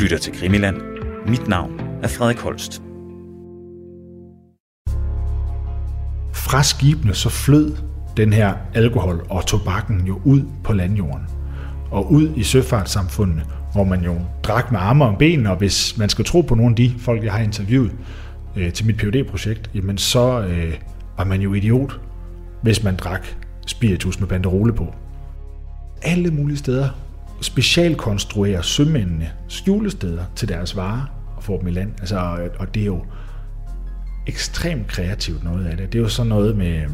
lytter 0.00 0.18
til 0.18 0.32
Krimiland. 0.32 0.76
Mit 1.28 1.48
navn 1.48 1.80
er 2.02 2.08
Frederik 2.08 2.38
Holst. 2.38 2.82
Fra 6.32 6.62
skibene 6.62 7.14
så 7.14 7.28
flød 7.28 7.76
den 8.16 8.32
her 8.32 8.54
alkohol 8.74 9.26
og 9.30 9.46
tobakken 9.46 10.06
jo 10.06 10.20
ud 10.24 10.42
på 10.64 10.72
landjorden 10.72 11.26
og 11.90 12.12
ud 12.12 12.28
i 12.36 12.42
søfartssamfundene, 12.42 13.44
hvor 13.72 13.84
man 13.84 14.00
jo 14.04 14.14
drak 14.42 14.72
med 14.72 14.80
arme 14.80 15.04
og 15.04 15.18
ben, 15.18 15.46
og 15.46 15.56
hvis 15.56 15.98
man 15.98 16.08
skal 16.08 16.24
tro 16.24 16.40
på 16.40 16.54
nogle 16.54 16.70
af 16.70 16.76
de 16.76 16.94
folk, 16.98 17.24
jeg 17.24 17.32
har 17.32 17.40
interviewet 17.40 17.92
øh, 18.56 18.72
til 18.72 18.86
mit 18.86 18.96
phd 18.96 19.24
projekt 19.24 19.70
jamen 19.74 19.98
så 19.98 20.40
øh, 20.40 20.74
var 21.18 21.24
man 21.24 21.40
jo 21.40 21.54
idiot, 21.54 22.00
hvis 22.62 22.82
man 22.82 22.96
drak 22.96 23.26
spiritus 23.66 24.20
med 24.20 24.28
banderole 24.28 24.72
på. 24.72 24.94
Alle 26.02 26.30
mulige 26.30 26.58
steder 26.58 26.88
specialkonstruerer 27.40 28.62
sømændene 28.62 29.30
skjulesteder 29.48 30.24
til 30.36 30.48
deres 30.48 30.76
varer 30.76 31.06
og 31.36 31.42
får 31.42 31.58
dem 31.58 31.68
i 31.68 31.70
land. 31.70 31.92
Altså, 32.00 32.48
og 32.58 32.74
det 32.74 32.82
er 32.82 32.86
jo 32.86 33.04
ekstremt 34.26 34.86
kreativt 34.86 35.44
noget 35.44 35.66
af 35.66 35.76
det. 35.76 35.92
Det 35.92 35.98
er 35.98 36.02
jo 36.02 36.08
sådan 36.08 36.28
noget 36.28 36.56
med 36.56 36.76
øh, 36.82 36.88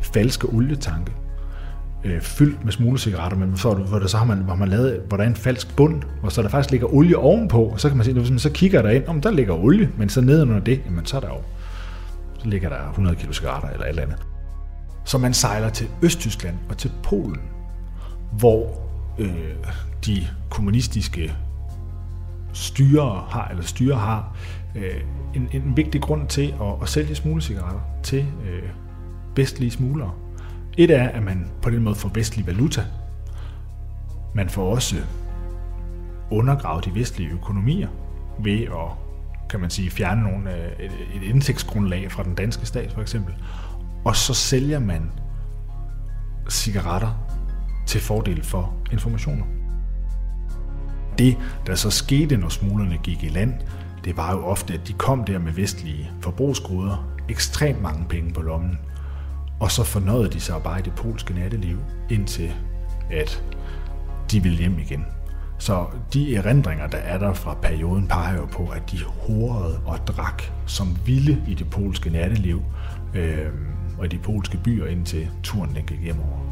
falske 0.00 0.46
olietanke, 0.46 1.12
øh, 2.04 2.20
fyldt 2.20 2.64
med 2.64 2.72
smuglercigaretter, 2.72 3.38
men 3.38 3.56
så, 3.56 3.74
hvor, 3.74 3.98
der, 3.98 4.06
så 4.06 4.16
har 4.16 4.24
man, 4.24 4.38
hvor 4.38 4.54
man 4.54 4.68
lavet, 4.68 5.02
hvor 5.08 5.16
der 5.16 5.24
er 5.24 5.28
en 5.28 5.36
falsk 5.36 5.76
bund, 5.76 6.02
hvor 6.20 6.28
så 6.28 6.42
der 6.42 6.48
faktisk 6.48 6.70
ligger 6.70 6.94
olie 6.94 7.16
ovenpå, 7.16 7.62
og 7.64 7.80
så 7.80 7.88
kan 7.88 7.96
man 7.96 8.04
se, 8.04 8.12
hvis 8.12 8.30
man 8.30 8.38
så 8.38 8.50
kigger 8.50 8.82
der 8.82 8.90
ind, 8.90 9.06
om 9.06 9.20
der 9.20 9.30
ligger 9.30 9.54
olie, 9.54 9.90
men 9.98 10.08
så 10.08 10.20
nedenunder 10.20 10.64
det, 10.64 10.80
jamen 10.86 11.06
så 11.06 11.16
er 11.16 11.20
der 11.20 11.28
jo, 11.28 11.40
så 12.38 12.48
ligger 12.48 12.68
der 12.68 12.88
100 12.88 13.16
kilo 13.16 13.32
cigaretter 13.32 13.68
eller 13.68 13.84
et 13.84 13.88
eller 13.88 14.02
andet. 14.02 14.18
Så 15.04 15.18
man 15.18 15.34
sejler 15.34 15.68
til 15.68 15.88
Østtyskland 16.02 16.54
og 16.68 16.78
til 16.78 16.92
Polen, 17.02 17.40
hvor 18.32 18.87
øh, 19.18 19.54
de 20.06 20.26
kommunistiske 20.50 21.34
styre 22.52 23.26
har, 23.28 23.48
eller 23.48 23.62
styre 23.62 23.96
har 23.96 24.36
øh, 24.74 25.00
en, 25.34 25.48
en 25.52 25.76
vigtig 25.76 26.00
grund 26.00 26.28
til 26.28 26.54
at, 26.60 26.82
at 26.82 26.88
sælge 26.88 27.14
smuglercigaretter 27.14 27.80
til 28.02 28.18
øh, 28.18 28.68
vestlige 29.36 29.70
smuglere. 29.70 30.12
Et 30.76 30.90
er, 30.90 31.08
at 31.08 31.22
man 31.22 31.50
på 31.62 31.70
den 31.70 31.82
måde 31.82 31.94
får 31.94 32.10
vestlig 32.14 32.46
valuta. 32.46 32.84
Man 34.34 34.48
får 34.48 34.74
også 34.74 34.96
undergravet 36.30 36.84
de 36.84 36.94
vestlige 36.94 37.30
økonomier 37.30 37.88
ved 38.38 38.62
at 38.62 39.08
kan 39.50 39.60
man 39.60 39.70
sige, 39.70 39.90
fjerne 39.90 40.22
nogle, 40.22 40.54
øh, 40.56 40.72
et, 40.78 40.92
et 41.14 41.22
indtægtsgrundlag 41.22 42.12
fra 42.12 42.22
den 42.22 42.34
danske 42.34 42.66
stat 42.66 42.92
for 42.92 43.00
eksempel. 43.00 43.34
Og 44.04 44.16
så 44.16 44.34
sælger 44.34 44.78
man 44.78 45.10
cigaretter 46.50 47.27
til 47.88 48.00
fordel 48.00 48.44
for 48.44 48.74
informationer. 48.92 49.44
Det, 51.18 51.36
der 51.66 51.74
så 51.74 51.90
skete, 51.90 52.36
når 52.36 52.48
smuglerne 52.48 52.98
gik 53.02 53.24
i 53.24 53.28
land, 53.28 53.54
det 54.04 54.16
var 54.16 54.32
jo 54.32 54.44
ofte, 54.44 54.74
at 54.74 54.88
de 54.88 54.92
kom 54.92 55.24
der 55.24 55.38
med 55.38 55.52
vestlige 55.52 56.10
forbrugsgoder, 56.20 57.14
ekstremt 57.28 57.82
mange 57.82 58.04
penge 58.08 58.32
på 58.32 58.42
lommen, 58.42 58.78
og 59.60 59.70
så 59.70 59.84
fornøjede 59.84 60.30
de 60.30 60.40
sig 60.40 60.62
bare 60.64 60.78
i 60.78 60.82
det 60.82 60.92
polske 60.92 61.34
natteliv, 61.34 61.78
indtil 62.10 62.52
at 63.10 63.42
de 64.30 64.42
ville 64.42 64.58
hjem 64.58 64.78
igen. 64.78 65.06
Så 65.58 65.86
de 66.12 66.36
erindringer, 66.36 66.86
der 66.86 66.98
er 66.98 67.18
der 67.18 67.32
fra 67.32 67.54
perioden, 67.54 68.08
peger 68.08 68.36
jo 68.36 68.46
på, 68.46 68.68
at 68.68 68.90
de 68.92 68.98
horede 69.04 69.80
og 69.86 69.98
drak 70.06 70.42
som 70.66 70.96
vilde 71.06 71.42
i 71.48 71.54
det 71.54 71.70
polske 71.70 72.10
natteliv 72.10 72.62
øh, 73.14 73.52
og 73.98 74.04
i 74.04 74.08
de 74.08 74.18
polske 74.18 74.58
byer, 74.64 74.86
indtil 74.86 75.28
turen 75.42 75.74
den 75.74 75.84
gik 75.84 76.00
hjemover. 76.02 76.47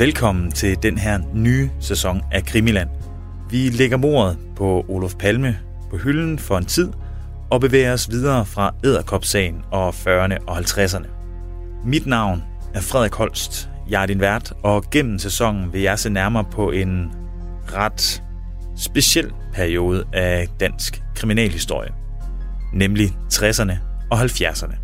Velkommen 0.00 0.52
til 0.52 0.82
den 0.82 0.98
her 0.98 1.20
nye 1.34 1.70
sæson 1.80 2.22
af 2.32 2.44
Krimiland. 2.44 2.88
Vi 3.50 3.68
lægger 3.68 3.96
mordet 3.96 4.38
på 4.56 4.84
Olof 4.88 5.14
Palme 5.14 5.58
på 5.90 5.96
hylden 5.96 6.38
for 6.38 6.58
en 6.58 6.64
tid 6.64 6.92
og 7.50 7.60
bevæger 7.60 7.92
os 7.92 8.10
videre 8.10 8.46
fra 8.46 8.74
Æderkopsagen 8.84 9.62
og 9.70 9.88
40'erne 9.88 10.44
og 10.46 10.58
50'erne. 10.58 11.06
Mit 11.84 12.06
navn 12.06 12.42
er 12.74 12.80
Frederik 12.80 13.14
Holst. 13.14 13.70
Jeg 13.88 14.02
er 14.02 14.06
din 14.06 14.20
vært, 14.20 14.52
og 14.62 14.90
gennem 14.90 15.18
sæsonen 15.18 15.72
vil 15.72 15.80
jeg 15.80 15.98
se 15.98 16.10
nærmere 16.10 16.44
på 16.50 16.70
en 16.70 17.12
ret 17.72 18.22
speciel 18.76 19.32
periode 19.54 20.04
af 20.12 20.48
dansk 20.60 21.02
kriminalhistorie, 21.14 21.90
nemlig 22.72 23.16
60'erne 23.32 23.72
og 24.10 24.22
70'erne. 24.22 24.74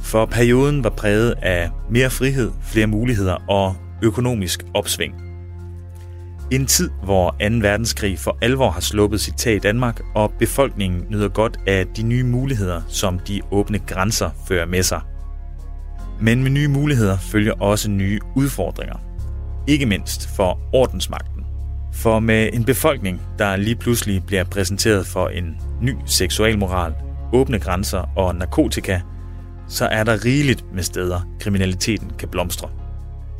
For 0.00 0.26
perioden 0.26 0.84
var 0.84 0.90
præget 0.90 1.34
af 1.42 1.70
mere 1.90 2.10
frihed, 2.10 2.50
flere 2.62 2.86
muligheder 2.86 3.34
og 3.48 3.76
økonomisk 4.02 4.64
opsving. 4.74 5.14
En 6.50 6.66
tid, 6.66 6.90
hvor 7.04 7.30
2. 7.30 7.36
verdenskrig 7.40 8.18
for 8.18 8.38
alvor 8.42 8.70
har 8.70 8.80
sluppet 8.80 9.20
sit 9.20 9.34
tag 9.36 9.54
i 9.54 9.58
Danmark, 9.58 10.00
og 10.14 10.32
befolkningen 10.38 11.06
nyder 11.10 11.28
godt 11.28 11.58
af 11.66 11.86
de 11.86 12.02
nye 12.02 12.24
muligheder, 12.24 12.82
som 12.88 13.18
de 13.18 13.40
åbne 13.50 13.78
grænser 13.78 14.30
fører 14.48 14.66
med 14.66 14.82
sig. 14.82 15.00
Men 16.20 16.42
med 16.42 16.50
nye 16.50 16.68
muligheder 16.68 17.18
følger 17.18 17.52
også 17.52 17.90
nye 17.90 18.20
udfordringer. 18.36 18.96
Ikke 19.66 19.86
mindst 19.86 20.36
for 20.36 20.60
ordensmagten. 20.72 21.44
For 21.92 22.20
med 22.20 22.50
en 22.52 22.64
befolkning, 22.64 23.22
der 23.38 23.56
lige 23.56 23.76
pludselig 23.76 24.22
bliver 24.26 24.44
præsenteret 24.44 25.06
for 25.06 25.28
en 25.28 25.60
ny 25.82 25.94
seksualmoral, 26.06 26.94
åbne 27.32 27.58
grænser 27.58 28.04
og 28.16 28.34
narkotika, 28.34 29.00
så 29.68 29.86
er 29.86 30.04
der 30.04 30.24
rigeligt 30.24 30.64
med 30.74 30.82
steder, 30.82 31.20
kriminaliteten 31.40 32.12
kan 32.18 32.28
blomstre. 32.28 32.68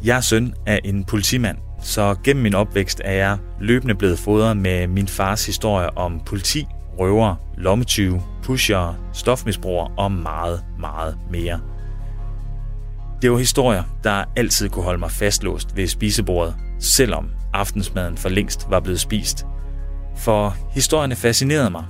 Jeg 0.04 0.16
er 0.16 0.20
søn 0.20 0.54
af 0.66 0.80
en 0.84 1.04
politimand, 1.04 1.58
så 1.82 2.16
gennem 2.24 2.42
min 2.42 2.54
opvækst 2.54 3.00
er 3.04 3.12
jeg 3.12 3.38
løbende 3.60 3.94
blevet 3.94 4.18
fodret 4.18 4.56
med 4.56 4.86
min 4.86 5.08
fars 5.08 5.46
historie 5.46 5.98
om 5.98 6.20
politi, 6.26 6.66
røver, 6.98 7.34
lommetyve, 7.56 8.22
pusher, 8.42 8.94
stofmisbrugere 9.12 9.90
og 9.96 10.12
meget, 10.12 10.64
meget 10.78 11.18
mere. 11.30 11.60
Det 13.22 13.30
var 13.32 13.38
historier, 13.38 13.82
der 14.04 14.24
altid 14.36 14.68
kunne 14.68 14.84
holde 14.84 14.98
mig 14.98 15.10
fastlåst 15.10 15.76
ved 15.76 15.86
spisebordet, 15.86 16.54
selvom 16.78 17.30
aftensmaden 17.52 18.16
for 18.16 18.28
længst 18.28 18.66
var 18.70 18.80
blevet 18.80 19.00
spist. 19.00 19.46
For 20.16 20.56
historierne 20.70 21.16
fascinerede 21.16 21.70
mig, 21.70 21.84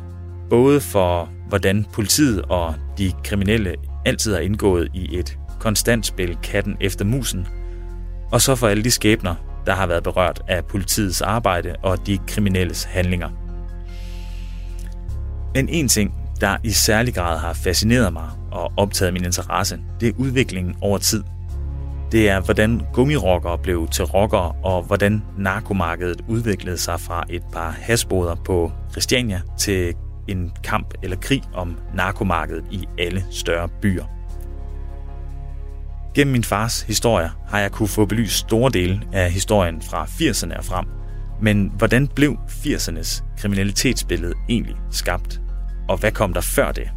både 0.51 0.81
for 0.81 1.29
hvordan 1.49 1.87
politiet 1.93 2.43
og 2.43 2.75
de 2.99 3.13
kriminelle 3.25 3.75
altid 4.07 4.33
har 4.33 4.41
indgået 4.41 4.89
i 4.95 5.19
et 5.19 5.39
konstant 5.61 6.07
spil 6.07 6.37
katten 6.43 6.77
efter 6.81 7.05
musen– 7.05 7.47
og 8.33 8.41
så 8.41 8.55
for 8.55 8.69
alle 8.69 8.85
de 8.85 8.91
skæbner, 8.91 9.35
der 9.67 9.75
har 9.75 9.87
været 9.87 10.03
berørt 10.03 10.43
af 10.49 10.65
politiets 10.65 11.21
arbejde 11.21 11.77
og 11.83 12.07
de 12.07 12.19
kriminelles 12.27 12.85
handlinger. 12.85 13.29
Men 15.55 15.69
en 15.69 15.89
ting, 15.89 16.15
der 16.41 16.57
i 16.65 16.71
særlig 16.71 17.15
grad 17.15 17.39
har 17.39 17.53
fascineret 17.53 18.13
mig 18.13 18.29
og 18.53 18.73
optaget 18.77 19.13
min 19.13 19.25
interesse, 19.25 19.79
det 20.01 20.09
er 20.09 20.13
udviklingen 20.19 20.77
over 20.81 20.99
tid. 20.99 21.25
Det 22.13 22.29
er, 22.29 22.41
hvordan 22.41 22.83
gummirokker 22.93 23.57
blev 23.57 23.89
til 23.89 24.05
rockere, 24.05 24.53
og 24.65 24.83
hvordan 24.83 25.23
narkomarkedet 25.39 26.21
udviklede 26.29 26.79
sig 26.79 27.01
fra 27.01 27.25
et 27.31 27.43
par 27.53 27.71
hasboder 27.71 28.35
på 28.35 28.73
Christiania 28.91 29.41
til 29.59 29.95
en 30.29 30.53
kamp 30.65 30.95
eller 31.03 31.17
krig 31.17 31.43
om 31.55 31.79
narkomarkedet 31.95 32.65
i 32.71 32.89
alle 32.99 33.25
større 33.31 33.69
byer. 33.83 34.18
Gennem 36.19 36.33
min 36.33 36.45
fars 36.45 36.83
historie 36.83 37.31
har 37.49 37.59
jeg 37.59 37.73
kunne 37.73 37.89
få 37.89 38.07
belyst 38.07 38.35
store 38.35 38.71
dele 38.71 39.01
af 39.13 39.33
historien 39.33 39.83
fra 39.83 40.05
80'erne 40.05 40.59
og 40.59 40.65
frem. 40.65 40.87
Men 41.43 41.73
hvordan 41.77 42.09
blev 42.09 42.37
80'ernes 42.49 43.25
kriminalitetsbillede 43.39 44.35
egentlig 44.49 44.77
skabt? 44.91 45.41
Og 45.89 45.97
hvad 45.97 46.13
kom 46.13 46.35
der 46.35 46.41
før 46.41 46.73
det? 46.73 46.91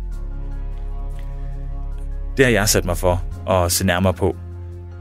Det 2.38 2.46
har 2.46 2.52
jeg 2.52 2.70
sat 2.70 2.86
mig 2.86 2.98
for 2.98 3.24
at 3.50 3.72
se 3.72 3.86
nærmere 3.86 4.13
på. 4.13 4.36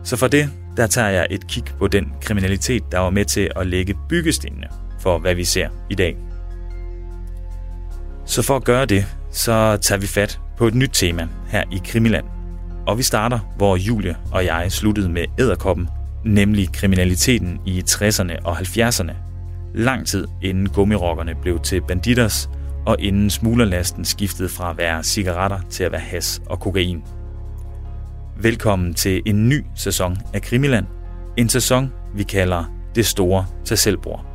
Så 0.05 0.17
for 0.17 0.29
det, 0.29 0.51
der 0.77 0.87
tager 0.87 1.09
jeg 1.09 1.27
et 1.31 1.47
kig 1.47 1.65
på 1.79 1.89
den 1.89 2.13
kriminalitet, 2.23 2.83
der 2.93 2.99
var 2.99 3.11
med 3.11 3.25
til 3.25 3.51
at 3.57 3.67
lægge 3.67 3.95
byggestenene 4.09 4.69
for, 4.99 5.19
hvad 5.19 5.35
vi 5.35 5.45
ser 5.45 5.69
i 5.91 5.95
dag. 5.95 6.17
Så 8.27 8.43
for 8.43 8.57
at 8.57 8.65
gøre 8.65 8.87
det, 8.87 9.07
så 9.31 9.79
tager 9.83 9.99
vi 9.99 10.07
fat 10.07 10.41
på 10.59 10.67
et 10.67 10.75
nyt 10.75 10.91
tema 10.93 11.29
her 11.49 11.65
i 11.73 11.81
Krimiland– 11.85 12.25
og 12.91 12.99
vi 12.99 13.03
starter, 13.03 13.39
hvor 13.57 13.77
Julie 13.77 14.17
og 14.33 14.45
jeg 14.45 14.73
sluttede 14.73 15.09
med 15.09 15.25
æderkoppen, 15.39 15.89
nemlig 16.25 16.73
kriminaliteten 16.73 17.61
i 17.67 17.83
60'erne 17.91 18.37
og 18.45 18.59
70'erne. 18.59 19.13
Lang 19.75 20.07
tid 20.07 20.27
inden 20.43 20.69
gummirokkerne 20.69 21.35
blev 21.43 21.61
til 21.61 21.81
banditters, 21.81 22.51
og 22.87 22.97
inden 22.99 23.31
smuglerlasten 23.31 24.05
skiftede 24.05 24.49
fra 24.49 24.71
at 24.71 24.79
være 24.79 25.03
cigaretter 25.03 25.59
til 25.71 25.85
at 25.85 25.93
være 25.93 26.01
has 26.01 26.43
og 26.47 26.61
kokain. 26.61 27.03
Velkommen 28.43 28.95
til 28.95 29.23
en 29.27 29.49
ny 29.49 29.65
sæson 29.75 30.17
af 30.35 30.43
Krimiland. 30.43 30.87
En 31.37 31.49
sæson, 31.49 31.93
vi 32.15 32.23
kalder 32.23 32.65
Det 32.95 33.07
Store 33.07 33.47
Tag 33.65 33.79
Selvbord. 33.79 34.30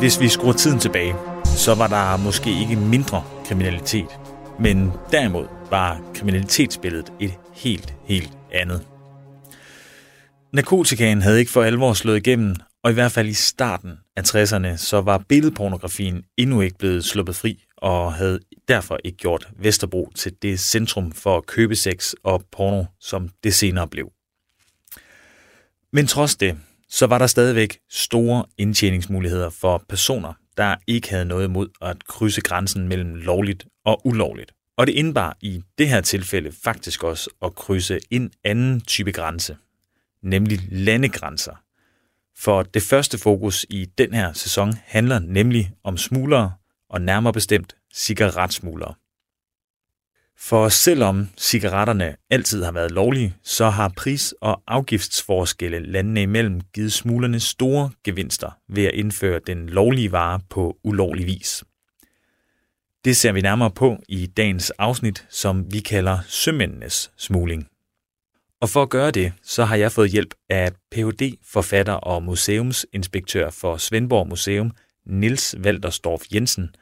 Hvis 0.00 0.20
vi 0.20 0.28
skruer 0.28 0.52
tiden 0.52 0.78
tilbage, 0.78 1.14
så 1.44 1.74
var 1.74 1.86
der 1.86 2.16
måske 2.16 2.60
ikke 2.60 2.76
mindre 2.76 3.24
kriminalitet, 3.44 4.20
men 4.60 4.92
derimod 5.12 5.46
var 5.70 6.00
kriminalitetsbilledet 6.14 7.12
et 7.20 7.34
helt, 7.54 7.94
helt 8.04 8.32
andet. 8.52 8.86
Narkotikaen 10.52 11.22
havde 11.22 11.38
ikke 11.38 11.50
for 11.50 11.62
alvor 11.62 11.92
slået 11.92 12.16
igennem, 12.16 12.56
og 12.84 12.90
i 12.90 12.94
hvert 12.94 13.12
fald 13.12 13.28
i 13.28 13.32
starten 13.32 13.92
af 14.16 14.22
60'erne, 14.22 14.76
så 14.76 15.00
var 15.00 15.24
billedpornografien 15.28 16.22
endnu 16.36 16.60
ikke 16.60 16.78
blevet 16.78 17.04
sluppet 17.04 17.36
fri, 17.36 17.64
og 17.76 18.14
havde 18.14 18.40
derfor 18.68 18.98
ikke 19.04 19.18
gjort 19.18 19.48
Vesterbro 19.58 20.12
til 20.16 20.32
det 20.42 20.60
centrum 20.60 21.12
for 21.12 21.40
købesex 21.40 22.12
og 22.24 22.44
porno, 22.52 22.84
som 23.00 23.28
det 23.44 23.54
senere 23.54 23.88
blev. 23.88 24.10
Men 25.92 26.06
trods 26.06 26.36
det, 26.36 26.58
så 26.90 27.06
var 27.06 27.18
der 27.18 27.26
stadigvæk 27.26 27.78
store 27.90 28.44
indtjeningsmuligheder 28.58 29.50
for 29.50 29.84
personer, 29.88 30.32
der 30.56 30.76
ikke 30.86 31.10
havde 31.10 31.24
noget 31.24 31.44
imod 31.44 31.68
at 31.82 32.04
krydse 32.04 32.40
grænsen 32.40 32.88
mellem 32.88 33.14
lovligt 33.14 33.66
og 33.84 34.06
ulovligt. 34.06 34.52
Og 34.78 34.86
det 34.86 34.92
indebar 34.92 35.36
i 35.40 35.62
det 35.78 35.88
her 35.88 36.00
tilfælde 36.00 36.52
faktisk 36.64 37.04
også 37.04 37.30
at 37.42 37.54
krydse 37.54 37.98
en 38.10 38.32
anden 38.44 38.80
type 38.80 39.12
grænse, 39.12 39.56
nemlig 40.22 40.58
landegrænser. 40.70 41.62
For 42.38 42.62
det 42.62 42.82
første 42.82 43.18
fokus 43.18 43.66
i 43.70 43.84
den 43.98 44.14
her 44.14 44.32
sæson 44.32 44.72
handler 44.84 45.18
nemlig 45.18 45.72
om 45.84 45.96
smuglere, 45.96 46.52
og 46.90 47.00
nærmere 47.00 47.32
bestemt 47.32 47.76
cigaretsmuglere. 47.94 48.94
For 50.42 50.68
selvom 50.68 51.28
cigaretterne 51.38 52.16
altid 52.30 52.64
har 52.64 52.72
været 52.72 52.90
lovlige, 52.90 53.36
så 53.42 53.70
har 53.70 53.92
pris- 53.96 54.34
og 54.40 54.62
afgiftsforskelle 54.66 55.92
landene 55.92 56.22
imellem 56.22 56.60
givet 56.60 56.92
smuglerne 56.92 57.40
store 57.40 57.90
gevinster 58.04 58.50
ved 58.68 58.84
at 58.84 58.94
indføre 58.94 59.40
den 59.46 59.68
lovlige 59.68 60.12
vare 60.12 60.40
på 60.50 60.76
ulovlig 60.84 61.26
vis. 61.26 61.64
Det 63.04 63.16
ser 63.16 63.32
vi 63.32 63.40
nærmere 63.40 63.70
på 63.70 63.96
i 64.08 64.26
dagens 64.26 64.70
afsnit, 64.70 65.26
som 65.28 65.72
vi 65.72 65.80
kalder 65.80 66.18
sømændenes 66.26 67.10
smugling. 67.16 67.68
Og 68.60 68.68
for 68.68 68.82
at 68.82 68.90
gøre 68.90 69.10
det, 69.10 69.32
så 69.42 69.64
har 69.64 69.76
jeg 69.76 69.92
fået 69.92 70.10
hjælp 70.10 70.34
af 70.50 70.72
Ph.D. 70.90 71.38
forfatter 71.44 71.92
og 71.92 72.22
museumsinspektør 72.22 73.50
for 73.50 73.76
Svendborg 73.76 74.28
Museum, 74.28 74.70
Nils 75.06 75.54
Valdersdorf 75.58 76.22
Jensen, 76.34 76.74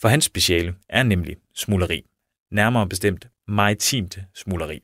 for 0.00 0.08
hans 0.08 0.24
speciale 0.24 0.74
er 0.88 1.02
nemlig 1.02 1.36
smugleri 1.54 2.04
nærmere 2.52 2.88
bestemt 2.88 3.28
maritimt 3.48 4.18
smuleri. 4.34 4.80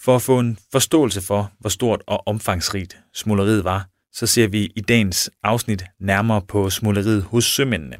For 0.00 0.16
at 0.16 0.22
få 0.22 0.38
en 0.38 0.58
forståelse 0.72 1.22
for, 1.22 1.52
hvor 1.60 1.70
stort 1.70 2.02
og 2.06 2.26
omfangsrigt 2.26 2.98
smugleriet 3.14 3.64
var, 3.64 3.88
så 4.12 4.26
ser 4.26 4.48
vi 4.48 4.72
i 4.76 4.80
dagens 4.80 5.30
afsnit 5.42 5.84
nærmere 6.00 6.42
på 6.42 6.70
smugleriet 6.70 7.22
hos 7.22 7.44
sømændene. 7.44 7.96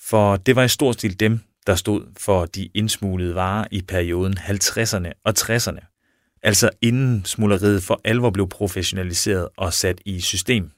For 0.00 0.36
det 0.36 0.56
var 0.56 0.62
i 0.62 0.68
stor 0.68 0.92
stil 0.92 1.20
dem, 1.20 1.40
der 1.66 1.74
stod 1.74 2.06
for 2.16 2.46
de 2.46 2.68
indsmuglede 2.74 3.34
varer 3.34 3.66
i 3.70 3.82
perioden 3.82 4.38
50'erne 4.38 5.12
og 5.24 5.34
60'erne. 5.38 5.90
Altså 6.42 6.70
inden 6.82 7.24
smugleriet 7.24 7.82
for 7.82 8.00
alvor 8.04 8.30
blev 8.30 8.48
professionaliseret 8.48 9.48
og 9.56 9.72
sat 9.72 10.00
i 10.04 10.20
system. 10.20 10.70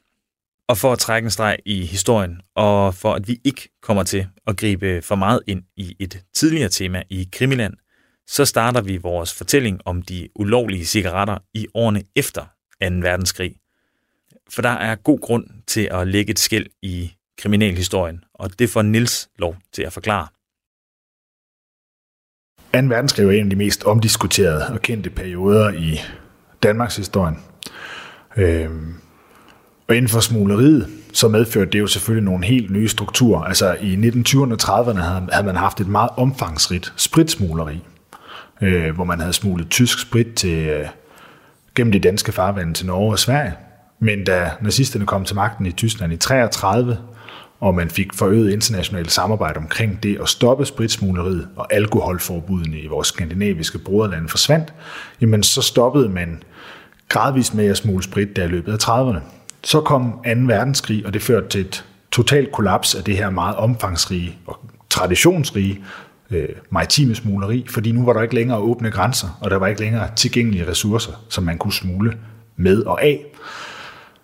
Og 0.72 0.78
for 0.78 0.92
at 0.92 0.98
trække 0.98 1.26
en 1.26 1.30
streg 1.30 1.58
i 1.66 1.84
historien, 1.84 2.40
og 2.56 2.94
for 2.94 3.14
at 3.14 3.28
vi 3.28 3.40
ikke 3.44 3.68
kommer 3.82 4.02
til 4.02 4.26
at 4.46 4.56
gribe 4.56 5.02
for 5.02 5.14
meget 5.14 5.40
ind 5.46 5.62
i 5.76 5.96
et 5.98 6.24
tidligere 6.34 6.68
tema 6.68 7.02
i 7.10 7.28
Krimiland, 7.32 7.74
så 8.26 8.44
starter 8.44 8.80
vi 8.80 8.96
vores 8.96 9.34
fortælling 9.34 9.80
om 9.84 10.02
de 10.02 10.28
ulovlige 10.36 10.84
cigaretter 10.84 11.38
i 11.54 11.66
årene 11.74 12.02
efter 12.16 12.42
2. 12.42 12.46
verdenskrig. 12.80 13.56
For 14.50 14.62
der 14.62 14.68
er 14.68 14.94
god 14.94 15.20
grund 15.20 15.46
til 15.66 15.88
at 15.90 16.08
lægge 16.08 16.30
et 16.30 16.38
skæld 16.38 16.66
i 16.82 17.12
kriminalhistorien, 17.38 18.24
og 18.34 18.58
det 18.58 18.70
får 18.70 18.82
Nils 18.82 19.28
lov 19.38 19.56
til 19.72 19.82
at 19.82 19.92
forklare. 19.92 20.28
2. 22.82 22.88
verdenskrig 22.88 23.26
er 23.26 23.30
en 23.30 23.44
af 23.44 23.50
de 23.50 23.56
mest 23.56 23.84
omdiskuterede 23.84 24.66
og 24.72 24.82
kendte 24.82 25.10
perioder 25.10 25.72
i 25.72 25.98
Danmarks 26.62 26.96
historie. 26.96 27.36
Øhm, 28.36 29.01
og 29.92 29.96
inden 29.96 30.08
for 30.08 30.20
smugleriet, 30.20 30.88
så 31.12 31.28
medførte 31.28 31.70
det 31.70 31.78
jo 31.78 31.86
selvfølgelig 31.86 32.24
nogle 32.24 32.44
helt 32.44 32.70
nye 32.70 32.88
strukturer. 32.88 33.42
Altså 33.42 33.76
i 33.80 33.94
1920'erne 33.94 34.52
og 34.52 34.58
30'erne 34.62 35.00
havde 35.32 35.46
man 35.46 35.56
haft 35.56 35.80
et 35.80 35.88
meget 35.88 36.10
omfangsrigt 36.16 36.92
spritsmugleri, 36.96 37.82
øh, 38.62 38.94
hvor 38.94 39.04
man 39.04 39.20
havde 39.20 39.32
smuglet 39.32 39.70
tysk 39.70 40.00
sprit 40.00 40.26
til, 40.36 40.58
øh, 40.58 40.86
gennem 41.74 41.92
de 41.92 41.98
danske 41.98 42.32
farvande 42.32 42.74
til 42.74 42.86
Norge 42.86 43.12
og 43.12 43.18
Sverige. 43.18 43.52
Men 44.00 44.24
da 44.24 44.50
nazisterne 44.60 45.06
kom 45.06 45.24
til 45.24 45.36
magten 45.36 45.66
i 45.66 45.72
Tyskland 45.72 46.12
i 46.12 46.16
33, 46.16 46.98
og 47.60 47.74
man 47.74 47.90
fik 47.90 48.14
forøget 48.14 48.52
internationalt 48.52 49.12
samarbejde 49.12 49.56
omkring 49.56 50.02
det 50.02 50.18
at 50.20 50.28
stoppe 50.28 50.64
spritsmugleriet 50.64 51.48
og 51.56 51.74
alkoholforbudene 51.74 52.80
i 52.80 52.86
vores 52.86 53.08
skandinaviske 53.08 53.78
broderlande 53.78 54.28
forsvandt, 54.28 54.74
jamen 55.20 55.42
så 55.42 55.62
stoppede 55.62 56.08
man 56.08 56.42
gradvist 57.08 57.54
med 57.54 57.66
at 57.66 57.76
smule 57.76 58.02
sprit 58.02 58.36
der 58.36 58.44
i 58.44 58.48
løbet 58.48 58.72
af 58.72 58.88
30'erne. 58.88 59.41
Så 59.64 59.80
kom 59.80 60.12
2. 60.12 60.18
verdenskrig, 60.46 61.06
og 61.06 61.14
det 61.14 61.22
førte 61.22 61.48
til 61.48 61.60
et 61.60 61.84
totalt 62.12 62.52
kollaps 62.52 62.94
af 62.94 63.04
det 63.04 63.16
her 63.16 63.30
meget 63.30 63.56
omfangsrige 63.56 64.38
og 64.46 64.58
traditionsrige 64.90 65.84
øh, 66.30 66.48
maritime 66.70 67.14
smugleri, 67.14 67.66
fordi 67.70 67.92
nu 67.92 68.04
var 68.04 68.12
der 68.12 68.22
ikke 68.22 68.34
længere 68.34 68.58
åbne 68.58 68.90
grænser, 68.90 69.38
og 69.40 69.50
der 69.50 69.56
var 69.56 69.66
ikke 69.66 69.80
længere 69.80 70.08
tilgængelige 70.16 70.70
ressourcer, 70.70 71.12
som 71.28 71.44
man 71.44 71.58
kunne 71.58 71.72
smule 71.72 72.18
med 72.56 72.82
og 72.82 73.04
af. 73.04 73.24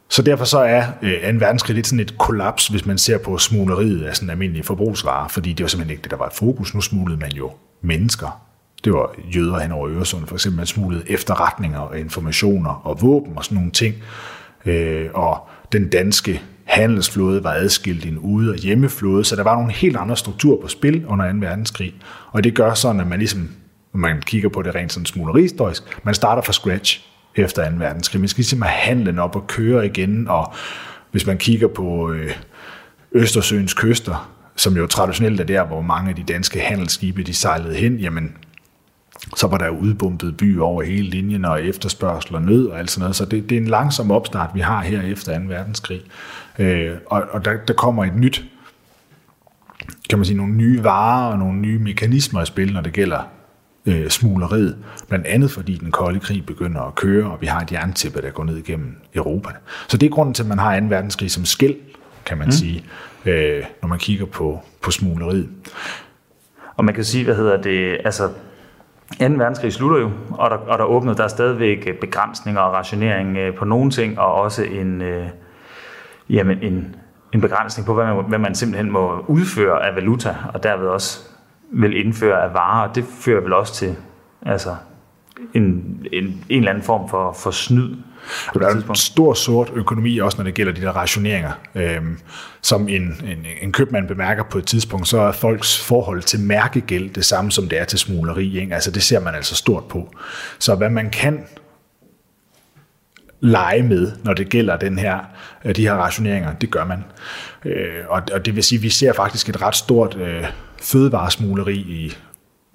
Så 0.08 0.22
derfor 0.22 0.44
så 0.44 0.58
er 0.58 0.84
øh, 1.02 1.32
2. 1.32 1.38
verdenskrig 1.38 1.74
lidt 1.74 1.86
sådan 1.86 2.00
et 2.00 2.18
kollaps, 2.18 2.68
hvis 2.68 2.86
man 2.86 2.98
ser 2.98 3.18
på 3.18 3.38
smugleriet 3.38 4.04
af 4.04 4.16
sådan 4.16 4.30
almindelige 4.30 4.64
forbrugsvarer, 4.64 5.28
fordi 5.28 5.52
det 5.52 5.64
var 5.64 5.68
simpelthen 5.68 5.90
ikke 5.90 6.02
det, 6.02 6.10
der 6.10 6.16
var 6.16 6.26
et 6.26 6.32
fokus. 6.32 6.74
Nu 6.74 6.80
smuglede 6.80 7.20
man 7.20 7.32
jo 7.32 7.50
mennesker. 7.82 8.40
Det 8.84 8.92
var 8.92 9.10
jøder 9.36 9.58
hen 9.58 9.72
over 9.72 9.88
Øresund, 9.90 10.26
for 10.26 10.34
eksempel 10.34 10.56
man 10.56 10.66
smuglede 10.66 11.10
efterretninger 11.10 11.78
og 11.78 11.98
informationer 11.98 12.70
og 12.70 13.02
våben 13.02 13.32
og 13.36 13.44
sådan 13.44 13.56
nogle 13.56 13.70
ting 13.70 13.94
øh, 14.66 15.08
og 15.14 15.48
den 15.72 15.88
danske 15.88 16.42
handelsflåde 16.64 17.44
var 17.44 17.52
adskilt 17.52 18.04
i 18.04 18.08
en 18.08 18.18
ude- 18.18 18.50
og 18.50 18.56
hjemmeflåde, 18.56 19.24
så 19.24 19.36
der 19.36 19.42
var 19.42 19.54
nogle 19.54 19.72
helt 19.72 19.96
andre 19.96 20.16
strukturer 20.16 20.60
på 20.62 20.68
spil 20.68 21.06
under 21.06 21.32
2. 21.32 21.38
verdenskrig. 21.38 21.94
Og 22.32 22.44
det 22.44 22.54
gør 22.54 22.74
sådan, 22.74 23.00
at 23.00 23.06
man 23.06 23.18
ligesom, 23.18 23.50
når 23.92 23.98
man 23.98 24.22
kigger 24.22 24.48
på 24.48 24.62
det 24.62 24.74
rent 24.74 24.92
sådan 24.92 25.06
smugleristorisk, 25.06 25.82
man 26.04 26.14
starter 26.14 26.42
fra 26.42 26.52
scratch 26.52 27.00
efter 27.36 27.70
2. 27.70 27.76
verdenskrig. 27.76 28.20
Man 28.20 28.28
skal 28.28 28.40
ligesom 28.40 28.62
have 28.62 28.70
handlen 28.70 29.18
op 29.18 29.36
og 29.36 29.46
køre 29.46 29.86
igen, 29.86 30.28
og 30.28 30.52
hvis 31.10 31.26
man 31.26 31.38
kigger 31.38 31.68
på 31.68 32.10
øh, 32.10 32.30
Østersøens 33.12 33.74
kyster, 33.74 34.34
som 34.56 34.76
jo 34.76 34.86
traditionelt 34.86 35.40
er 35.40 35.44
der, 35.44 35.64
hvor 35.64 35.80
mange 35.80 36.10
af 36.10 36.16
de 36.16 36.22
danske 36.22 36.60
handelsskibe 36.60 37.22
de 37.22 37.34
sejlede 37.34 37.74
hen, 37.74 37.96
jamen 37.96 38.36
så 39.36 39.46
var 39.46 39.58
der 39.58 39.68
udbumpet 39.68 40.36
by 40.36 40.58
over 40.58 40.82
hele 40.82 41.10
linjen, 41.10 41.44
og 41.44 41.64
efterspørgsel 41.64 42.34
og 42.34 42.42
nød 42.42 42.66
og 42.66 42.78
alt 42.78 42.90
sådan 42.90 43.00
noget. 43.00 43.16
Så 43.16 43.24
det, 43.24 43.50
det 43.50 43.56
er 43.56 43.60
en 43.60 43.66
langsom 43.66 44.10
opstart, 44.10 44.50
vi 44.54 44.60
har 44.60 44.82
her 44.82 45.02
efter 45.02 45.38
2. 45.38 45.44
verdenskrig. 45.48 46.00
Øh, 46.58 46.90
og 47.06 47.22
og 47.30 47.44
der, 47.44 47.56
der 47.68 47.74
kommer 47.74 48.04
et 48.04 48.16
nyt, 48.16 48.44
kan 50.08 50.18
man 50.18 50.26
sige, 50.26 50.36
nogle 50.36 50.54
nye 50.54 50.84
varer 50.84 51.32
og 51.32 51.38
nogle 51.38 51.58
nye 51.58 51.78
mekanismer 51.78 52.42
i 52.42 52.46
spil, 52.46 52.72
når 52.72 52.80
det 52.80 52.92
gælder 52.92 53.20
øh, 53.86 54.08
smugleriet. 54.08 54.76
Blandt 55.08 55.26
andet 55.26 55.50
fordi 55.50 55.76
den 55.76 55.90
kolde 55.90 56.20
krig 56.20 56.46
begynder 56.46 56.80
at 56.80 56.94
køre, 56.94 57.30
og 57.30 57.40
vi 57.40 57.46
har 57.46 57.60
et 57.60 57.72
jerntæppe, 57.72 58.22
der 58.22 58.30
går 58.30 58.44
ned 58.44 58.56
igennem 58.56 58.96
Europa. 59.14 59.48
Så 59.88 59.96
det 59.96 60.06
er 60.06 60.10
grunden 60.10 60.34
til, 60.34 60.42
at 60.42 60.48
man 60.48 60.58
har 60.58 60.80
2. 60.80 60.86
verdenskrig 60.86 61.30
som 61.30 61.44
skæld, 61.44 61.76
kan 62.26 62.38
man 62.38 62.46
mm. 62.46 62.52
sige, 62.52 62.84
øh, 63.24 63.64
når 63.82 63.88
man 63.88 63.98
kigger 63.98 64.26
på, 64.26 64.60
på 64.82 64.90
smugleriet. 64.90 65.48
Og 66.76 66.84
man 66.84 66.94
kan 66.94 67.04
sige, 67.04 67.24
hvad 67.24 67.36
hedder 67.36 67.62
det, 67.62 67.98
altså 68.04 68.28
2. 69.16 69.24
verdenskrig 69.24 69.72
slutter 69.72 69.98
jo, 69.98 70.10
og 70.30 70.50
der, 70.50 70.56
og 70.56 70.78
der 70.78 70.84
åbner 70.84 71.14
der 71.14 71.24
er 71.24 71.28
stadigvæk 71.28 71.84
øh, 71.86 71.94
begrænsninger 71.94 72.60
og 72.60 72.72
rationering 72.72 73.36
øh, 73.36 73.54
på 73.54 73.64
nogle 73.64 73.90
ting, 73.90 74.18
og 74.18 74.34
også 74.34 74.62
en, 74.62 75.02
øh, 75.02 75.28
jamen 76.30 76.58
en, 76.62 76.96
en 77.32 77.40
begrænsning 77.40 77.86
på, 77.86 77.94
hvad 77.94 78.06
man, 78.06 78.24
hvad 78.28 78.38
man 78.38 78.54
simpelthen 78.54 78.90
må 78.90 79.24
udføre 79.26 79.86
af 79.86 79.94
valuta, 79.96 80.36
og 80.54 80.62
derved 80.62 80.86
også 80.86 81.28
vil 81.70 82.06
indføre 82.06 82.42
af 82.42 82.54
varer, 82.54 82.88
og 82.88 82.94
det 82.94 83.04
fører 83.04 83.40
vel 83.40 83.52
også 83.52 83.74
til 83.74 83.96
altså, 84.46 84.76
en, 85.54 85.62
en, 86.12 86.24
en 86.48 86.58
eller 86.58 86.70
anden 86.70 86.84
form 86.84 87.08
for, 87.08 87.32
for 87.32 87.50
snyd 87.50 87.96
der 88.54 88.66
er 88.66 88.74
en 88.74 88.96
stor 88.96 89.34
sort 89.34 89.70
økonomi, 89.74 90.18
også 90.18 90.38
når 90.38 90.44
det 90.44 90.54
gælder 90.54 90.72
de 90.72 90.80
der 90.80 90.90
rationeringer. 90.90 91.52
Øhm, 91.74 92.18
som 92.62 92.88
en, 92.88 93.02
en, 93.02 93.46
en 93.62 93.72
købmand 93.72 94.08
bemærker 94.08 94.42
på 94.50 94.58
et 94.58 94.66
tidspunkt, 94.66 95.08
så 95.08 95.20
er 95.20 95.32
folks 95.32 95.84
forhold 95.84 96.22
til 96.22 96.40
mærkegæld 96.40 97.10
det 97.10 97.24
samme, 97.24 97.52
som 97.52 97.68
det 97.68 97.80
er 97.80 97.84
til 97.84 97.98
smugleri. 97.98 98.60
Ikke? 98.60 98.74
Altså 98.74 98.90
det 98.90 99.02
ser 99.02 99.20
man 99.20 99.34
altså 99.34 99.54
stort 99.54 99.84
på. 99.84 100.14
Så 100.58 100.74
hvad 100.74 100.90
man 100.90 101.10
kan 101.10 101.44
lege 103.40 103.82
med, 103.82 104.12
når 104.24 104.34
det 104.34 104.48
gælder 104.48 104.76
den 104.76 104.98
her, 104.98 105.18
øh, 105.64 105.76
de 105.76 105.82
her 105.82 105.94
rationeringer, 105.94 106.54
det 106.54 106.70
gør 106.70 106.84
man. 106.84 107.04
Øh, 107.64 108.04
og, 108.08 108.22
og 108.32 108.46
det 108.46 108.56
vil 108.56 108.64
sige, 108.64 108.76
at 108.76 108.82
vi 108.82 108.90
ser 108.90 109.12
faktisk 109.12 109.48
et 109.48 109.62
ret 109.62 109.76
stort 109.76 110.16
øh, 110.16 110.44
fødevaresmugleri 110.82 111.76
i 111.76 112.16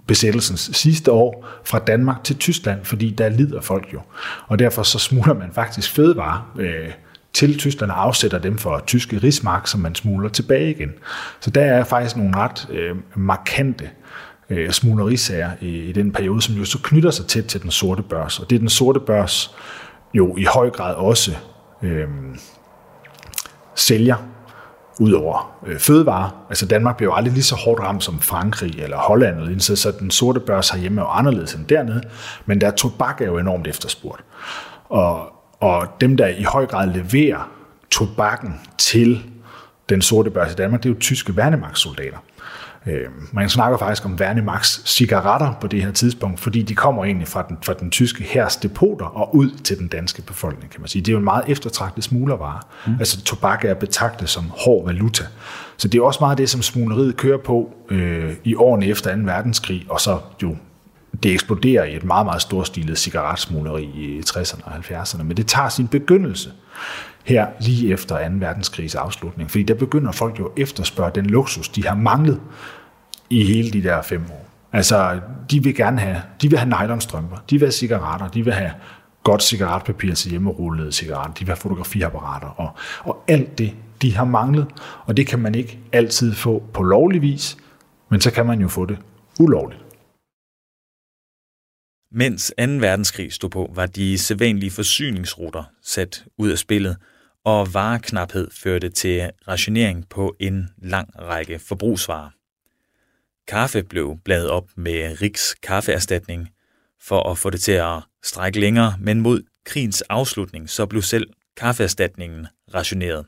besættelsens 0.08 0.70
sidste 0.74 1.12
år 1.12 1.46
fra 1.66 1.80
Danmark 1.80 2.24
til 2.24 2.36
Tyskland, 2.36 2.86
fordi 2.86 3.10
der 3.10 3.30
lider 3.30 3.62
folk 3.62 3.94
jo. 3.94 4.00
Og 4.48 4.60
derfor 4.60 4.84
så 4.84 5.00
smugler 5.00 5.34
man 5.34 5.52
faktisk 5.54 5.92
fødevarer 5.92 6.54
øh, 6.60 6.90
til 7.34 7.58
Tyskland 7.58 7.92
og 7.92 8.04
afsætter 8.04 8.40
dem 8.40 8.58
for 8.58 8.84
tyske 8.88 9.18
rigsmark, 9.18 9.68
som 9.68 9.80
man 9.80 9.96
smugler 9.96 10.30
tilbage 10.30 10.70
igen. 10.70 10.90
Så 11.40 11.50
der 11.50 11.62
er 11.62 11.84
faktisk 11.84 12.18
nogle 12.18 12.38
ret 12.38 12.68
øh, 12.72 12.96
markante 13.16 13.90
øh, 14.50 14.72
smuglerisager 14.72 15.52
i, 15.62 15.80
i 15.80 15.92
den 15.92 16.12
periode, 16.12 16.42
som 16.42 16.56
jo 16.56 16.66
så 16.66 16.80
knytter 16.84 17.12
sig 17.12 17.26
tæt 17.26 17.46
til 17.46 17.62
den 17.62 17.72
sorte 17.72 18.04
børs. 18.04 18.40
Og 18.40 18.50
det 18.50 18.56
er 18.56 18.60
den 18.60 18.70
sorte 18.70 19.00
børs 19.00 19.56
jo 20.14 20.38
i 20.38 20.44
høj 20.44 20.70
grad 20.70 20.96
også 20.96 21.32
øh, 21.82 22.08
sælger 23.76 24.33
over 25.00 25.56
øh, 25.66 25.80
fødevarer. 25.80 26.46
Altså 26.50 26.66
Danmark 26.66 26.98
blev 26.98 27.08
jo 27.08 27.14
aldrig 27.14 27.34
lige 27.34 27.44
så 27.44 27.56
hårdt 27.56 27.82
ramt 27.82 28.04
som 28.04 28.20
Frankrig 28.20 28.80
eller 28.80 28.98
Holland, 28.98 29.40
eller 29.40 29.60
så, 29.60 29.76
så 29.76 29.92
den 30.00 30.12
sorte 30.12 30.40
børs 30.40 30.70
herhjemme 30.70 31.02
er 31.02 31.06
jo 31.06 31.10
anderledes 31.10 31.54
end 31.54 31.66
dernede, 31.66 32.02
men 32.46 32.62
der 32.62 32.72
tobak 32.72 33.22
er 33.22 33.26
jo 33.26 33.38
enormt 33.38 33.68
efterspurgt. 33.68 34.24
Og, 34.90 35.34
og 35.60 35.88
dem, 36.02 36.18
der 36.18 36.28
i 36.28 36.44
høj 36.44 36.66
grad 36.66 36.88
leverer 36.88 37.52
tobakken 37.92 38.60
til 38.78 39.24
den 39.90 40.02
sorte 40.02 40.30
børs 40.30 40.52
i 40.52 40.56
Danmark, 40.56 40.84
det 40.84 40.90
er 40.90 40.94
jo 40.94 41.00
tyske 41.00 41.38
værnemagtssoldater. 41.38 42.18
Øh, 42.88 43.06
man 43.32 43.50
snakker 43.50 43.78
faktisk 43.78 44.06
om 44.06 44.20
Værnemax 44.20 44.80
cigaretter 44.86 45.54
på 45.62 45.68
det 45.68 45.84
her 45.84 45.92
tidspunkt, 45.92 46.40
fordi 46.40 46.62
de 46.62 46.76
kommer 46.76 47.06
egentlig 47.06 47.28
fra 47.28 47.46
den, 47.50 47.58
fra 47.62 47.74
den 47.74 47.92
tyske 47.92 48.24
hærs 48.24 48.56
depoter 48.56 49.06
og 49.06 49.36
ud 49.36 49.50
til 49.50 49.80
den 49.80 49.88
danske 49.88 50.22
befolkning, 50.22 50.72
kan 50.72 50.82
man 50.82 50.88
sige. 50.88 51.02
Det 51.02 51.08
er 51.08 51.14
jo 51.14 51.18
en 51.18 51.24
meget 51.24 51.44
eftertragtet 51.48 52.04
smuglervare. 52.04 52.60
Mm. 52.88 52.96
Altså 53.00 53.22
tobak 53.22 53.66
er 53.66 53.74
betragtet 53.74 54.30
som 54.30 54.44
hård 54.50 54.86
valuta. 54.86 55.24
Så 55.78 55.88
det 55.88 56.00
er 56.00 56.04
også 56.04 56.20
meget 56.22 56.38
det, 56.38 56.50
som 56.50 56.62
smugleriet 56.62 57.18
kører 57.18 57.38
på 57.38 57.74
øh, 57.90 58.34
i 58.44 58.56
årene 58.56 58.86
efter 58.86 59.16
2. 59.16 59.22
verdenskrig, 59.22 59.86
og 59.90 60.02
så 60.02 60.20
jo 60.44 60.56
det 61.24 61.32
eksploderer 61.34 61.84
i 61.84 61.96
et 61.96 62.04
meget, 62.04 62.26
meget 62.26 62.42
storstilet 62.42 62.98
cigaretsmugleri 62.98 63.84
i 63.84 64.20
60'erne 64.30 64.66
og 64.66 64.72
70'erne, 64.76 65.24
men 65.24 65.38
det 65.38 65.48
tager 65.48 65.70
sin 65.70 65.88
begyndelse 65.88 66.52
her 67.24 67.48
lige 67.60 67.94
efter 67.94 68.30
2. 68.30 68.36
verdenskrigs 68.36 68.96
afslutning. 68.96 69.52
Fordi 69.52 69.64
der 69.64 69.74
begynder 69.74 70.12
folk 70.12 70.40
jo 70.40 70.46
at 70.46 70.52
efterspørge 70.58 71.12
den 71.16 71.26
luksus, 71.26 71.70
de 71.70 71.88
har 71.88 71.96
manglet 71.96 72.42
i 73.30 73.44
hele 73.44 73.72
de 73.72 73.84
der 73.84 74.02
fem 74.02 74.24
år. 74.32 74.50
Altså, 74.72 75.20
de 75.52 75.64
vil 75.64 75.76
gerne 75.76 76.00
have, 76.00 76.22
de 76.42 76.50
vil 76.50 76.60
have 76.60 76.70
nylonstrømper, 76.70 77.38
de 77.50 77.60
vil 77.60 77.66
have 77.66 77.72
cigaretter, 77.72 78.28
de 78.28 78.44
vil 78.44 78.54
have 78.54 78.72
godt 79.24 79.44
cigaretpapir 79.44 80.14
til 80.14 80.30
hjemmerullede 80.30 80.92
cigaretter, 80.92 81.34
de 81.34 81.40
vil 81.40 81.48
have 81.48 81.58
fotografiapparater, 81.58 82.48
og, 82.48 82.72
og 83.00 83.24
alt 83.28 83.58
det, 83.58 83.76
de 84.02 84.16
har 84.16 84.26
manglet, 84.26 84.68
og 85.06 85.18
det 85.18 85.28
kan 85.28 85.40
man 85.40 85.56
ikke 85.56 85.80
altid 85.92 86.34
få 86.34 86.64
på 86.74 86.84
lovlig 86.84 87.22
vis, 87.22 87.58
men 88.10 88.22
så 88.22 88.32
kan 88.32 88.46
man 88.46 88.62
jo 88.62 88.68
få 88.68 88.86
det 88.86 88.98
ulovligt. 89.40 89.82
Mens 92.12 92.54
2. 92.60 92.64
verdenskrig 92.64 93.34
stod 93.34 93.50
på, 93.50 93.72
var 93.76 93.86
de 93.86 94.18
sædvanlige 94.18 94.72
forsyningsruter 94.72 95.64
sat 95.84 96.26
ud 96.38 96.50
af 96.50 96.58
spillet, 96.58 96.98
og 97.44 97.74
vareknaphed 97.74 98.48
førte 98.52 98.90
til 98.90 99.32
rationering 99.48 100.10
på 100.10 100.36
en 100.40 100.70
lang 100.78 101.10
række 101.20 101.60
forbrugsvarer. 101.60 102.30
Kaffe 103.48 103.84
blev 103.84 104.18
bladet 104.26 104.50
op 104.50 104.70
med 104.76 105.22
Riks 105.22 105.56
kaffeerstatning 105.64 106.50
for 107.02 107.30
at 107.30 107.38
få 107.38 107.50
det 107.50 107.62
til 107.62 107.72
at 107.72 108.00
strække 108.24 108.60
længere, 108.60 108.96
men 109.00 109.22
mod 109.22 109.42
krigens 109.66 110.02
afslutning 110.02 110.70
så 110.70 110.86
blev 110.86 111.02
selv 111.02 111.30
kaffeerstatningen 111.58 112.48
rationeret. 112.74 113.26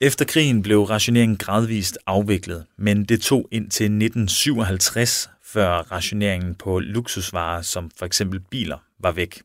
Efter 0.00 0.24
krigen 0.24 0.62
blev 0.62 0.82
rationeringen 0.82 1.36
gradvist 1.36 1.98
afviklet, 2.06 2.66
men 2.78 3.04
det 3.04 3.20
tog 3.20 3.48
indtil 3.50 3.84
1957, 3.84 5.30
før 5.44 5.70
rationeringen 5.70 6.54
på 6.54 6.78
luksusvarer 6.78 7.62
som 7.62 7.90
for 7.96 8.06
eksempel 8.06 8.40
biler 8.40 8.78
var 8.98 9.12
væk. 9.12 9.42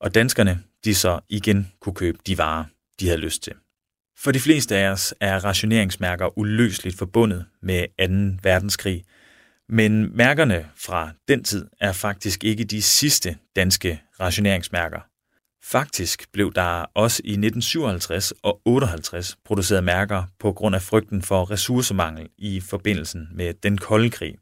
Og 0.00 0.14
danskerne 0.14 0.62
de 0.86 0.94
så 0.94 1.20
igen 1.28 1.72
kunne 1.80 1.94
købe 1.94 2.18
de 2.26 2.38
varer, 2.38 2.64
de 3.00 3.06
havde 3.06 3.20
lyst 3.20 3.42
til. 3.42 3.52
For 4.18 4.32
de 4.32 4.40
fleste 4.40 4.76
af 4.76 4.88
os 4.88 5.14
er 5.20 5.44
rationeringsmærker 5.44 6.38
uløseligt 6.38 6.98
forbundet 6.98 7.44
med 7.62 7.86
2. 8.36 8.40
verdenskrig, 8.42 9.04
men 9.68 10.16
mærkerne 10.16 10.66
fra 10.76 11.10
den 11.28 11.44
tid 11.44 11.66
er 11.80 11.92
faktisk 11.92 12.44
ikke 12.44 12.64
de 12.64 12.82
sidste 12.82 13.36
danske 13.56 14.02
rationeringsmærker. 14.20 15.00
Faktisk 15.64 16.32
blev 16.32 16.52
der 16.54 16.84
også 16.94 17.22
i 17.24 17.30
1957 17.30 18.32
og 18.42 18.60
58 18.64 19.36
produceret 19.44 19.84
mærker 19.84 20.24
på 20.38 20.52
grund 20.52 20.74
af 20.74 20.82
frygten 20.82 21.22
for 21.22 21.50
ressourcemangel 21.50 22.28
i 22.38 22.60
forbindelsen 22.60 23.28
med 23.34 23.54
den 23.54 23.78
kolde 23.78 24.10
krig. 24.10 24.34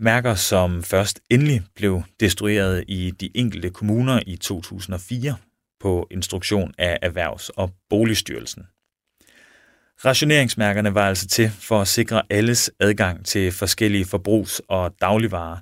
Mærker, 0.00 0.34
som 0.34 0.82
først 0.82 1.20
endelig 1.30 1.62
blev 1.74 2.02
destrueret 2.20 2.84
i 2.88 3.10
de 3.10 3.30
enkelte 3.34 3.70
kommuner 3.70 4.20
i 4.26 4.36
2004 4.36 5.36
på 5.80 6.06
instruktion 6.10 6.74
af 6.78 6.98
Erhvervs- 7.02 7.50
og 7.56 7.74
Boligstyrelsen. 7.90 8.66
Rationeringsmærkerne 10.04 10.94
var 10.94 11.08
altså 11.08 11.28
til 11.28 11.50
for 11.50 11.80
at 11.80 11.88
sikre 11.88 12.22
alles 12.30 12.70
adgang 12.80 13.26
til 13.26 13.52
forskellige 13.52 14.04
forbrugs- 14.04 14.60
og 14.68 14.94
dagligvarer, 15.00 15.58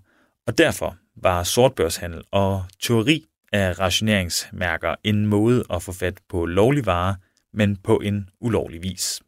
og 0.47 0.59
derfor 0.59 0.97
var 1.17 1.43
sortbørshandel 1.43 2.23
og 2.31 2.65
teori 2.81 3.25
af 3.53 3.79
rationeringsmærker 3.79 4.95
en 5.05 5.27
måde 5.27 5.65
at 5.71 5.83
få 5.83 5.93
fat 5.93 6.21
på 6.29 6.47
lovlige 6.47 6.87
varer, 6.87 7.15
men 7.53 7.77
på 7.77 7.97
en 7.97 8.29
ulovlig 8.41 8.83
vis. 8.83 9.23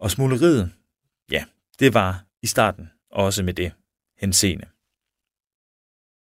Og 0.00 0.10
smugleriet, 0.10 0.70
ja, 1.30 1.44
det 1.78 1.94
var 1.94 2.24
i 2.42 2.46
starten 2.46 2.90
også 3.10 3.42
med 3.42 3.54
det 3.54 3.72
henseende. 4.24 4.64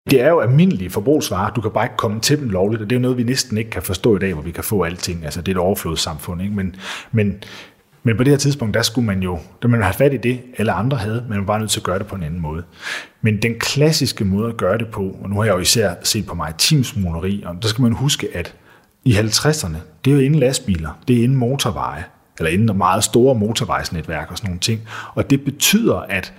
Det 0.10 0.22
er 0.22 0.29
jo 0.29 0.39
almindelige 0.39 0.89
forbrugsvarer. 0.89 1.53
Du 1.53 1.62
kan 1.62 1.72
bare 1.72 1.86
ikke 1.86 1.98
komme 1.98 2.20
til 2.20 2.39
dem 2.39 2.50
lovligt, 2.50 2.82
og 2.82 2.89
det 2.89 2.96
er 2.96 3.00
jo 3.00 3.01
noget, 3.01 3.18
vi 3.18 3.24
næsten 3.24 3.58
ikke 3.58 3.70
kan 3.70 3.82
forstå 3.82 4.15
i 4.15 4.20
dag, 4.20 4.34
hvor 4.34 4.41
vi 4.41 4.51
kan 4.51 4.63
få 4.63 4.84
alting. 4.84 5.25
Altså, 5.25 5.41
det 5.41 5.51
er 5.51 5.56
et 5.56 5.62
overflodssamfund, 5.62 6.41
ikke? 6.41 6.53
Men, 6.53 6.75
men, 7.12 7.44
men 8.03 8.18
på 8.18 8.24
det 8.24 8.32
her 8.32 8.38
tidspunkt, 8.38 8.74
der 8.74 8.82
skulle 8.82 9.06
man 9.06 9.24
jo, 9.24 9.39
der 9.62 9.68
man 9.68 9.82
have 9.84 9.94
fat 9.94 10.13
i 10.13 10.18
det, 10.18 10.41
alle 10.58 10.72
andre 10.72 10.98
havde, 10.98 11.22
men 11.22 11.29
man 11.29 11.39
var 11.39 11.46
bare 11.46 11.60
nødt 11.60 11.72
til 11.72 11.79
at 11.79 11.84
gøre 11.84 12.00
det 12.00 12.08
på 12.08 12.15
en 12.15 12.24
anden 12.24 12.41
måde. 12.41 12.63
Men 13.22 13.41
den 13.41 13.60
klassiske 13.60 14.25
måde 14.25 14.50
at 14.50 14.58
gøre 14.58 14.77
det 14.77 14.88
på, 14.88 15.18
og 15.24 15.29
nu 15.29 15.36
har 15.36 15.44
jeg 15.44 15.53
jo 15.53 15.60
især 15.60 15.94
set 16.03 16.25
på 16.25 16.36
mig 16.36 16.53
teamsmuleri, 16.58 17.44
og 17.46 17.56
der 17.62 17.68
skal 17.68 17.82
man 17.82 17.94
huske, 17.94 18.27
at 18.34 18.56
i 19.06 19.13
50'erne, 19.13 19.77
det 20.06 20.12
er 20.12 20.15
jo 20.15 20.22
inden 20.22 20.39
lastbiler, 20.39 21.00
det 21.08 21.20
er 21.20 21.24
inden 21.24 21.38
motorveje, 21.38 22.03
eller 22.39 22.51
inden 22.51 22.77
meget 22.77 23.03
store 23.03 23.36
motorvejsnetværk 23.36 24.32
og 24.32 24.38
sådan 24.38 24.48
nogle 24.48 24.60
ting. 24.60 24.82
Og 25.15 25.29
det 25.29 25.46
betyder, 25.46 25.96
at 25.96 26.34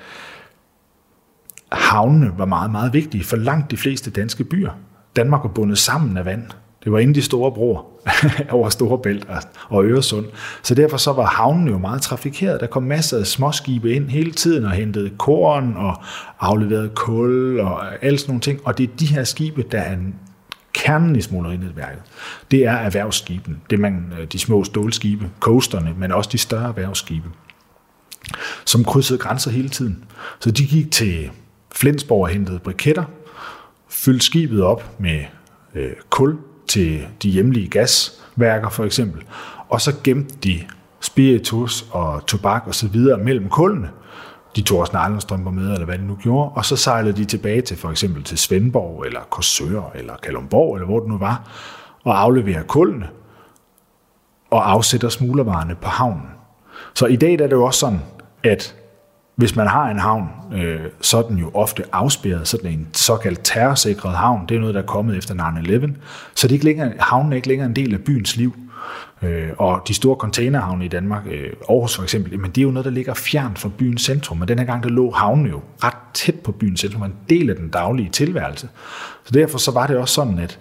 havnene 1.72 2.32
var 2.38 2.44
meget, 2.44 2.70
meget 2.70 2.92
vigtige 2.92 3.24
for 3.24 3.36
langt 3.36 3.70
de 3.70 3.76
fleste 3.76 4.10
danske 4.10 4.44
byer. 4.44 4.70
Danmark 5.16 5.42
var 5.42 5.48
bundet 5.48 5.78
sammen 5.78 6.16
af 6.16 6.24
vand. 6.24 6.42
Det 6.84 6.92
var 6.92 6.98
inden 6.98 7.14
de 7.14 7.22
store 7.22 7.52
broer 7.52 7.82
over 8.56 8.68
Storebælt 8.68 9.26
og 9.68 9.84
Øresund. 9.84 10.26
Så 10.62 10.74
derfor 10.74 10.96
så 10.96 11.12
var 11.12 11.26
havnen 11.26 11.68
jo 11.68 11.78
meget 11.78 12.02
trafikeret. 12.02 12.60
Der 12.60 12.66
kom 12.66 12.82
masser 12.82 13.18
af 13.18 13.26
småskibe 13.26 13.94
ind 13.94 14.08
hele 14.08 14.32
tiden 14.32 14.64
og 14.64 14.70
hentede 14.70 15.10
korn 15.18 15.74
og 15.76 16.02
afleverede 16.40 16.88
kul 16.88 17.60
og 17.60 18.04
alle 18.04 18.18
sådan 18.18 18.30
nogle 18.30 18.40
ting. 18.40 18.60
Og 18.64 18.78
det 18.78 18.90
er 18.90 18.96
de 19.00 19.06
her 19.06 19.24
skibe, 19.24 19.62
der 19.62 19.80
er 19.80 19.96
kernen 20.72 21.16
i 21.16 21.20
smuglerinetværket. 21.20 22.02
Det 22.50 22.66
er 22.66 22.72
erhvervsskibene. 22.72 23.56
Det 23.70 23.76
er 23.76 23.80
man, 23.80 24.12
øh, 24.20 24.26
de 24.26 24.38
små 24.38 24.64
stålskibe, 24.64 25.30
coasterne, 25.40 25.94
men 25.98 26.12
også 26.12 26.30
de 26.32 26.38
større 26.38 26.68
erhvervsskibe, 26.68 27.28
som 28.64 28.84
krydsede 28.84 29.18
grænser 29.18 29.50
hele 29.50 29.68
tiden. 29.68 30.04
Så 30.40 30.50
de 30.50 30.66
gik 30.66 30.90
til 30.90 31.30
Flensborg 31.74 32.28
hentede 32.28 32.58
briketter, 32.58 33.04
fyldte 33.88 34.26
skibet 34.26 34.62
op 34.62 34.84
med 34.98 35.24
øh, 35.74 35.92
kul 36.10 36.38
til 36.68 37.06
de 37.22 37.28
hjemlige 37.30 37.68
gasværker 37.68 38.70
for 38.70 38.84
eksempel, 38.84 39.24
og 39.68 39.80
så 39.80 39.92
gemte 40.04 40.34
de 40.44 40.60
spiritus 41.00 41.84
og 41.90 42.26
tobak 42.26 42.62
og 42.66 42.74
så 42.74 42.88
videre 42.88 43.18
mellem 43.18 43.48
kullene. 43.48 43.90
De 44.56 44.62
tog 44.62 44.78
også 44.78 44.92
nylonstrømper 44.92 45.50
med, 45.50 45.72
eller 45.72 45.84
hvad 45.84 45.98
de 45.98 46.06
nu 46.06 46.18
gjorde, 46.22 46.50
og 46.50 46.64
så 46.64 46.76
sejlede 46.76 47.16
de 47.16 47.24
tilbage 47.24 47.60
til 47.60 47.76
for 47.76 47.90
eksempel 47.90 48.22
til 48.22 48.38
Svendborg, 48.38 49.04
eller 49.06 49.20
Korsør, 49.20 49.90
eller 49.94 50.16
Kalumborg, 50.22 50.74
eller 50.74 50.86
hvor 50.86 51.00
det 51.00 51.08
nu 51.08 51.18
var, 51.18 51.50
og 52.04 52.20
afleverer 52.20 52.62
kullene, 52.62 53.08
og 54.50 54.70
afsætter 54.70 55.08
smuglervarerne 55.08 55.74
på 55.74 55.88
havnen. 55.88 56.30
Så 56.94 57.06
i 57.06 57.16
dag 57.16 57.32
er 57.32 57.36
det 57.36 57.52
jo 57.52 57.64
også 57.64 57.80
sådan, 57.80 58.00
at 58.44 58.76
hvis 59.40 59.56
man 59.56 59.66
har 59.66 59.90
en 59.90 59.98
havn, 59.98 60.28
øh, 60.54 60.80
så 61.00 61.18
er 61.18 61.22
den 61.22 61.38
jo 61.38 61.50
ofte 61.54 61.84
afspærret, 61.92 62.48
sådan 62.48 62.70
en 62.70 62.88
såkaldt 62.92 63.40
terrorsikret 63.44 64.16
havn. 64.16 64.46
Det 64.48 64.56
er 64.56 64.60
noget, 64.60 64.74
der 64.74 64.82
er 64.82 64.86
kommet 64.86 65.16
efter 65.16 65.34
9-11. 65.34 65.92
Så 66.34 66.46
det 66.46 66.52
er 66.52 66.54
ikke 66.54 66.64
længere, 66.64 66.92
havnen 66.98 67.32
er 67.32 67.36
ikke 67.36 67.48
længere 67.48 67.68
en 67.68 67.76
del 67.76 67.94
af 67.94 68.00
byens 68.00 68.36
liv. 68.36 68.54
Øh, 69.22 69.48
og 69.58 69.82
de 69.88 69.94
store 69.94 70.16
containerhavne 70.16 70.84
i 70.84 70.88
Danmark, 70.88 71.22
øh, 71.30 71.52
Aarhus 71.68 71.96
for 71.96 72.02
eksempel, 72.02 72.38
men 72.38 72.50
det 72.50 72.58
er 72.58 72.62
jo 72.62 72.70
noget, 72.70 72.84
der 72.84 72.90
ligger 72.90 73.14
fjernt 73.14 73.58
fra 73.58 73.70
byens 73.78 74.02
centrum. 74.02 74.38
Men 74.38 74.48
den 74.48 74.58
her 74.58 74.66
gang, 74.66 74.82
der 74.82 74.88
lå 74.88 75.10
havnen 75.10 75.46
jo 75.46 75.60
ret 75.84 75.96
tæt 76.14 76.34
på 76.34 76.52
byens 76.52 76.80
centrum, 76.80 77.02
en 77.02 77.14
del 77.28 77.50
af 77.50 77.56
den 77.56 77.68
daglige 77.68 78.08
tilværelse. 78.10 78.68
Så 79.24 79.30
derfor 79.30 79.58
så 79.58 79.70
var 79.70 79.86
det 79.86 79.96
også 79.96 80.14
sådan, 80.14 80.38
at, 80.38 80.58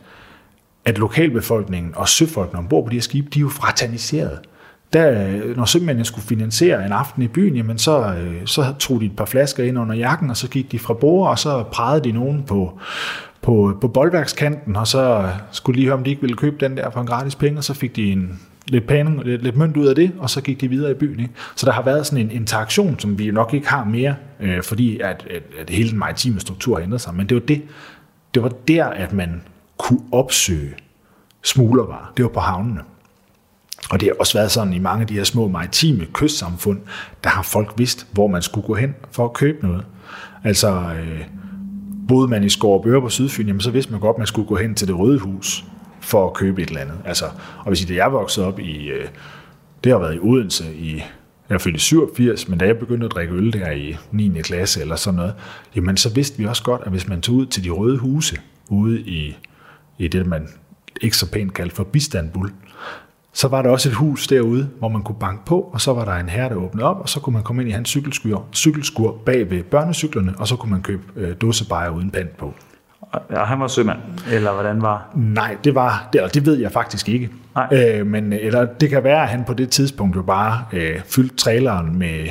at 0.86 0.98
lokalbefolkningen 0.98 1.94
og 1.96 2.10
søfolkene 2.10 2.60
ombord 2.60 2.84
på 2.84 2.90
de 2.90 2.96
her 2.96 3.02
skibe, 3.02 3.30
de 3.34 3.40
er 3.40 3.42
jo 3.42 3.50
fraterniserede 3.50 4.40
der, 4.94 5.28
øh, 5.28 5.58
når 5.58 5.66
sømændene 5.66 6.06
skulle 6.06 6.28
finansiere 6.28 6.86
en 6.86 6.92
aften 6.92 7.24
i 7.24 7.28
byen, 7.28 7.56
jamen 7.56 7.78
så, 7.78 8.14
øh, 8.14 8.36
så 8.46 8.74
tog 8.80 9.02
de 9.02 9.06
et 9.06 9.16
par 9.16 9.26
flasker 9.26 9.64
ind 9.64 9.80
under 9.80 9.96
jakken, 9.96 10.30
og 10.30 10.38
så 10.38 10.50
gik 10.50 10.72
de 10.72 10.80
fra 10.80 10.94
bordet, 10.94 11.32
og 11.32 11.40
så 11.40 11.64
prægede 11.72 12.04
de 12.04 12.12
nogen 12.12 12.44
på, 12.48 12.80
på, 13.42 13.78
på 13.82 13.88
boldværkskanten, 13.88 14.76
og 14.76 14.88
så 14.88 15.30
skulle 15.52 15.76
lige 15.76 15.86
høre, 15.86 15.98
om 15.98 16.04
de 16.04 16.10
ikke 16.10 16.22
ville 16.22 16.38
købe 16.38 16.56
den 16.60 16.78
der 16.78 16.90
for 16.90 17.02
en 17.02 17.08
gratis 17.08 17.36
penge, 17.36 17.58
og 17.58 17.64
så 17.64 17.74
fik 17.74 17.96
de 17.96 18.12
en, 18.12 18.40
lidt 18.70 18.88
penge, 18.88 19.24
lidt, 19.24 19.44
lidt 19.44 19.58
mønt 19.58 19.78
ud 19.78 19.88
af 19.88 19.96
det, 19.96 20.12
og 20.18 20.30
så 20.30 20.42
gik 20.42 20.62
de 20.62 20.68
videre 20.68 20.92
i 20.92 20.94
byen. 20.94 21.20
Ikke? 21.20 21.34
Så 21.56 21.66
der 21.66 21.72
har 21.72 21.82
været 21.82 22.06
sådan 22.06 22.26
en 22.26 22.32
interaktion, 22.32 23.00
som 23.00 23.20
vi 23.20 23.32
nok 23.32 23.54
ikke 23.54 23.70
har 23.70 23.84
mere, 23.84 24.16
øh, 24.40 24.64
fordi 24.64 25.00
at, 25.00 25.28
at, 25.30 25.44
at 25.62 25.70
hele 25.70 25.90
den 25.90 26.00
maritime 26.00 26.40
struktur 26.40 26.76
har 26.76 26.84
ændret 26.84 27.02
sig. 27.02 27.16
Men 27.16 27.30
det 27.30 27.36
var, 27.36 27.42
det, 27.42 27.62
det 28.34 28.44
var 28.44 28.52
der, 28.68 28.86
at 28.86 29.14
man 29.14 29.42
kunne 29.78 30.02
opsøge 30.12 30.74
smuglervarer. 31.44 32.14
Det 32.18 32.24
var 32.24 32.30
på 32.30 32.40
havnene. 32.40 32.82
Og 33.90 34.00
det 34.00 34.08
har 34.08 34.16
også 34.20 34.38
været 34.38 34.52
sådan 34.52 34.74
i 34.74 34.80
mange 34.80 35.02
af 35.02 35.08
de 35.08 35.14
her 35.14 35.24
små 35.24 35.48
maritime 35.48 36.06
kystsamfund, 36.14 36.80
der 37.24 37.30
har 37.30 37.42
folk 37.42 37.74
vidst, 37.78 38.08
hvor 38.12 38.28
man 38.28 38.42
skulle 38.42 38.68
gå 38.68 38.76
hen 38.76 38.96
for 39.12 39.26
at 39.26 39.34
købe 39.34 39.68
noget. 39.68 39.86
Altså, 40.44 40.70
øh, 40.72 41.22
boede 42.08 42.28
man 42.28 42.44
i 42.44 42.50
Skovbøre 42.50 43.02
på 43.02 43.10
Sydfyn, 43.10 43.48
jamen, 43.48 43.62
så 43.62 43.72
vidste 43.72 43.92
man 43.92 44.02
godt, 44.02 44.16
at 44.16 44.18
man 44.18 44.28
skulle 44.28 44.48
gå 44.48 44.56
hen 44.56 44.76
til 44.76 44.88
det 44.88 45.00
røde 45.00 45.20
hus 45.20 45.66
for 46.02 46.28
at 46.28 46.34
købe 46.34 46.62
et 46.62 46.68
eller 46.68 46.82
andet. 46.82 46.98
Altså, 47.06 47.26
og 47.60 47.68
hvis 47.68 47.84
I, 47.84 47.86
det 47.86 47.96
jeg 47.96 48.12
voksede 48.12 48.46
op 48.46 48.60
i, 48.60 48.88
øh, 48.88 49.08
det 49.84 49.92
har 49.92 50.00
været 50.00 50.16
i 50.16 50.20
Odense 50.20 50.76
i, 50.76 50.96
jeg 51.50 51.56
er 51.56 51.60
født 51.60 51.76
i 51.76 51.80
87, 51.80 52.48
men 52.48 52.60
da 52.60 52.66
jeg 52.66 52.78
begyndte 52.78 53.06
at 53.06 53.12
drikke 53.12 53.34
øl 53.34 53.54
der 53.54 53.72
i 53.72 53.98
9. 54.12 54.42
klasse 54.42 54.82
eller 54.82 54.96
sådan 54.96 55.16
noget, 55.16 55.34
jamen 55.76 55.98
så 55.98 56.14
vidste 56.14 56.38
vi 56.38 56.46
også 56.46 56.64
godt, 56.64 56.82
at 56.86 56.92
hvis 56.92 57.08
man 57.08 57.22
tog 57.22 57.36
ud 57.36 57.46
til 57.46 57.64
de 57.64 57.70
røde 57.70 57.98
huse 57.98 58.38
ude 58.70 59.02
i, 59.02 59.38
i 59.98 60.08
det, 60.08 60.26
man 60.26 60.48
ikke 61.02 61.18
så 61.18 61.32
pænt 61.32 61.54
kaldte 61.54 61.76
for 61.76 61.84
Bistanbul, 61.84 62.52
så 63.34 63.48
var 63.48 63.62
der 63.62 63.70
også 63.70 63.90
et 63.90 63.96
hus 63.96 64.28
derude, 64.28 64.70
hvor 64.80 64.90
man 64.90 65.02
kunne 65.02 65.20
banke 65.20 65.46
på, 65.46 65.70
og 65.74 65.82
så 65.82 65.94
var 65.94 66.06
der 66.06 66.12
en 66.12 66.30
herre, 66.30 66.50
der 66.50 66.56
åbnede 66.56 66.86
op, 66.86 67.00
og 67.00 67.10
så 67.10 67.20
kunne 67.20 67.34
man 67.34 67.44
komme 67.44 67.62
ind 67.62 67.70
i 67.70 67.74
hans 67.74 67.90
cykelskur, 67.90 68.46
cykelskur 68.54 69.18
bag 69.26 69.50
ved 69.50 69.64
børnecyklerne, 69.64 70.34
og 70.38 70.48
så 70.48 70.56
kunne 70.56 70.72
man 70.72 70.82
købe 70.82 71.04
øh, 71.16 71.36
dåsebajer 71.42 71.90
uden 71.90 72.12
pant 72.12 72.38
på. 72.38 72.54
Ja, 73.32 73.44
han 73.44 73.60
var 73.60 73.68
sømand, 73.68 74.00
eller 74.32 74.54
hvordan 74.54 74.82
var? 74.82 75.12
Nej, 75.16 75.58
det 75.64 75.76
var, 75.76 76.10
det, 76.14 76.34
det 76.34 76.46
ved 76.46 76.58
jeg 76.58 76.72
faktisk 76.72 77.10
ikke. 77.10 77.30
Nej. 77.56 77.68
Øh, 77.72 78.08
men, 78.08 78.34
eller 78.34 78.66
det 78.66 78.90
kan 78.90 79.04
være, 79.04 79.22
at 79.22 79.28
han 79.28 79.44
på 79.44 79.54
det 79.54 79.70
tidspunkt 79.70 80.16
jo 80.16 80.22
bare 80.22 80.66
øh, 80.74 81.02
fyldte 81.06 81.36
traileren 81.36 82.00
med 82.00 82.28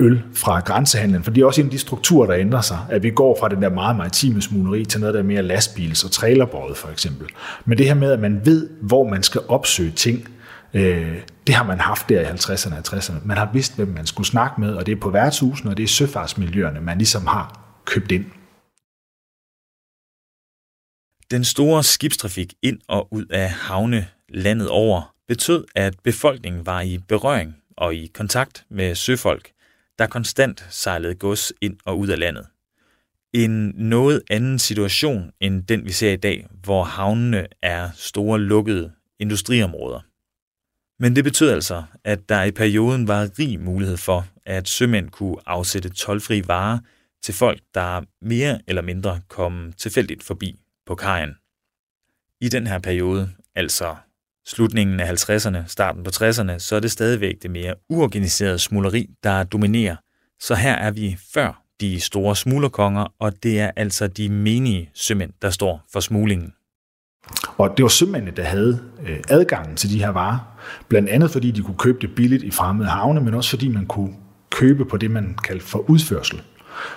øl 0.00 0.22
fra 0.34 0.60
grænsehandlen, 0.60 1.24
for 1.24 1.30
det 1.30 1.42
er 1.42 1.46
også 1.46 1.60
en 1.60 1.66
af 1.66 1.70
de 1.70 1.78
strukturer, 1.78 2.26
der 2.26 2.36
ændrer 2.36 2.60
sig, 2.60 2.78
at 2.90 3.02
vi 3.02 3.10
går 3.10 3.36
fra 3.40 3.48
den 3.48 3.62
der 3.62 3.68
meget 3.68 3.96
maritime 3.96 4.42
smugleri 4.42 4.84
til 4.84 5.00
noget, 5.00 5.14
der 5.14 5.20
er 5.20 5.24
mere 5.24 5.42
lastbils- 5.42 6.04
og 6.04 6.10
trailerbåde 6.10 6.74
for 6.74 6.88
eksempel. 6.88 7.28
Men 7.64 7.78
det 7.78 7.86
her 7.86 7.94
med, 7.94 8.12
at 8.12 8.20
man 8.20 8.46
ved, 8.46 8.70
hvor 8.82 9.08
man 9.08 9.22
skal 9.22 9.40
opsøge 9.48 9.90
ting, 9.90 10.28
øh, 10.74 11.16
det 11.46 11.54
har 11.54 11.64
man 11.64 11.80
haft 11.80 12.08
der 12.08 12.20
i 12.20 12.24
50'erne 12.24 12.74
og 12.74 12.98
60'erne. 12.98 13.26
Man 13.26 13.36
har 13.36 13.50
vidst, 13.52 13.76
hvem 13.76 13.88
man 13.88 14.06
skulle 14.06 14.26
snakke 14.26 14.60
med, 14.60 14.74
og 14.74 14.86
det 14.86 14.92
er 14.92 15.00
på 15.00 15.10
værtshusene, 15.10 15.70
og 15.70 15.76
det 15.76 15.82
er 15.82 15.88
søfartsmiljøerne, 15.88 16.80
man 16.80 16.98
ligesom 16.98 17.26
har 17.26 17.60
købt 17.84 18.12
ind. 18.12 18.24
Den 21.30 21.44
store 21.44 21.82
skibstrafik 21.82 22.54
ind 22.62 22.80
og 22.88 23.08
ud 23.12 23.26
af 23.26 23.50
havne 23.50 24.06
landet 24.28 24.68
over 24.68 25.14
betød, 25.28 25.64
at 25.74 25.94
befolkningen 26.04 26.66
var 26.66 26.80
i 26.80 26.98
berøring 27.08 27.56
og 27.76 27.94
i 27.94 28.10
kontakt 28.14 28.64
med 28.70 28.94
søfolk, 28.94 29.50
der 29.98 30.06
konstant 30.06 30.66
sejlede 30.70 31.14
gods 31.14 31.52
ind 31.60 31.76
og 31.84 31.98
ud 31.98 32.08
af 32.08 32.18
landet. 32.18 32.46
En 33.32 33.72
noget 33.76 34.22
anden 34.30 34.58
situation 34.58 35.30
end 35.40 35.62
den, 35.62 35.84
vi 35.84 35.92
ser 35.92 36.12
i 36.12 36.16
dag, 36.16 36.46
hvor 36.64 36.84
havnene 36.84 37.46
er 37.62 37.90
store 37.94 38.38
lukkede 38.38 38.92
industriområder. 39.18 40.00
Men 40.98 41.16
det 41.16 41.24
betød 41.24 41.50
altså, 41.50 41.82
at 42.04 42.28
der 42.28 42.42
i 42.42 42.50
perioden 42.50 43.08
var 43.08 43.38
rig 43.38 43.60
mulighed 43.60 43.96
for, 43.96 44.26
at 44.46 44.68
sømænd 44.68 45.10
kunne 45.10 45.36
afsætte 45.46 45.88
tolvfri 45.88 46.42
varer 46.46 46.78
til 47.22 47.34
folk, 47.34 47.60
der 47.74 48.02
mere 48.22 48.60
eller 48.66 48.82
mindre 48.82 49.20
kom 49.28 49.72
tilfældigt 49.76 50.22
forbi 50.22 50.60
på 50.86 50.94
kajen. 50.94 51.34
I 52.40 52.48
den 52.48 52.66
her 52.66 52.78
periode, 52.78 53.30
altså 53.54 53.96
slutningen 54.46 55.00
af 55.00 55.12
50'erne, 55.12 55.58
starten 55.66 56.02
på 56.04 56.10
60'erne, 56.10 56.58
så 56.58 56.76
er 56.76 56.80
det 56.80 56.90
stadigvæk 56.90 57.42
det 57.42 57.50
mere 57.50 57.74
uorganiserede 57.88 58.58
smuleri, 58.58 59.10
der 59.22 59.44
dominerer. 59.44 59.96
Så 60.40 60.54
her 60.54 60.72
er 60.72 60.90
vi 60.90 61.16
før 61.34 61.62
de 61.80 62.00
store 62.00 62.36
smuglerkonger, 62.36 63.06
og 63.18 63.42
det 63.42 63.60
er 63.60 63.70
altså 63.76 64.06
de 64.06 64.28
menige 64.28 64.90
sømænd, 64.94 65.32
der 65.42 65.50
står 65.50 65.84
for 65.92 66.00
smuglingen. 66.00 66.52
Og 67.58 67.76
det 67.76 67.82
var 67.82 67.88
sømændene, 67.88 68.36
der 68.36 68.42
havde 68.42 68.80
øh, 69.06 69.18
adgangen 69.28 69.76
til 69.76 69.90
de 69.90 69.98
her 69.98 70.08
varer. 70.08 70.38
Blandt 70.88 71.08
andet 71.08 71.30
fordi 71.30 71.50
de 71.50 71.62
kunne 71.62 71.78
købe 71.78 71.98
det 72.00 72.14
billigt 72.14 72.42
i 72.42 72.50
fremmede 72.50 72.88
havne, 72.88 73.20
men 73.20 73.34
også 73.34 73.50
fordi 73.50 73.68
man 73.68 73.86
kunne 73.86 74.14
købe 74.50 74.84
på 74.84 74.96
det, 74.96 75.10
man 75.10 75.36
kaldte 75.44 75.66
for 75.66 75.90
udførsel. 75.90 76.42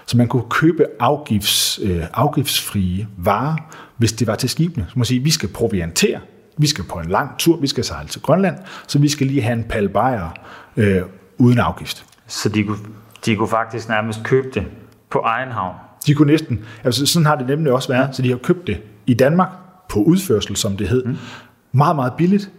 Så 0.06 0.18
man 0.18 0.28
kunne 0.28 0.50
købe 0.50 0.86
afgifts, 1.00 1.80
øh, 1.84 2.04
afgiftsfrie 2.14 3.08
varer, 3.18 3.56
hvis 3.98 4.14
det 4.14 4.28
var 4.28 4.36
til 4.36 4.50
skibene. 4.50 4.86
Så 4.90 4.94
man 5.00 5.06
sige, 5.06 5.24
vi 5.24 5.32
skal 5.32 5.50
proviantere, 5.50 6.20
vi 6.58 6.68
skal 6.68 6.84
på 6.84 7.00
en 7.00 7.10
lang 7.10 7.38
tur, 7.38 7.58
vi 7.58 7.68
skal 7.68 7.84
sejle 7.84 8.08
til 8.08 8.22
Grønland, 8.22 8.56
så 8.88 9.00
vi 9.00 9.10
skal 9.10 9.28
lige 9.28 9.42
have 9.42 9.54
en 9.54 9.64
pal 9.64 9.90
bajer 9.90 10.30
øh, 10.78 11.02
uden 11.38 11.60
afgift. 11.60 12.06
Så 12.28 12.50
de 12.50 12.64
kunne, 12.64 12.78
de 13.26 13.36
kunne 13.36 13.48
faktisk 13.48 13.90
nærmest 13.90 14.24
købe 14.24 14.48
det 14.54 14.66
på 15.10 15.20
egen 15.20 15.52
havn? 15.52 15.76
De 16.08 16.14
kunne 16.14 16.32
næsten, 16.32 16.66
altså 16.84 17.06
sådan 17.06 17.26
har 17.26 17.36
det 17.36 17.48
nemlig 17.48 17.72
også 17.72 17.88
været, 17.88 18.16
så 18.16 18.22
de 18.22 18.30
har 18.30 18.38
købt 18.38 18.68
det 18.68 18.82
i 19.06 19.14
Danmark 19.14 19.50
på 19.90 20.00
udførsel, 20.00 20.56
som 20.56 20.78
det 20.78 20.88
hed. 20.88 21.06
Mm. 21.06 21.18
Meget, 21.72 21.96
meget 21.96 22.14
billigt, 22.18 22.52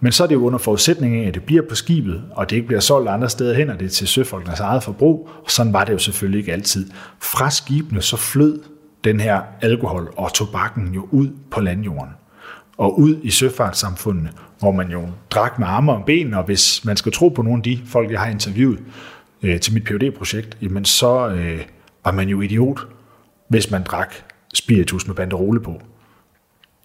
men 0.00 0.12
så 0.12 0.22
er 0.22 0.26
det 0.26 0.34
jo 0.34 0.46
under 0.46 0.58
forudsætning 0.58 1.16
af, 1.16 1.28
at 1.28 1.34
det 1.34 1.42
bliver 1.42 1.62
på 1.68 1.74
skibet, 1.74 2.22
og 2.30 2.50
det 2.50 2.56
ikke 2.56 2.66
bliver 2.66 2.80
solgt 2.80 3.08
andre 3.08 3.28
steder 3.28 3.54
hen, 3.54 3.70
og 3.70 3.80
det 3.80 3.86
er 3.86 3.90
til 3.90 4.08
søfolkenes 4.08 4.60
eget 4.60 4.82
forbrug. 4.82 5.28
Og 5.44 5.50
sådan 5.50 5.72
var 5.72 5.84
det 5.84 5.92
jo 5.92 5.98
selvfølgelig 5.98 6.38
ikke 6.38 6.52
altid. 6.52 6.90
Fra 7.22 7.50
skibene 7.50 8.02
så 8.02 8.16
flød 8.16 8.60
den 9.04 9.20
her 9.20 9.40
alkohol 9.60 10.12
og 10.16 10.32
tobakken 10.32 10.94
jo 10.94 11.08
ud 11.10 11.28
på 11.50 11.60
landjorden 11.60 12.12
og 12.78 12.98
ud 12.98 13.16
i 13.22 13.30
søfartssamfundene, 13.30 14.32
hvor 14.58 14.72
man 14.72 14.90
jo 14.90 15.08
drak 15.30 15.58
med 15.58 15.66
arme 15.66 15.92
og 15.92 16.04
ben, 16.06 16.34
og 16.34 16.44
hvis 16.44 16.84
man 16.84 16.96
skal 16.96 17.12
tro 17.12 17.28
på 17.28 17.42
nogle 17.42 17.58
af 17.58 17.62
de 17.62 17.80
folk, 17.86 18.10
jeg 18.10 18.20
har 18.20 18.30
interviewet 18.30 18.78
øh, 19.42 19.60
til 19.60 19.74
mit 19.74 19.84
phd 19.84 20.10
projekt 20.10 20.58
jamen 20.62 20.84
så 20.84 21.28
øh, 21.28 21.60
var 22.04 22.12
man 22.12 22.28
jo 22.28 22.40
idiot, 22.40 22.80
hvis 23.48 23.70
man 23.70 23.82
drak 23.82 24.14
spiritus 24.54 25.06
med 25.06 25.14
banderole 25.14 25.60
på. 25.60 25.82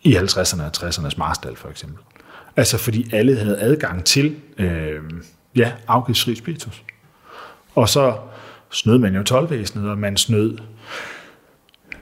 I 0.04 0.16
50'erne 0.16 0.62
og 0.64 0.72
60'ernes 0.78 1.18
Marstal 1.18 1.56
for 1.56 1.70
eksempel. 1.70 1.98
Altså 2.56 2.78
fordi 2.78 3.10
alle 3.16 3.38
havde 3.38 3.60
adgang 3.60 4.06
til 4.06 4.36
øh, 4.58 5.02
ja, 5.56 5.72
afgiftsfri 5.88 6.36
spiritus. 6.36 6.84
Og 7.76 7.90
så 7.90 8.18
snød 8.72 8.98
man 8.98 9.16
jo 9.16 9.24
tolvvæsenet, 9.24 9.90
og 9.90 9.98
man 9.98 10.18
snød 10.18 10.58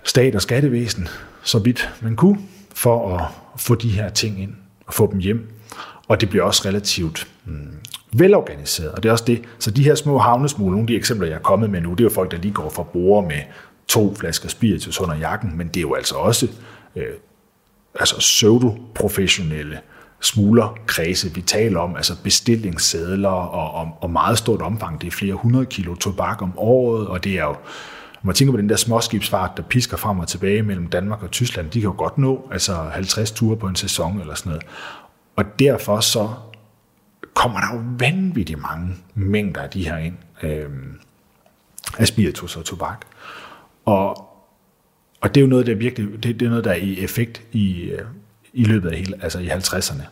stat 0.03 0.35
og 0.35 0.41
skattevæsen 0.41 1.07
så 1.43 1.59
vidt 1.59 1.89
man 2.01 2.15
kunne, 2.15 2.39
for 2.81 3.17
at 3.17 3.25
få 3.57 3.75
de 3.75 3.89
her 3.89 4.09
ting 4.09 4.41
ind 4.41 4.53
og 4.87 4.93
få 4.93 5.11
dem 5.11 5.19
hjem. 5.19 5.49
Og 6.07 6.21
det 6.21 6.29
bliver 6.29 6.43
også 6.43 6.61
relativt 6.65 7.27
mm, 7.45 7.77
velorganiseret, 8.13 8.91
og 8.91 9.03
det 9.03 9.09
er 9.09 9.13
også 9.13 9.23
det. 9.27 9.41
Så 9.59 9.71
de 9.71 9.83
her 9.83 9.95
små 9.95 10.17
havnesmugler, 10.17 10.71
nogle 10.71 10.83
af 10.83 10.87
de 10.87 10.95
eksempler, 10.95 11.27
jeg 11.27 11.35
er 11.35 11.39
kommet 11.39 11.69
med 11.69 11.81
nu, 11.81 11.91
det 11.91 11.99
er 11.99 12.03
jo 12.03 12.09
folk, 12.09 12.31
der 12.31 12.37
lige 12.37 12.53
går 12.53 12.69
fra 12.69 12.83
bruger 12.83 13.21
med 13.21 13.39
to 13.87 14.15
flasker 14.15 14.49
spiritus 14.49 14.99
under 14.99 15.15
jakken, 15.15 15.57
men 15.57 15.67
det 15.67 15.77
er 15.77 15.81
jo 15.81 15.93
altså 15.93 16.15
også 16.15 16.47
øh, 16.95 17.05
altså 17.99 18.17
pseudo-professionelle 18.17 19.79
smuglerkredse, 20.21 21.33
vi 21.33 21.41
taler 21.41 21.79
om, 21.79 21.95
altså 21.95 22.13
bestillingssedler 22.23 23.29
og, 23.29 23.73
og, 23.73 23.97
og 24.01 24.09
meget 24.09 24.37
stort 24.37 24.61
omfang. 24.61 25.01
Det 25.01 25.07
er 25.07 25.11
flere 25.11 25.33
hundrede 25.33 25.65
kilo 25.65 25.95
tobak 25.95 26.41
om 26.41 26.53
året, 26.57 27.07
og 27.07 27.23
det 27.23 27.39
er 27.39 27.43
jo, 27.43 27.55
når 28.23 28.27
man 28.27 28.35
tænker 28.35 28.51
på 28.51 28.57
den 28.57 28.69
der 28.69 28.75
småskibsfart, 28.75 29.57
der 29.57 29.63
pisker 29.63 29.97
frem 29.97 30.19
og 30.19 30.27
tilbage 30.27 30.61
mellem 30.63 30.87
Danmark 30.87 31.23
og 31.23 31.31
Tyskland, 31.31 31.69
de 31.71 31.81
kan 31.81 31.89
jo 31.89 31.95
godt 31.97 32.17
nå 32.17 32.49
altså 32.51 32.73
50 32.73 33.31
ture 33.31 33.57
på 33.57 33.67
en 33.67 33.75
sæson 33.75 34.21
eller 34.21 34.35
sådan 34.35 34.49
noget. 34.49 34.63
Og 35.35 35.59
derfor 35.59 35.99
så 35.99 36.29
kommer 37.33 37.59
der 37.59 37.75
jo 37.75 37.81
vanvittigt 37.97 38.61
mange 38.61 38.95
mængder 39.15 39.61
af 39.61 39.69
de 39.69 39.85
her 39.85 39.97
ind, 39.97 40.15
øh, 40.43 40.69
af 41.97 42.07
spiritus 42.07 42.57
og 42.57 42.65
tobak. 42.65 43.05
Og, 43.85 44.17
og 45.21 45.35
det 45.35 45.37
er 45.37 45.41
jo 45.41 45.47
noget, 45.47 45.65
der 45.67 45.75
virkelig, 45.75 46.23
det, 46.23 46.39
det 46.39 46.45
er 46.45 46.49
noget, 46.49 46.63
der 46.63 46.71
er 46.71 46.75
i 46.75 46.99
effekt 46.99 47.41
i, 47.51 47.81
øh, 47.81 48.05
i 48.53 48.63
løbet 48.63 48.89
af 48.89 48.97
hele, 48.97 49.23
altså 49.23 49.39
i 49.39 49.47
50'erne. 49.47 50.03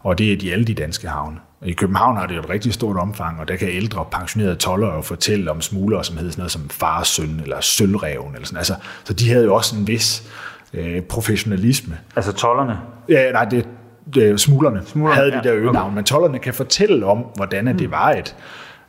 Og 0.00 0.18
det 0.18 0.32
er 0.32 0.36
de 0.36 0.52
alle 0.52 0.64
de 0.64 0.74
danske 0.74 1.08
havne. 1.08 1.36
I 1.64 1.72
København 1.72 2.16
har 2.16 2.26
det 2.26 2.36
jo 2.36 2.40
et 2.40 2.50
rigtig 2.50 2.74
stort 2.74 2.96
omfang, 2.96 3.40
og 3.40 3.48
der 3.48 3.56
kan 3.56 3.68
ældre 3.68 4.04
pensionerede 4.12 4.56
toller 4.56 4.94
jo 4.94 5.00
fortælle 5.00 5.50
om 5.50 5.60
smuglere, 5.60 6.04
som 6.04 6.16
hedder 6.16 6.30
sådan 6.30 6.40
noget 6.40 6.52
som 6.52 6.68
fars 6.68 7.08
søn, 7.08 7.40
eller 7.42 7.60
sølvreven, 7.60 8.34
eller 8.34 8.46
sådan. 8.46 8.58
Altså, 8.58 8.74
så 9.04 9.12
de 9.12 9.30
havde 9.30 9.44
jo 9.44 9.54
også 9.54 9.76
en 9.76 9.86
vis 9.86 10.30
øh, 10.74 11.02
professionalisme. 11.02 11.98
Altså 12.16 12.32
tollerne? 12.32 12.78
Ja, 13.08 13.32
nej, 13.32 13.44
det, 13.44 13.68
det 14.14 14.40
smuglerne, 14.40 14.82
smuglerne 14.86 15.14
havde 15.14 15.30
ja. 15.30 15.36
det 15.36 15.44
der 15.44 15.54
øgenavn, 15.54 15.86
okay. 15.86 15.94
men 15.94 16.04
tollerne 16.04 16.38
kan 16.38 16.54
fortælle 16.54 17.06
om, 17.06 17.18
hvordan 17.36 17.64
mm. 17.64 17.78
det 17.78 17.90
var 17.90 18.10
et, 18.10 18.36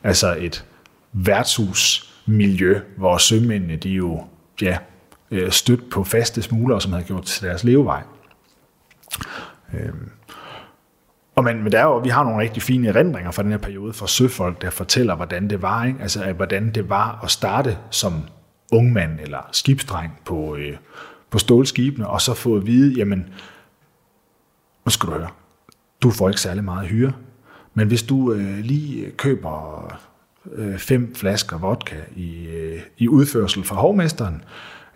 altså 0.02 0.36
et 0.38 0.64
værtshusmiljø, 1.12 2.80
hvor 2.96 3.18
sømændene, 3.18 3.76
de 3.76 3.88
jo, 3.88 4.24
ja, 4.62 4.78
øh, 5.30 5.50
stødt 5.50 5.90
på 5.90 6.04
faste 6.04 6.42
smuglere, 6.42 6.80
som 6.80 6.92
havde 6.92 7.04
gjort 7.04 7.24
til 7.24 7.46
deres 7.46 7.64
levevej. 7.64 8.02
Øhm. 9.74 10.10
Og 11.34 11.44
men, 11.44 11.62
men 11.62 11.72
der 11.72 11.78
er 11.78 11.84
jo, 11.84 11.98
vi 11.98 12.08
har 12.08 12.24
nogle 12.24 12.40
rigtig 12.40 12.62
fine 12.62 12.88
erindringer 12.88 13.30
fra 13.30 13.42
den 13.42 13.50
her 13.50 13.58
periode 13.58 13.92
fra 13.92 14.06
søfolk, 14.06 14.62
der 14.62 14.70
fortæller, 14.70 15.16
hvordan 15.16 15.50
det 15.50 15.62
var, 15.62 15.84
ikke? 15.84 15.98
Altså, 16.02 16.32
hvordan 16.32 16.70
det 16.70 16.88
var 16.88 17.20
at 17.24 17.30
starte 17.30 17.78
som 17.90 18.22
ungmand 18.72 19.20
eller 19.20 19.48
skibsdreng 19.52 20.12
på, 20.24 20.56
øh, 20.56 20.76
på 21.30 21.38
stålskibene, 21.38 22.08
og 22.08 22.20
så 22.20 22.34
få 22.34 22.56
at 22.56 22.66
vide, 22.66 22.94
jamen, 22.98 23.28
nu 24.84 24.90
skal 24.90 25.08
du 25.08 25.14
høre, 25.14 25.28
du 26.02 26.10
får 26.10 26.28
ikke 26.28 26.40
særlig 26.40 26.64
meget 26.64 26.88
hyre, 26.88 27.12
men 27.74 27.88
hvis 27.88 28.02
du 28.02 28.32
øh, 28.32 28.58
lige 28.58 29.10
køber 29.10 29.86
øh, 30.52 30.78
fem 30.78 31.14
flasker 31.14 31.58
vodka 31.58 31.96
i, 32.16 32.46
øh, 32.46 32.80
i 32.98 33.08
udførsel 33.08 33.64
fra 33.64 33.76
hovmesteren, 33.76 34.44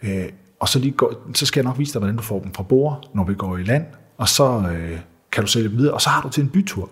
øh, 0.03 0.25
og 0.61 0.69
så, 0.69 0.79
lige 0.79 0.93
går, 0.93 1.31
så 1.35 1.47
skal 1.47 1.61
jeg 1.61 1.65
nok 1.65 1.79
vise 1.79 1.93
dig, 1.93 1.99
hvordan 1.99 2.17
du 2.17 2.23
får 2.23 2.41
dem 2.41 2.55
fra 2.55 2.63
bord, 2.63 3.11
når 3.15 3.25
vi 3.25 3.35
går 3.35 3.57
i 3.57 3.63
land, 3.63 3.87
og 4.17 4.29
så 4.29 4.73
øh, 4.73 4.99
kan 5.37 5.45
du 5.45 5.51
sælge 5.51 5.69
dem 5.69 5.79
videre, 5.79 5.95
og 5.95 6.01
så 6.01 6.09
har 6.09 6.23
du 6.23 6.29
til 6.29 6.43
en 6.43 6.49
bytur. 6.49 6.91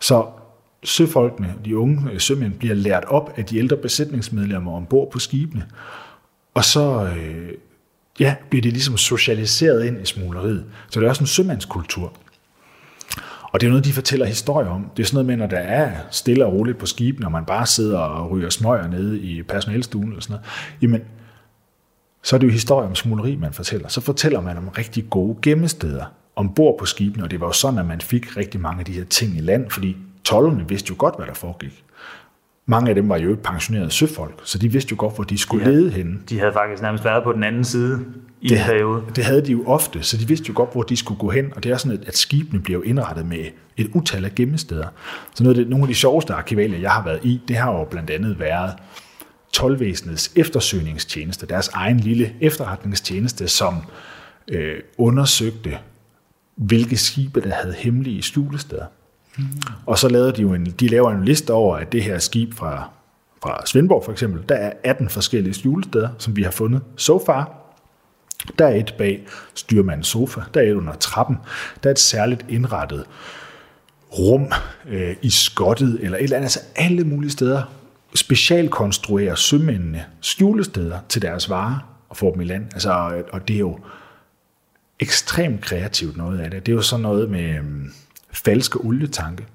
Så 0.00 0.26
søfolkene, 0.84 1.54
de 1.64 1.78
unge 1.78 2.10
øh, 2.12 2.20
sømænd, 2.20 2.52
bliver 2.52 2.74
lært 2.74 3.04
op 3.04 3.32
af 3.36 3.44
de 3.44 3.58
ældre 3.58 3.76
besætningsmedlemmer 3.76 4.72
ombord 4.72 5.10
på 5.10 5.18
skibene, 5.18 5.66
og 6.54 6.64
så 6.64 7.10
øh, 7.16 7.48
ja, 8.20 8.34
bliver 8.50 8.62
de 8.62 8.70
ligesom 8.70 8.96
socialiseret 8.96 9.84
ind 9.84 10.02
i 10.02 10.04
smugleriet. 10.04 10.64
Så 10.90 11.00
det 11.00 11.06
er 11.06 11.10
også 11.10 11.22
en 11.22 11.26
sømandskultur. 11.26 12.12
Og 13.42 13.60
det 13.60 13.66
er 13.66 13.70
noget, 13.70 13.84
de 13.84 13.92
fortæller 13.92 14.26
historier 14.26 14.68
om. 14.68 14.90
Det 14.96 15.02
er 15.02 15.06
sådan 15.06 15.14
noget 15.14 15.26
med, 15.26 15.36
når 15.36 15.46
der 15.46 15.58
er 15.58 15.92
stille 16.10 16.46
og 16.46 16.52
roligt 16.52 16.78
på 16.78 16.86
skibene, 16.86 17.26
og 17.26 17.32
man 17.32 17.44
bare 17.44 17.66
sidder 17.66 17.98
og 17.98 18.30
ryger 18.30 18.50
smøger 18.50 18.88
nede 18.88 19.20
i 19.20 19.42
personalstuen 19.42 20.08
eller 20.08 20.20
sådan 20.20 20.34
noget. 20.34 20.46
Jamen, 20.82 21.00
så 22.22 22.36
er 22.36 22.40
det 22.40 22.46
jo 22.46 22.52
historier 22.52 22.88
om 22.88 22.94
smugleri, 22.94 23.36
man 23.36 23.52
fortæller. 23.52 23.88
Så 23.88 24.00
fortæller 24.00 24.40
man 24.40 24.58
om 24.58 24.68
rigtig 24.68 25.10
gode 25.10 25.36
gemmesteder 25.42 26.04
ombord 26.36 26.78
på 26.78 26.86
skibene, 26.86 27.24
og 27.24 27.30
det 27.30 27.40
var 27.40 27.46
jo 27.46 27.52
sådan, 27.52 27.78
at 27.78 27.86
man 27.86 28.00
fik 28.00 28.36
rigtig 28.36 28.60
mange 28.60 28.78
af 28.78 28.84
de 28.84 28.92
her 28.92 29.04
ting 29.04 29.36
i 29.36 29.40
land, 29.40 29.70
fordi 29.70 29.96
tollerne 30.24 30.68
vidste 30.68 30.88
jo 30.90 30.94
godt, 30.98 31.16
hvad 31.16 31.26
der 31.26 31.34
foregik. 31.34 31.84
Mange 32.66 32.88
af 32.88 32.94
dem 32.94 33.08
var 33.08 33.16
jo 33.16 33.30
ikke 33.30 33.42
pensionerede 33.42 33.90
søfolk, 33.90 34.40
så 34.44 34.58
de 34.58 34.72
vidste 34.72 34.90
jo 34.90 34.96
godt, 34.98 35.14
hvor 35.14 35.24
de 35.24 35.38
skulle 35.38 35.64
de 35.64 35.70
havde, 35.70 35.82
lede 35.82 35.92
henne. 35.92 36.18
De 36.28 36.38
havde 36.38 36.52
faktisk 36.52 36.82
nærmest 36.82 37.04
været 37.04 37.24
på 37.24 37.32
den 37.32 37.44
anden 37.44 37.64
side 37.64 38.04
i 38.40 38.48
det, 38.48 38.58
en 38.58 38.64
periode. 38.64 39.02
Det 39.16 39.24
havde 39.24 39.46
de 39.46 39.52
jo 39.52 39.64
ofte, 39.66 40.02
så 40.02 40.16
de 40.16 40.28
vidste 40.28 40.48
jo 40.48 40.52
godt, 40.56 40.72
hvor 40.72 40.82
de 40.82 40.96
skulle 40.96 41.18
gå 41.18 41.30
hen, 41.30 41.52
og 41.56 41.64
det 41.64 41.72
er 41.72 41.76
sådan, 41.76 42.02
at 42.06 42.16
skibene 42.16 42.62
bliver 42.62 42.82
indrettet 42.84 43.26
med 43.26 43.44
et 43.76 43.90
utal 43.94 44.24
af 44.24 44.34
gemmesteder. 44.34 44.86
Så 45.34 45.44
noget 45.44 45.58
af 45.58 45.64
det, 45.64 45.70
nogle 45.70 45.82
af 45.82 45.88
de 45.88 45.94
sjoveste 45.94 46.34
arkivalier, 46.34 46.78
jeg 46.78 46.90
har 46.90 47.04
været 47.04 47.20
i, 47.24 47.40
det 47.48 47.56
har 47.56 47.72
jo 47.72 47.84
blandt 47.84 48.10
andet 48.10 48.40
været 48.40 48.72
tolvvæsenets 49.52 50.32
eftersøgningstjeneste, 50.36 51.46
deres 51.46 51.68
egen 51.68 52.00
lille 52.00 52.32
efterretningstjeneste, 52.40 53.48
som 53.48 53.74
øh, 54.48 54.76
undersøgte, 54.98 55.78
hvilke 56.56 56.96
skibe, 56.96 57.40
der 57.40 57.50
havde 57.50 57.74
hemmelige 57.74 58.22
skjulesteder. 58.22 58.84
Mm. 59.38 59.44
Og 59.86 59.98
så 59.98 60.08
lavede 60.08 60.32
de 60.32 60.42
jo 60.42 60.54
en, 60.54 60.66
de 60.66 60.88
laver 60.88 61.10
en 61.10 61.24
liste 61.24 61.52
over, 61.52 61.76
at 61.76 61.92
det 61.92 62.02
her 62.02 62.18
skib 62.18 62.54
fra, 62.54 62.90
fra 63.42 63.66
Svendborg 63.66 64.04
for 64.04 64.12
eksempel, 64.12 64.42
der 64.48 64.54
er 64.54 64.72
18 64.84 65.08
forskellige 65.08 65.54
skjulesteder, 65.54 66.08
som 66.18 66.36
vi 66.36 66.42
har 66.42 66.50
fundet 66.50 66.82
so 66.96 67.22
far. 67.26 67.60
Der 68.58 68.66
er 68.66 68.74
et 68.74 68.94
bag 68.98 69.26
styrmandens 69.54 70.06
sofa, 70.06 70.40
der 70.54 70.60
er 70.60 70.64
et 70.64 70.74
under 70.74 70.94
trappen, 70.94 71.36
der 71.82 71.88
er 71.88 71.92
et 71.92 71.98
særligt 71.98 72.46
indrettet 72.48 73.04
rum 74.18 74.52
øh, 74.88 75.16
i 75.22 75.30
skottet, 75.30 75.98
eller 76.02 76.18
et 76.18 76.22
eller 76.22 76.36
andet, 76.36 76.44
altså 76.44 76.60
alle 76.76 77.04
mulige 77.04 77.30
steder 77.30 77.62
specialkonstruerer 78.14 79.34
sømændene 79.34 80.04
skjulesteder 80.20 80.98
til 81.08 81.22
deres 81.22 81.50
varer 81.50 81.78
og 82.08 82.16
får 82.16 82.32
dem 82.32 82.40
i 82.40 82.44
land. 82.44 82.64
Altså, 82.72 83.22
og 83.32 83.48
det 83.48 83.56
er 83.56 83.60
jo 83.60 83.78
ekstremt 85.04 85.60
kreativt 85.60 86.16
noget 86.16 86.40
af 86.40 86.50
det. 86.50 86.66
Det 86.66 86.72
er 86.72 86.76
jo 86.76 86.82
sådan 86.82 87.02
noget 87.02 87.30
med 87.30 87.54
øh, 87.54 87.64
falske 88.32 88.78
olietanke, 88.78 89.46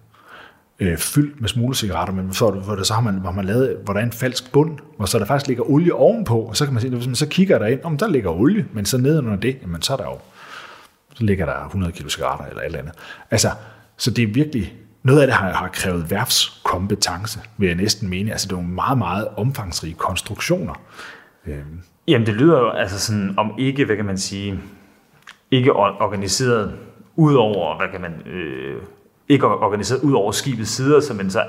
øh, 0.80 0.98
fyldt 0.98 1.42
med 1.42 1.50
smuglercigaretter, 1.50 2.14
men 2.14 2.34
så, 2.34 2.52
hvor, 2.52 2.76
det, 2.76 2.88
så 2.88 2.94
har 2.94 3.02
man, 3.02 3.16
hvor 3.16 3.32
man 3.32 3.46
lavet, 3.46 3.78
hvor 3.84 3.94
der 3.94 4.00
er 4.00 4.06
en 4.06 4.12
falsk 4.12 4.52
bund, 4.52 4.80
hvor 4.98 5.06
så 5.06 5.20
der 5.20 5.26
faktisk 5.26 5.48
ligger 5.48 5.70
olie 5.70 5.94
ovenpå, 5.94 6.40
og 6.40 6.58
så 6.58 6.66
kan 6.66 6.74
man 6.74 6.82
se, 6.82 6.90
hvis 6.90 7.08
man 7.08 7.16
så 7.16 7.28
kigger 7.28 7.60
der 7.60 7.66
ind, 7.66 7.80
om 7.84 7.98
der 7.98 8.08
ligger 8.08 8.30
olie, 8.30 8.66
men 8.74 8.86
så 8.86 8.98
nedenunder 8.98 9.40
det, 9.40 9.58
jamen 9.62 9.82
så 9.82 9.94
er 9.94 9.98
der 9.98 10.04
jo, 10.04 10.18
så 11.14 11.24
ligger 11.24 11.46
der 11.46 11.66
100 11.66 11.92
kilo 11.92 12.10
cigaretter 12.10 12.46
eller 12.46 12.62
et 12.62 12.66
eller 12.66 12.80
andet. 12.80 12.94
Altså, 13.32 13.50
så 13.98 14.12
det 14.12 14.24
er 14.24 14.28
virkelig, 14.28 14.74
noget 15.04 15.22
af 15.22 15.28
det 15.28 15.36
har, 15.36 15.54
har 15.54 15.68
krævet 15.68 16.12
værfskompetence, 16.12 17.40
vil 17.58 17.68
jeg 17.68 17.76
næsten 17.76 18.10
mene. 18.10 18.32
Altså, 18.32 18.48
det 18.48 18.52
er 18.52 18.58
nogle 18.58 18.74
meget, 18.74 18.98
meget 18.98 19.28
omfangsrige 19.38 19.94
konstruktioner. 19.94 20.74
Øhm. 21.48 21.82
Jamen, 22.08 22.28
det 22.28 22.34
lyder 22.34 22.60
jo 22.60 22.70
altså 22.70 23.00
sådan, 23.00 23.34
om 23.38 23.54
ikke, 23.58 23.86
hvad 23.86 23.96
kan 23.96 24.06
man 24.06 24.18
sige, 24.18 24.60
ikke 25.52 25.74
organiseret 25.74 26.74
ud 27.16 27.36
over, 27.36 27.78
hvad 27.78 27.88
kan 27.92 28.02
man, 28.02 28.28
øh, 28.28 28.82
ikke 29.30 29.48
organiseret 29.48 30.02
ud 30.02 30.14
over 30.14 30.32
skibets 30.32 30.70
sider, 30.70 31.00
så, 31.00 31.14
men 31.14 31.32
så 31.32 31.44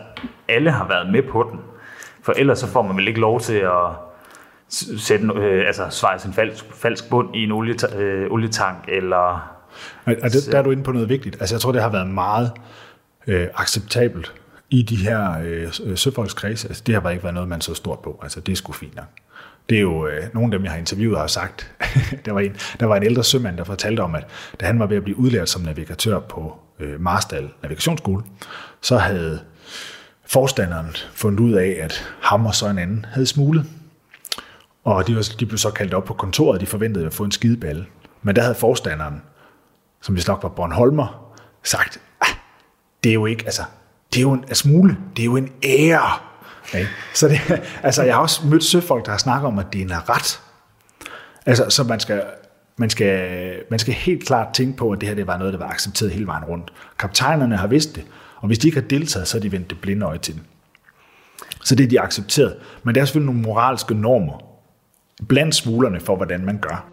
alle 0.48 0.70
har 0.70 0.88
været 0.88 1.12
med 1.12 1.22
på 1.22 1.48
den. 1.52 1.60
For 2.22 2.32
ellers 2.32 2.58
så 2.58 2.66
får 2.66 2.82
man 2.82 2.96
vel 2.96 3.08
ikke 3.08 3.20
lov 3.20 3.40
til 3.40 3.54
at 3.54 3.90
sætte, 4.98 5.28
øh, 5.34 5.66
altså 5.66 5.86
svejse 5.90 6.28
en 6.28 6.34
falsk, 6.34 6.64
falsk 6.74 7.10
bund 7.10 7.36
i 7.36 7.44
en 7.44 7.52
oliet, 7.52 7.94
øh, 7.96 8.30
olietank, 8.30 8.84
eller... 8.88 9.56
Og, 10.04 10.14
og 10.22 10.32
det, 10.32 10.48
der 10.52 10.58
er 10.58 10.62
du 10.62 10.70
inde 10.70 10.82
på 10.82 10.92
noget 10.92 11.08
vigtigt. 11.08 11.36
Altså 11.40 11.54
jeg 11.54 11.60
tror, 11.60 11.72
det 11.72 11.82
har 11.82 11.90
været 11.90 12.08
meget 12.08 12.52
øh, 13.26 13.46
acceptabelt 13.54 14.34
i 14.70 14.82
de 14.82 14.96
her 14.96 15.34
øh, 15.84 15.96
søfolkskredse. 15.96 16.68
Altså, 16.68 16.82
det 16.86 16.94
har 16.94 17.00
bare 17.00 17.12
ikke 17.12 17.22
været 17.22 17.34
noget, 17.34 17.48
man 17.48 17.60
så 17.60 17.74
stort 17.74 17.98
på. 17.98 18.20
Altså, 18.22 18.40
det 18.40 18.52
er 18.52 18.56
sgu 18.56 18.72
fint 18.72 18.96
nok. 18.96 19.06
Det 19.70 19.76
er 19.76 19.82
jo 19.82 20.06
øh, 20.06 20.22
nogle 20.34 20.54
af 20.54 20.58
dem, 20.58 20.64
jeg 20.64 20.72
har 20.72 20.78
interviewet, 20.78 21.18
har 21.18 21.26
sagt. 21.26 21.72
der, 22.24 22.32
var 22.32 22.40
en, 22.40 22.56
der 22.80 22.86
var 22.86 22.96
en 22.96 23.02
ældre 23.02 23.24
sømand, 23.24 23.56
der 23.56 23.64
fortalte 23.64 24.00
om, 24.00 24.14
at 24.14 24.26
da 24.60 24.66
han 24.66 24.78
var 24.78 24.86
ved 24.86 24.96
at 24.96 25.04
blive 25.04 25.18
udlært 25.18 25.48
som 25.48 25.62
navigatør 25.62 26.18
på 26.18 26.58
øh, 26.80 27.00
Marstal 27.00 27.48
Navigationsskole, 27.62 28.22
så 28.80 28.98
havde 28.98 29.40
forstanderen 30.26 30.96
fundet 31.12 31.40
ud 31.40 31.52
af, 31.52 31.78
at 31.82 32.14
ham 32.22 32.46
og 32.46 32.54
så 32.54 32.68
en 32.68 32.78
anden 32.78 33.06
havde 33.12 33.26
smuglet. 33.26 33.66
Og 34.84 35.06
de, 35.06 35.16
var, 35.16 35.28
de 35.40 35.46
blev 35.46 35.58
så 35.58 35.70
kaldt 35.70 35.94
op 35.94 36.04
på 36.04 36.14
kontoret, 36.14 36.54
og 36.54 36.60
de 36.60 36.66
forventede 36.66 37.06
at 37.06 37.14
få 37.14 37.24
en 37.24 37.32
skideballe. 37.32 37.86
Men 38.22 38.36
der 38.36 38.42
havde 38.42 38.54
forstanderen, 38.54 39.22
som 40.02 40.16
vi 40.16 40.22
nok 40.28 40.42
var 40.42 40.48
Bornholmer, 40.48 41.34
sagt, 41.62 42.00
ah, 42.20 42.34
det 43.04 43.10
er 43.10 43.14
jo 43.14 43.26
ikke, 43.26 43.44
altså, 43.44 43.62
det 44.12 44.18
er 44.18 44.22
jo 44.22 44.32
en, 44.32 44.44
at 44.48 44.56
smule, 44.56 44.96
det 45.16 45.22
er 45.22 45.26
jo 45.26 45.36
en 45.36 45.52
ære. 45.64 46.29
Okay? 46.70 46.86
Så 47.14 47.28
det, 47.28 47.40
altså, 47.82 48.02
jeg 48.02 48.14
har 48.14 48.22
også 48.22 48.46
mødt 48.46 48.64
søfolk, 48.64 49.04
der 49.04 49.10
har 49.10 49.18
snakket 49.18 49.46
om, 49.46 49.58
at 49.58 49.66
det 49.72 49.78
er 49.78 49.84
en 49.84 50.08
ret. 50.08 50.40
Altså, 51.46 51.70
så 51.70 51.84
man 51.84 52.00
skal, 52.00 52.22
man 52.76 52.90
skal, 52.90 53.54
man 53.70 53.78
skal 53.78 53.94
helt 53.94 54.26
klart 54.26 54.54
tænke 54.54 54.76
på, 54.76 54.90
at 54.90 55.00
det 55.00 55.08
her 55.08 55.16
det 55.16 55.26
var 55.26 55.38
noget, 55.38 55.52
der 55.52 55.58
var 55.58 55.68
accepteret 55.68 56.12
hele 56.12 56.26
vejen 56.26 56.44
rundt. 56.44 56.72
Kaptajnerne 56.98 57.56
har 57.56 57.66
vidst 57.66 57.96
det, 57.96 58.04
og 58.36 58.46
hvis 58.46 58.58
de 58.58 58.68
ikke 58.68 58.80
har 58.80 58.88
deltaget, 58.88 59.28
så 59.28 59.36
har 59.36 59.40
de 59.40 59.52
vendt 59.52 59.70
det 59.70 59.80
blinde 59.80 60.06
øje 60.06 60.18
til 60.18 60.34
det. 60.34 60.42
Så 61.64 61.74
det 61.74 61.84
er 61.84 61.88
de 61.88 62.00
accepteret. 62.00 62.56
Men 62.82 62.94
der 62.94 63.00
er 63.00 63.04
selvfølgelig 63.04 63.26
nogle 63.34 63.40
moralske 63.40 63.94
normer 63.94 64.50
blandt 65.28 65.54
smuglerne 65.54 66.00
for, 66.00 66.16
hvordan 66.16 66.44
man 66.44 66.58
gør. 66.58 66.90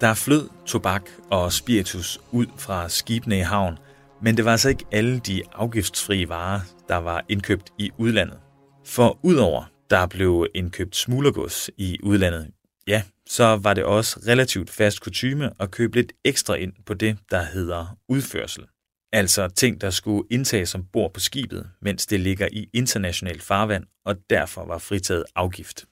Der 0.00 0.14
flød 0.14 0.48
tobak 0.66 1.10
og 1.30 1.52
spiritus 1.52 2.20
ud 2.32 2.46
fra 2.58 2.88
skibene 2.88 3.38
i 3.38 3.40
havn, 3.40 3.78
men 4.22 4.36
det 4.36 4.44
var 4.44 4.50
altså 4.50 4.68
ikke 4.68 4.84
alle 4.92 5.18
de 5.18 5.42
afgiftsfrie 5.52 6.28
varer, 6.28 6.60
der 6.88 6.96
var 6.96 7.24
indkøbt 7.28 7.72
i 7.78 7.90
udlandet. 7.98 8.38
For 8.86 9.18
udover 9.22 9.64
der 9.90 10.06
blev 10.06 10.46
indkøbt 10.54 10.96
smuglergods 10.96 11.70
i 11.76 11.98
udlandet, 12.02 12.50
ja, 12.86 13.02
så 13.26 13.56
var 13.56 13.74
det 13.74 13.84
også 13.84 14.20
relativt 14.26 14.70
fast 14.70 15.00
kutyme 15.00 15.50
at 15.60 15.70
købe 15.70 15.96
lidt 15.96 16.12
ekstra 16.24 16.54
ind 16.54 16.72
på 16.86 16.94
det, 16.94 17.18
der 17.30 17.42
hedder 17.42 17.96
udførsel. 18.08 18.64
Altså 19.12 19.48
ting, 19.48 19.80
der 19.80 19.90
skulle 19.90 20.24
indtages 20.30 20.68
som 20.68 20.84
bord 20.92 21.12
på 21.14 21.20
skibet, 21.20 21.70
mens 21.82 22.06
det 22.06 22.20
ligger 22.20 22.48
i 22.52 22.68
internationalt 22.72 23.42
farvand 23.42 23.84
og 24.04 24.16
derfor 24.30 24.66
var 24.66 24.78
fritaget 24.78 25.24
afgift. 25.36 25.84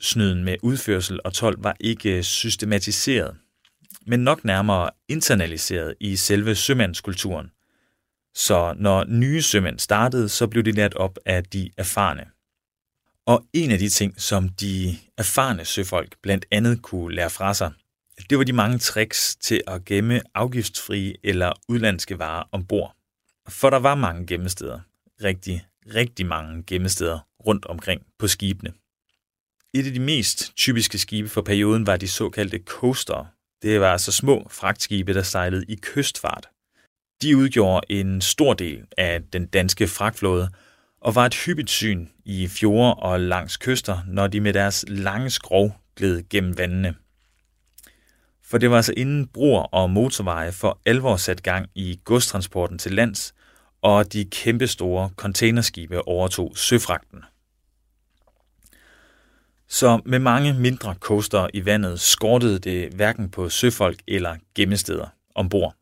Snyden 0.00 0.44
med 0.44 0.56
udførsel 0.62 1.20
og 1.24 1.32
tolv 1.32 1.64
var 1.64 1.76
ikke 1.80 2.22
systematiseret, 2.22 3.36
men 4.06 4.20
nok 4.20 4.44
nærmere 4.44 4.90
internaliseret 5.08 5.94
i 6.00 6.16
selve 6.16 6.54
sømandskulturen. 6.54 7.50
Så 8.34 8.74
når 8.76 9.04
nye 9.04 9.42
sømænd 9.42 9.78
startede, 9.78 10.28
så 10.28 10.46
blev 10.46 10.62
de 10.64 10.72
lært 10.72 10.94
op 10.94 11.18
af 11.26 11.44
de 11.44 11.70
erfarne. 11.76 12.24
Og 13.26 13.46
en 13.52 13.70
af 13.70 13.78
de 13.78 13.88
ting, 13.88 14.20
som 14.20 14.48
de 14.48 14.98
erfarne 15.18 15.64
søfolk 15.64 16.16
blandt 16.22 16.46
andet 16.50 16.82
kunne 16.82 17.14
lære 17.14 17.30
fra 17.30 17.54
sig, 17.54 17.72
det 18.30 18.38
var 18.38 18.44
de 18.44 18.52
mange 18.52 18.78
tricks 18.78 19.36
til 19.36 19.62
at 19.66 19.84
gemme 19.84 20.20
afgiftsfrie 20.34 21.14
eller 21.24 21.52
udlandske 21.68 22.18
varer 22.18 22.48
ombord. 22.52 22.96
For 23.48 23.70
der 23.70 23.78
var 23.78 23.94
mange 23.94 24.26
gemmesteder. 24.26 24.80
Rigtig, 25.24 25.66
rigtig 25.94 26.26
mange 26.26 26.62
gemmesteder 26.66 27.18
rundt 27.46 27.66
omkring 27.66 28.02
på 28.18 28.28
skibene. 28.28 28.72
Et 29.74 29.86
af 29.86 29.92
de 29.92 30.00
mest 30.00 30.56
typiske 30.56 30.98
skibe 30.98 31.28
for 31.28 31.42
perioden 31.42 31.86
var 31.86 31.96
de 31.96 32.08
såkaldte 32.08 32.60
coaster. 32.64 33.26
Det 33.62 33.80
var 33.80 33.92
altså 33.92 34.12
små 34.12 34.46
fragtskibe, 34.50 35.14
der 35.14 35.22
sejlede 35.22 35.64
i 35.68 35.78
kystfart. 35.82 36.48
De 37.22 37.36
udgjorde 37.36 37.86
en 37.88 38.20
stor 38.20 38.54
del 38.54 38.84
af 38.98 39.22
den 39.32 39.46
danske 39.46 39.88
fragtflåde 39.88 40.50
og 41.00 41.14
var 41.14 41.26
et 41.26 41.34
hyppigt 41.34 41.70
syn 41.70 42.08
i 42.24 42.48
fjorde 42.48 42.94
og 42.94 43.20
langs 43.20 43.56
kyster, 43.56 43.98
når 44.06 44.26
de 44.26 44.40
med 44.40 44.52
deres 44.52 44.84
lange 44.88 45.30
skrov 45.30 45.76
gled 45.96 46.28
gennem 46.28 46.58
vandene. 46.58 46.94
For 48.44 48.58
det 48.58 48.70
var 48.70 48.76
altså 48.76 48.94
inden 48.96 49.26
broer 49.26 49.62
og 49.62 49.90
motorveje 49.90 50.52
for 50.52 50.80
alvor 50.86 51.16
sat 51.16 51.42
gang 51.42 51.70
i 51.74 52.00
godstransporten 52.04 52.78
til 52.78 52.92
lands, 52.92 53.34
og 53.82 54.12
de 54.12 54.24
kæmpestore 54.24 55.10
containerskibe 55.16 56.08
overtog 56.08 56.58
søfragten. 56.58 57.24
Så 59.70 60.00
med 60.04 60.18
mange 60.18 60.54
mindre 60.54 60.94
coaster 61.00 61.48
i 61.54 61.64
vandet 61.64 62.00
skortede 62.00 62.58
det 62.58 62.94
hverken 62.94 63.30
på 63.30 63.48
søfolk 63.48 64.02
eller 64.08 64.36
gemmesteder 64.54 65.06
ombord. 65.34 65.74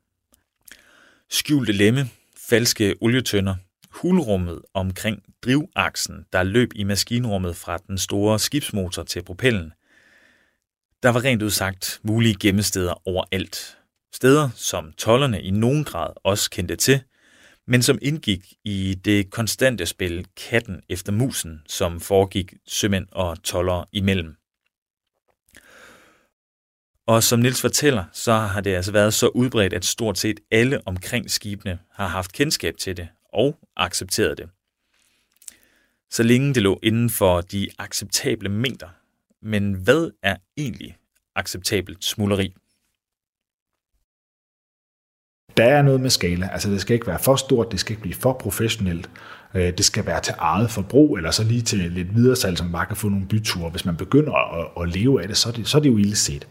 Skjulte 1.31 1.73
lemme, 1.73 2.11
falske 2.49 2.95
olietønder, 3.01 3.55
hulrummet 3.91 4.63
omkring 4.75 5.23
drivaksen, 5.45 6.27
der 6.33 6.43
løb 6.43 6.71
i 6.75 6.85
maskinrummet 6.85 7.57
fra 7.57 7.77
den 7.77 7.99
store 7.99 8.39
skibsmotor 8.39 9.03
til 9.03 9.23
propellen. 9.23 9.73
Der 11.03 11.09
var 11.09 11.25
rent 11.25 11.43
udsagt 11.43 12.01
mulige 12.03 12.37
gemmesteder 12.41 13.09
overalt. 13.09 13.79
Steder, 14.15 14.51
som 14.55 14.93
tollerne 14.93 15.43
i 15.43 15.51
nogen 15.51 15.85
grad 15.85 16.13
også 16.25 16.51
kendte 16.51 16.77
til, 16.77 17.01
men 17.69 17.83
som 17.83 17.99
indgik 18.03 18.53
i 18.65 18.95
det 19.05 19.31
konstante 19.31 19.87
spil 19.87 20.27
katten 20.37 20.81
efter 20.89 21.13
musen, 21.13 21.63
som 21.67 22.01
foregik 22.01 22.55
sømænd 22.67 23.07
og 23.13 23.43
toller 23.43 23.85
imellem. 23.93 24.37
Og 27.07 27.23
som 27.23 27.41
Nils 27.41 27.61
fortæller, 27.61 28.05
så 28.13 28.33
har 28.33 28.61
det 28.61 28.75
altså 28.75 28.93
været 28.93 29.15
så 29.15 29.29
udbredt, 29.29 29.73
at 29.73 29.85
stort 29.85 30.19
set 30.19 30.41
alle 30.51 30.87
omkring 30.87 31.31
skibene 31.31 31.79
har 31.93 32.07
haft 32.07 32.33
kendskab 32.33 32.77
til 32.77 32.97
det 32.97 33.09
og 33.33 33.59
accepteret 33.77 34.39
det. 34.39 34.49
Så 36.11 36.23
længe 36.23 36.55
det 36.55 36.63
lå 36.63 36.81
inden 36.83 37.11
for 37.11 37.41
de 37.41 37.69
acceptable 37.79 38.49
mængder. 38.49 38.89
Men 39.43 39.73
hvad 39.73 40.11
er 40.23 40.37
egentlig 40.57 40.97
acceptabelt 41.35 42.05
smuleri? 42.05 42.55
Der 45.59 45.65
er 45.65 45.83
noget 45.83 46.01
med 46.01 46.11
skala. 46.11 46.49
Altså 46.53 46.71
det 46.71 46.81
skal 46.81 46.95
ikke 46.95 47.07
være 47.07 47.19
for 47.19 47.37
stort, 47.37 47.73
det 47.73 47.81
skal 47.81 47.93
ikke 47.93 48.03
blive 48.03 48.15
for 48.15 48.33
professionelt. 48.33 49.11
Øh, 49.55 49.73
det 49.73 49.85
skal 49.85 50.07
være 50.07 50.21
til 50.21 50.35
eget 50.39 50.71
forbrug, 50.71 51.17
eller 51.17 51.31
så 51.31 51.45
lige 51.45 51.63
til 51.63 51.79
lidt 51.79 52.17
videre 52.17 52.37
salg, 52.37 52.59
som 52.59 52.73
bare 52.73 52.87
kan 52.87 52.97
få 52.97 53.09
nogle 53.09 53.27
byture. 53.27 53.71
Hvis 53.71 53.85
man 53.85 53.97
begynder 53.97 54.61
at, 54.61 54.83
at 54.83 54.95
leve 54.97 55.23
af 55.23 55.29
det, 55.29 55.37
så 55.37 55.49
er 55.49 55.53
det, 55.53 55.69
så 55.69 55.79
er 55.79 55.83
det 55.83 55.89
jo 55.89 55.97
ille 55.97 56.17
set. 56.17 56.47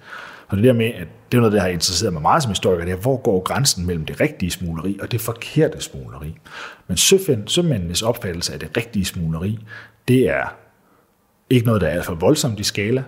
Og 0.48 0.58
det 0.58 0.65
der 0.65 0.74
med, 0.74 0.86
at 0.86 1.08
det 1.32 1.38
er 1.38 1.41
noget, 1.41 1.54
der 1.54 1.62
har 1.62 1.67
interesseret 1.67 2.13
mig 2.13 2.22
meget 2.22 2.43
som 2.43 2.52
historiker, 2.52 2.86
det 2.86 2.91
er, 2.91 2.98
hvor 2.98 3.17
går 3.17 3.43
grænsen 3.43 3.86
mellem 3.86 4.06
det 4.06 4.22
rigtige 4.22 4.52
smugleri 4.52 4.98
og 5.02 5.12
det 5.12 5.22
forkerte 5.22 5.82
smugleri. 5.82 6.38
Men 6.88 6.98
sømændenes 7.48 8.02
opfattelse 8.02 8.54
af 8.54 8.60
det 8.60 8.78
rigtige 8.78 9.06
smugleri, 9.06 9.60
det 10.08 10.30
er 10.30 10.56
ikke 11.50 11.65
noget, 11.65 11.82
der 11.82 11.88
er 11.88 12.02
for 12.02 12.15
voldsomt 12.15 12.60
i 12.60 12.63
skala, 12.63 13.04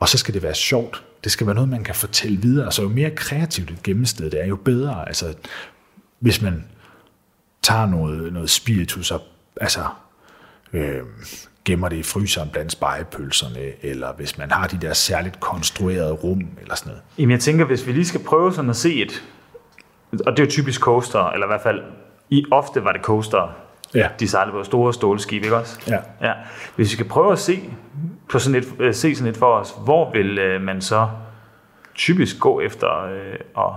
og 0.00 0.08
så 0.08 0.18
skal 0.18 0.34
det 0.34 0.42
være 0.42 0.54
sjovt. 0.54 1.05
Det 1.24 1.32
skal 1.32 1.46
være 1.46 1.54
noget, 1.54 1.70
man 1.70 1.84
kan 1.84 1.94
fortælle 1.94 2.36
videre. 2.36 2.72
Så 2.72 2.82
jo 2.82 2.88
mere 2.88 3.10
kreativt 3.10 3.70
et 3.70 3.82
gemmested 3.82 4.30
det 4.30 4.42
er, 4.42 4.46
jo 4.46 4.56
bedre. 4.56 5.08
Altså, 5.08 5.34
hvis 6.18 6.42
man 6.42 6.64
tager 7.62 7.86
noget, 7.86 8.32
noget 8.32 8.50
spiritus 8.50 9.10
og 9.10 9.20
altså, 9.60 9.80
øh, 10.72 11.02
gemmer 11.64 11.88
det 11.88 11.96
i 11.96 12.02
fryseren 12.02 12.48
blandt 12.52 12.72
spejepølserne, 12.72 13.84
eller 13.84 14.12
hvis 14.12 14.38
man 14.38 14.50
har 14.50 14.66
de 14.66 14.78
der 14.80 14.92
særligt 14.92 15.40
konstruerede 15.40 16.12
rum, 16.12 16.48
eller 16.60 16.74
sådan 16.74 16.90
noget. 16.90 17.02
Jamen 17.18 17.30
jeg 17.30 17.40
tænker, 17.40 17.64
hvis 17.64 17.86
vi 17.86 17.92
lige 17.92 18.04
skal 18.04 18.20
prøve 18.24 18.52
sådan 18.52 18.70
at 18.70 18.76
se 18.76 18.94
et, 18.94 19.24
og 20.12 20.32
det 20.32 20.38
er 20.38 20.44
jo 20.44 20.50
typisk 20.50 20.80
coaster, 20.80 21.30
eller 21.30 21.46
i 21.46 21.48
hvert 21.48 21.62
fald, 21.62 21.82
i 22.30 22.44
ofte 22.50 22.84
var 22.84 22.92
det 22.92 23.02
coaster, 23.02 23.56
ja. 23.94 24.08
de 24.20 24.28
sejlede 24.28 24.52
på 24.52 24.64
store 24.64 24.94
stålskib, 24.94 25.42
ikke 25.42 25.56
også? 25.56 25.78
Ja. 25.88 25.98
ja. 26.22 26.32
Hvis 26.76 26.90
vi 26.90 26.92
skal 26.92 27.08
prøve 27.08 27.32
at 27.32 27.38
se, 27.38 27.62
på 28.28 28.38
sådan 28.38 28.62
et, 28.62 28.74
øh, 28.78 28.94
se 28.94 29.14
sådan 29.14 29.30
et 29.30 29.36
for 29.36 29.52
os, 29.52 29.74
hvor 29.84 30.12
vil 30.12 30.38
øh, 30.38 30.62
man 30.62 30.80
så 30.80 31.08
typisk 31.94 32.40
gå 32.40 32.60
efter 32.60 33.04
øh, 33.04 33.34
at 33.58 33.72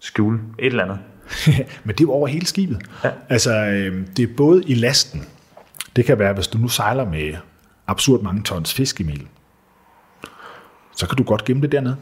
skjule 0.00 0.40
et 0.58 0.66
eller 0.66 0.84
andet? 0.84 0.98
Men 1.84 1.96
det 1.96 2.00
er 2.00 2.04
jo 2.04 2.12
over 2.12 2.26
hele 2.26 2.46
skibet. 2.46 2.78
Ja. 3.04 3.10
Altså, 3.28 3.56
øh, 3.56 4.06
det 4.16 4.22
er 4.22 4.36
både 4.36 4.64
i 4.64 4.74
lasten, 4.74 5.26
det 5.96 6.04
kan 6.04 6.18
være, 6.18 6.32
hvis 6.32 6.48
du 6.48 6.58
nu 6.58 6.68
sejler 6.68 7.10
med 7.10 7.34
absurd 7.86 8.22
mange 8.22 8.42
tons 8.42 8.74
fiskemel, 8.74 9.26
så 10.96 11.08
kan 11.08 11.16
du 11.16 11.22
godt 11.22 11.44
gemme 11.44 11.62
det 11.62 11.72
dernede. 11.72 11.96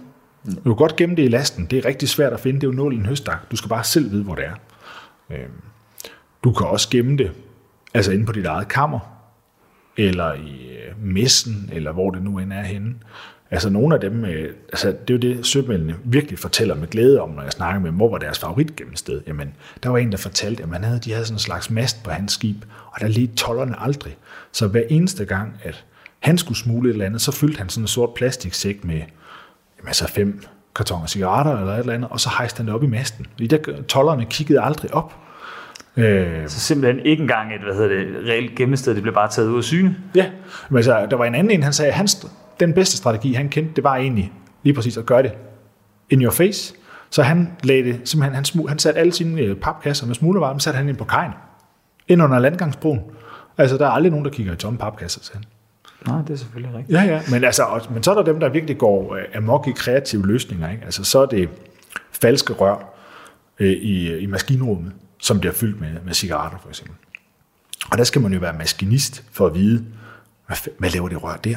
Du 0.46 0.62
kan 0.62 0.76
godt 0.76 0.96
gemme 0.96 1.16
det 1.16 1.24
i 1.24 1.28
lasten. 1.28 1.66
Det 1.66 1.78
er 1.78 1.84
rigtig 1.84 2.08
svært 2.08 2.32
at 2.32 2.40
finde. 2.40 2.60
Det 2.60 2.66
er 2.66 2.70
jo 2.70 2.76
nål 2.76 2.92
i 2.92 2.96
en 2.96 3.06
høstak. 3.06 3.50
Du 3.50 3.56
skal 3.56 3.68
bare 3.68 3.84
selv 3.84 4.10
vide, 4.10 4.24
hvor 4.24 4.34
det 4.34 4.44
er. 4.44 4.54
Du 6.44 6.52
kan 6.52 6.66
også 6.66 6.88
gemme 6.90 7.18
det 7.18 7.32
altså 7.94 8.12
inde 8.12 8.26
på 8.26 8.32
dit 8.32 8.46
eget 8.46 8.68
kammer, 8.68 9.11
eller 9.96 10.32
i 10.32 10.68
øh, 10.68 11.04
messen, 11.04 11.70
eller 11.72 11.92
hvor 11.92 12.10
det 12.10 12.22
nu 12.22 12.38
end 12.38 12.52
er 12.52 12.62
henne. 12.62 12.94
Altså 13.50 13.70
nogle 13.70 13.94
af 13.94 14.00
dem, 14.00 14.24
øh, 14.24 14.54
altså 14.68 14.88
det 14.88 15.24
er 15.24 15.28
jo 15.28 15.34
det, 15.34 15.46
sømændene 15.46 15.96
virkelig 16.04 16.38
fortæller 16.38 16.74
med 16.74 16.88
glæde 16.88 17.20
om, 17.20 17.30
når 17.30 17.42
jeg 17.42 17.52
snakker 17.52 17.80
med 17.80 17.88
dem, 17.88 17.96
hvor 17.96 18.10
var 18.10 18.18
deres 18.18 18.38
favoritgemmested. 18.38 19.22
Jamen, 19.26 19.54
der 19.82 19.88
var 19.88 19.98
en, 19.98 20.12
der 20.12 20.18
fortalte, 20.18 20.62
at 20.62 20.68
man 20.68 20.84
havde, 20.84 20.98
de 20.98 21.12
havde 21.12 21.24
sådan 21.24 21.34
en 21.34 21.38
slags 21.38 21.70
mast 21.70 22.02
på 22.02 22.10
hans 22.10 22.32
skib, 22.32 22.56
og 22.92 23.00
der 23.00 23.08
lige 23.08 23.26
tollerne 23.26 23.82
aldrig. 23.82 24.16
Så 24.52 24.66
hver 24.66 24.82
eneste 24.90 25.24
gang, 25.24 25.60
at 25.62 25.84
han 26.18 26.38
skulle 26.38 26.58
smule 26.58 26.88
et 26.88 26.92
eller 26.92 27.06
andet, 27.06 27.20
så 27.20 27.32
fyldte 27.32 27.58
han 27.58 27.68
sådan 27.68 27.84
en 27.84 27.88
sort 27.88 28.14
plastiksæk 28.14 28.84
med 28.84 28.94
jamen, 28.94 29.86
altså 29.86 30.08
fem 30.08 30.42
kartoner 30.74 31.06
cigaretter 31.06 31.58
eller 31.58 31.72
et 31.72 31.78
eller 31.78 31.94
andet, 31.94 32.10
og 32.10 32.20
så 32.20 32.30
hejste 32.38 32.56
han 32.56 32.66
det 32.66 32.74
op 32.74 32.82
i 32.82 32.86
masten. 32.86 33.26
Fordi 33.32 33.46
der 33.46 33.82
tollerne 33.88 34.24
kiggede 34.24 34.60
aldrig 34.60 34.94
op. 34.94 35.14
Øh, 35.96 36.48
så 36.48 36.60
simpelthen 36.60 37.06
ikke 37.06 37.20
engang 37.20 37.54
et, 37.54 37.60
hvad 37.60 37.74
hedder 37.74 37.88
det, 37.88 38.28
reelt 38.28 38.54
gemmested, 38.54 38.94
det 38.94 39.02
blev 39.02 39.14
bare 39.14 39.28
taget 39.28 39.48
ud 39.48 39.58
af 39.58 39.64
syne? 39.64 39.96
Ja, 40.14 40.30
men 40.68 40.76
altså, 40.76 41.06
der 41.10 41.16
var 41.16 41.24
en 41.24 41.34
anden 41.34 41.50
en, 41.50 41.62
han 41.62 41.72
sagde, 41.72 41.88
at 41.88 41.94
hans 41.94 42.26
den 42.60 42.72
bedste 42.72 42.96
strategi, 42.96 43.32
han 43.32 43.48
kendte, 43.48 43.72
det 43.76 43.84
var 43.84 43.96
egentlig 43.96 44.32
lige 44.62 44.74
præcis 44.74 44.96
at 44.96 45.06
gøre 45.06 45.22
det 45.22 45.32
in 46.10 46.22
your 46.22 46.32
face. 46.32 46.74
Så 47.10 47.22
han 47.22 47.52
lagde 47.62 47.84
det, 47.84 48.00
simpelthen, 48.04 48.34
han, 48.34 48.44
smug, 48.44 48.68
han 48.68 48.78
satte 48.78 49.00
alle 49.00 49.12
sine 49.12 49.40
øh, 49.40 49.56
papkasser 49.56 50.06
med 50.06 50.14
smuglervarer, 50.14 50.58
satte 50.58 50.76
han 50.76 50.88
ind 50.88 50.96
på 50.96 51.04
kajen, 51.04 51.32
ind 52.08 52.22
under 52.22 52.38
landgangsbroen. 52.38 53.00
Altså, 53.58 53.78
der 53.78 53.86
er 53.86 53.90
aldrig 53.90 54.10
nogen, 54.10 54.24
der 54.24 54.30
kigger 54.30 54.52
i 54.52 54.56
tomme 54.56 54.78
papkasser, 54.78 55.20
sagde 55.22 55.38
han. 55.38 55.44
Nej, 56.06 56.22
det 56.22 56.30
er 56.30 56.36
selvfølgelig 56.36 56.76
rigtigt. 56.76 56.98
Ja, 56.98 57.02
ja, 57.02 57.20
men, 57.30 57.44
altså, 57.44 57.62
og, 57.62 57.80
men 57.90 58.02
så 58.02 58.10
er 58.10 58.14
der 58.14 58.22
dem, 58.22 58.40
der 58.40 58.48
virkelig 58.48 58.78
går 58.78 59.14
øh, 59.14 59.22
amok 59.34 59.68
i 59.68 59.72
kreative 59.76 60.26
løsninger. 60.26 60.70
Ikke? 60.70 60.84
Altså, 60.84 61.04
så 61.04 61.18
er 61.18 61.26
det 61.26 61.48
falske 62.22 62.52
rør 62.52 62.94
øh, 63.58 63.70
i, 63.70 64.18
i 64.18 64.26
maskinrummet, 64.26 64.92
som 65.22 65.40
bliver 65.40 65.52
fyldt 65.52 65.80
med, 65.80 65.88
med 66.04 66.14
cigaretter, 66.14 66.58
for 66.58 66.68
eksempel. 66.68 66.96
Og 67.90 67.98
der 67.98 68.04
skal 68.04 68.20
man 68.20 68.32
jo 68.32 68.38
være 68.38 68.52
maskinist 68.52 69.24
for 69.32 69.46
at 69.46 69.54
vide, 69.54 69.84
hvad, 70.46 70.56
hvad 70.78 70.90
laver 70.90 71.08
det 71.08 71.22
rør 71.22 71.36
der? 71.36 71.56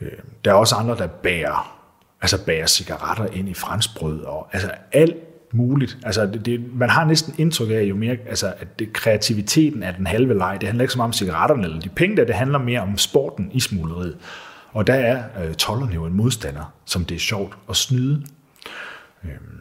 Øh, 0.00 0.12
der 0.44 0.50
er 0.50 0.54
også 0.54 0.74
andre, 0.74 0.96
der 0.96 1.06
bærer, 1.06 1.80
altså 2.20 2.44
bærer 2.44 2.66
cigaretter 2.66 3.26
ind 3.26 3.48
i 3.48 3.54
franskbrød, 3.54 4.20
og 4.20 4.48
altså 4.52 4.70
alt 4.92 5.14
muligt. 5.52 5.98
Altså 6.02 6.26
det, 6.26 6.46
det, 6.46 6.74
man 6.74 6.90
har 6.90 7.04
næsten 7.04 7.34
indtryk 7.38 7.70
af, 7.70 7.82
jo 7.82 7.96
mere, 7.96 8.16
altså, 8.28 8.54
at 8.58 8.78
det, 8.78 8.92
kreativiteten 8.92 9.82
er 9.82 9.92
den 9.92 10.06
halve 10.06 10.38
leg. 10.38 10.56
Det 10.60 10.68
handler 10.68 10.82
ikke 10.82 10.92
så 10.92 10.98
meget 10.98 11.08
om 11.08 11.12
cigaretterne 11.12 11.64
eller 11.64 11.80
de 11.80 11.88
penge 11.88 12.16
der, 12.16 12.24
det 12.24 12.34
handler 12.34 12.58
mere 12.58 12.80
om 12.80 12.98
sporten 12.98 13.50
i 13.52 13.60
smugleriet. 13.60 14.16
Og 14.72 14.86
der 14.86 14.94
er 14.94 15.24
øh, 15.44 15.54
tollerne 15.54 15.94
jo 15.94 16.04
en 16.04 16.14
modstander, 16.14 16.72
som 16.84 17.04
det 17.04 17.14
er 17.14 17.18
sjovt 17.18 17.56
at 17.68 17.76
snyde. 17.76 18.26
Øhm, 19.24 19.60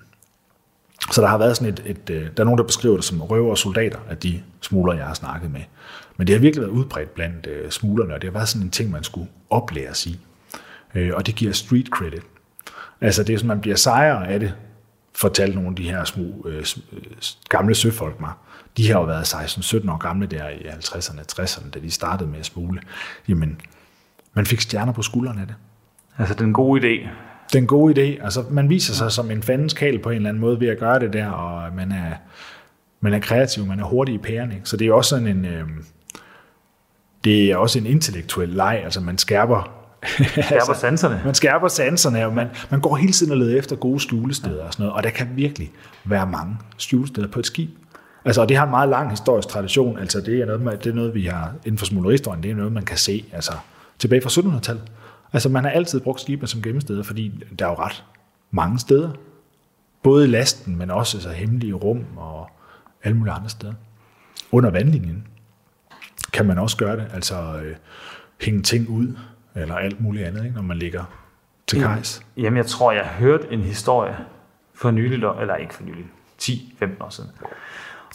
så 1.11 1.21
der 1.21 1.27
har 1.27 1.37
været 1.37 1.57
sådan 1.57 1.73
et, 1.73 1.83
et, 1.85 2.09
øh, 2.09 2.21
der 2.21 2.43
er 2.43 2.43
nogen, 2.43 2.57
der 2.57 2.63
beskriver 2.63 2.95
det 2.95 3.05
som 3.05 3.21
røver 3.21 3.51
og 3.51 3.57
soldater, 3.57 3.99
af 4.09 4.17
de 4.17 4.41
smuglere, 4.61 4.97
jeg 4.97 5.05
har 5.05 5.13
snakket 5.13 5.51
med. 5.51 5.61
Men 6.17 6.27
det 6.27 6.35
har 6.35 6.39
virkelig 6.39 6.61
været 6.61 6.71
udbredt 6.71 7.13
blandt 7.13 7.47
øh, 7.47 7.71
smuglerne, 7.71 8.13
og 8.13 8.21
det 8.21 8.29
har 8.29 8.33
været 8.33 8.49
sådan 8.49 8.65
en 8.65 8.71
ting, 8.71 8.91
man 8.91 9.03
skulle 9.03 9.27
oplæres 9.49 10.05
i. 10.05 10.19
Øh, 10.95 11.11
og 11.15 11.27
det 11.27 11.35
giver 11.35 11.53
street 11.53 11.87
credit. 11.87 12.23
Altså 13.01 13.23
det 13.23 13.33
er 13.33 13.37
sådan, 13.37 13.47
man 13.47 13.61
bliver 13.61 13.75
sejere 13.75 14.27
af 14.27 14.39
det, 14.39 14.53
fortalte 15.15 15.55
nogle 15.55 15.69
af 15.69 15.75
de 15.75 15.89
her 15.89 16.03
små 16.03 16.45
øh, 16.45 16.65
øh 16.91 17.05
gamle 17.49 17.75
søfolk 17.75 18.19
mig. 18.19 18.31
De 18.77 18.91
har 18.91 18.99
jo 18.99 19.05
været 19.05 19.33
16-17 19.33 19.91
år 19.91 19.97
gamle 19.97 20.27
der 20.27 20.49
i 20.49 20.57
50'erne, 20.57 21.21
60'erne, 21.39 21.69
da 21.69 21.79
de 21.79 21.91
startede 21.91 22.29
med 22.29 22.39
at 22.39 22.45
smule. 22.45 22.81
Jamen, 23.27 23.61
man 24.33 24.45
fik 24.45 24.61
stjerner 24.61 24.93
på 24.93 25.01
skuldrene 25.01 25.41
af 25.41 25.47
det. 25.47 25.55
Altså 26.17 26.33
den 26.33 26.53
gode 26.53 26.81
idé. 26.81 27.07
Den 27.53 27.67
gode 27.67 27.93
idé. 27.93 28.23
Altså 28.23 28.43
man 28.49 28.69
viser 28.69 28.93
sig 28.93 29.11
som 29.11 29.31
en 29.31 29.43
fandens 29.43 29.73
kal 29.73 29.99
på 29.99 30.09
en 30.09 30.15
eller 30.15 30.29
anden 30.29 30.41
måde 30.41 30.59
ved 30.59 30.67
at 30.67 30.79
gøre 30.79 30.99
det 30.99 31.13
der, 31.13 31.27
og 31.27 31.75
man 31.75 31.91
er, 31.91 32.13
man 33.01 33.13
er 33.13 33.19
kreativ, 33.19 33.65
man 33.65 33.79
er 33.79 33.83
hurtig 33.83 34.15
i 34.15 34.17
pæren. 34.17 34.51
Ikke? 34.51 34.69
Så 34.69 34.77
det 34.77 34.87
er 34.87 34.93
også 34.93 35.09
sådan 35.09 35.27
en... 35.27 35.45
Øh, 35.45 35.63
det 37.23 37.51
er 37.51 37.57
også 37.57 37.79
en 37.79 37.85
intellektuel 37.85 38.49
leg, 38.49 38.81
altså 38.83 39.01
man 39.01 39.17
skærper 39.17 39.79
skærper 40.03 40.53
altså, 40.53 40.73
sanserne. 40.81 41.21
Man 41.25 41.35
skærper 41.35 41.67
sanserne, 41.67 42.25
og 42.25 42.33
man, 42.33 42.47
man 42.69 42.81
går 42.81 42.95
hele 42.95 43.11
tiden 43.13 43.31
og 43.31 43.37
leder 43.37 43.57
efter 43.57 43.75
gode 43.75 43.99
skjulesteder 43.99 44.63
og 44.63 44.73
sådan 44.73 44.83
noget, 44.83 44.95
og 44.95 45.03
der 45.03 45.09
kan 45.09 45.27
virkelig 45.35 45.71
være 46.05 46.27
mange 46.27 46.57
skjulesteder 46.77 47.27
på 47.27 47.39
et 47.39 47.45
skib. 47.45 47.69
Altså, 48.25 48.41
og 48.41 48.49
det 48.49 48.57
har 48.57 48.63
en 48.63 48.69
meget 48.69 48.89
lang 48.89 49.09
historisk 49.09 49.47
tradition, 49.47 49.99
altså 49.99 50.21
det 50.21 50.41
er 50.41 50.45
noget, 50.45 50.83
det 50.83 50.89
er 50.89 50.93
noget 50.93 51.15
vi 51.15 51.25
har 51.25 51.53
inden 51.65 51.77
for 51.77 51.85
smuglerhistorien, 51.85 52.43
det 52.43 52.51
er 52.51 52.55
noget, 52.55 52.71
man 52.71 52.83
kan 52.83 52.97
se 52.97 53.25
altså, 53.33 53.51
tilbage 53.99 54.21
fra 54.21 54.29
1700-tallet. 54.29 54.83
Altså, 55.33 55.49
man 55.49 55.63
har 55.63 55.71
altid 55.71 55.99
brugt 55.99 56.21
skibene 56.21 56.47
som 56.47 56.61
gemmesteder, 56.61 57.03
fordi 57.03 57.43
der 57.59 57.65
er 57.65 57.69
jo 57.69 57.75
ret 57.75 58.03
mange 58.51 58.79
steder. 58.79 59.11
Både 60.03 60.25
i 60.25 60.27
lasten, 60.27 60.77
men 60.77 60.91
også 60.91 61.17
altså, 61.17 61.29
hemmelige 61.29 61.73
rum 61.73 62.05
og 62.17 62.49
alle 63.03 63.17
mulige 63.17 63.33
andre 63.33 63.49
steder. 63.49 63.73
Under 64.51 64.69
vandlinjen 64.69 65.27
kan 66.33 66.45
man 66.45 66.57
også 66.57 66.77
gøre 66.77 66.95
det, 66.95 67.07
altså 67.13 67.61
øh, 67.63 67.75
hænge 68.41 68.61
ting 68.61 68.89
ud, 68.89 69.17
eller 69.55 69.75
alt 69.75 70.01
muligt 70.01 70.25
andet, 70.25 70.43
ikke, 70.43 70.55
når 70.55 70.63
man 70.63 70.77
ligger 70.77 71.03
til 71.67 71.81
kajs? 71.81 72.25
Jamen, 72.37 72.57
jeg 72.57 72.65
tror, 72.65 72.91
jeg 72.91 73.05
har 73.05 73.13
hørt 73.13 73.41
en 73.51 73.61
historie 73.61 74.17
for 74.73 74.91
nylig, 74.91 75.23
eller 75.41 75.55
ikke 75.55 75.73
for 75.73 75.83
nylig, 75.83 76.05
10-15 76.41 77.03
år 77.03 77.09
siden, 77.09 77.29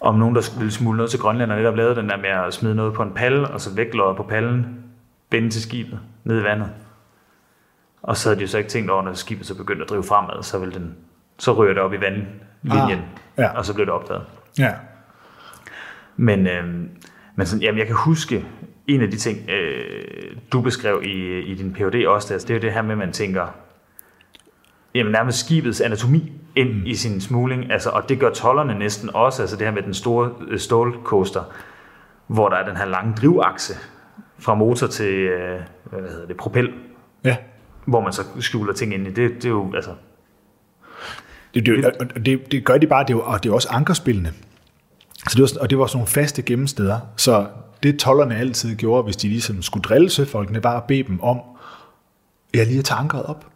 om 0.01 0.15
nogen, 0.15 0.35
der 0.35 0.59
ville 0.59 0.73
smule 0.73 0.97
noget 0.97 1.11
til 1.11 1.21
Grønland, 1.21 1.53
og 1.53 1.57
netop 1.57 1.77
lavede 1.77 1.97
den 1.97 2.09
der 2.09 2.17
med 2.17 2.29
at 2.29 2.55
smide 2.55 2.75
noget 2.75 2.95
på 2.95 3.03
en 3.03 3.13
palle, 3.15 3.49
og 3.49 3.61
så 3.61 3.75
væklodder 3.75 4.15
på 4.15 4.23
pallen, 4.23 4.85
binde 5.31 5.51
til 5.51 5.63
skibet 5.63 5.99
ned 6.25 6.41
i 6.41 6.45
vandet. 6.45 6.71
Og 8.05 8.17
så 8.17 8.29
havde 8.29 8.39
de 8.39 8.43
jo 8.43 8.49
så 8.49 8.59
ikke 8.59 8.71
tænkt 8.71 8.91
over, 8.91 9.03
når 9.03 9.13
skibet 9.13 9.47
så 9.47 9.55
begyndte 9.55 9.83
at 9.83 9.91
drive 9.91 10.05
fremad, 10.05 10.43
så, 10.43 10.59
ville 10.59 10.75
den, 10.75 10.97
så 11.39 11.53
ryger 11.53 11.73
det 11.75 11.83
op 11.83 11.93
i 11.93 12.01
vandlinjen, 12.01 12.99
ah, 12.99 13.39
ja. 13.39 13.59
og 13.59 13.65
så 13.65 13.75
blev 13.75 13.87
det 13.87 13.95
opdaget. 13.95 14.23
Ja. 14.59 14.73
Men, 16.17 16.47
øh, 16.47 16.65
men 17.37 17.47
sådan, 17.47 17.63
jamen, 17.63 17.79
jeg 17.79 17.87
kan 17.87 17.97
huske, 17.97 18.47
en 18.87 19.01
af 19.01 19.11
de 19.11 19.17
ting, 19.17 19.51
øh, 19.51 20.37
du 20.53 20.61
beskrev 20.61 21.03
i, 21.05 21.41
i 21.41 21.55
din 21.55 21.73
PhD 21.73 22.07
også, 22.07 22.35
altså, 22.35 22.49
det 22.49 22.55
er 22.55 22.59
jo 22.59 22.63
det 22.63 22.73
her 22.73 22.83
med, 22.83 22.93
at 22.93 22.99
man 22.99 23.13
tænker, 23.13 23.47
jamen, 24.95 25.13
nærmest 25.13 25.45
skibets 25.45 25.81
anatomi 25.81 26.33
ind 26.57 26.75
mm. 26.75 26.87
i 26.87 26.95
sin 26.95 27.21
smugling, 27.21 27.73
altså, 27.73 27.91
og 27.91 28.09
det 28.09 28.21
gør 28.21 28.31
tollerne 28.31 28.79
næsten 28.79 29.11
også, 29.15 29.43
altså 29.43 29.57
det 29.57 29.67
her 29.67 29.75
med 29.75 29.83
den 29.83 29.95
store 29.95 30.31
øh, 30.49 30.59
stålcoaster, 30.59 31.43
hvor 32.27 32.49
der 32.49 32.57
er 32.57 32.69
den 32.69 32.77
her 32.77 32.85
lange 32.85 33.15
drivakse 33.15 33.75
fra 34.39 34.55
motor 34.55 34.87
til, 34.87 35.15
øh, 35.15 35.61
hvad 35.85 36.11
hedder 36.11 36.27
det, 36.27 36.37
propel. 36.37 36.73
Ja. 37.25 37.37
Hvor 37.85 38.01
man 38.01 38.13
så 38.13 38.23
skjuler 38.41 38.73
ting 38.73 38.95
ind 38.95 39.07
i. 39.07 39.11
Det, 39.11 39.31
det 39.35 39.45
er 39.45 39.49
jo, 39.49 39.73
altså... 39.75 39.91
Det, 41.55 41.67
det, 41.67 42.27
det, 42.27 42.53
det, 42.53 42.65
gør 42.65 42.79
de 42.79 42.87
bare, 42.87 43.03
det 43.03 43.11
er 43.11 43.15
jo, 43.15 43.23
og 43.23 43.43
det 43.43 43.51
er 43.51 43.55
også 43.55 43.69
ankerspillene. 43.71 44.33
Så 45.29 45.37
det 45.37 45.41
var, 45.41 45.61
og 45.61 45.71
det 45.71 45.79
var 45.79 45.87
sådan 45.87 45.97
nogle 45.97 46.09
faste 46.09 46.43
gemmesteder. 46.43 47.01
Så 47.17 47.47
det 47.83 47.99
tollerne 47.99 48.37
altid 48.37 48.75
gjorde, 48.75 49.03
hvis 49.03 49.17
de 49.17 49.29
ligesom 49.29 49.63
skulle 49.63 49.83
drille 49.83 50.11
søfolkene, 50.11 50.65
var 50.65 50.77
at 50.77 50.85
bede 50.85 51.03
dem 51.03 51.21
om, 51.21 51.41
ja, 52.55 52.65
lige 52.65 52.79
at 52.79 52.85
tage 52.85 52.99
ankeret 52.99 53.25
op. 53.25 53.47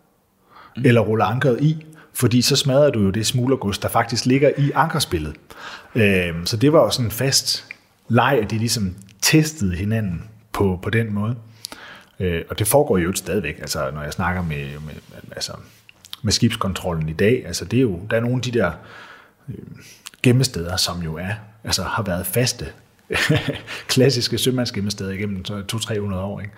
Mm. 0.76 0.82
Eller 0.84 1.00
rulle 1.00 1.24
ankeret 1.24 1.60
i. 1.60 1.86
Fordi 2.14 2.42
så 2.42 2.56
smadrer 2.56 2.90
du 2.90 3.00
jo 3.00 3.10
det 3.10 3.26
smuglergods, 3.26 3.78
der 3.78 3.88
faktisk 3.88 4.26
ligger 4.26 4.50
i 4.58 4.70
ankerspillet. 4.74 5.34
Øhm, 5.94 6.46
så 6.46 6.56
det 6.56 6.72
var 6.72 6.78
jo 6.78 6.90
sådan 6.90 7.06
en 7.06 7.10
fast 7.10 7.66
leg, 8.08 8.38
at 8.42 8.50
de 8.50 8.58
ligesom 8.58 8.94
testede 9.22 9.74
hinanden 9.74 10.24
på, 10.52 10.78
på 10.82 10.90
den 10.90 11.14
måde. 11.14 11.36
Øh, 12.20 12.44
og 12.48 12.58
det 12.58 12.66
foregår 12.66 12.98
jo 12.98 13.12
stadigvæk, 13.12 13.58
altså 13.58 13.90
når 13.90 14.02
jeg 14.02 14.12
snakker 14.12 14.42
med, 14.42 14.66
med, 14.80 14.94
altså, 15.32 15.52
med 16.22 16.32
skibskontrollen 16.32 17.08
i 17.08 17.12
dag. 17.12 17.46
Altså 17.46 17.64
det 17.64 17.76
er 17.76 17.82
jo, 17.82 18.00
der 18.10 18.16
er 18.16 18.20
nogle 18.20 18.36
af 18.36 18.42
de 18.42 18.52
der 18.52 18.72
øh, 19.48 19.54
gemmesteder, 20.22 20.76
som 20.76 21.02
jo 21.02 21.16
er, 21.16 21.34
altså 21.64 21.82
har 21.82 22.02
været 22.02 22.26
faste, 22.26 22.66
klassiske 23.88 24.38
sømandsgemmesteder 24.38 25.10
igennem 25.10 25.44
200-300 25.50 26.14
år. 26.14 26.40
Ikke? 26.40 26.52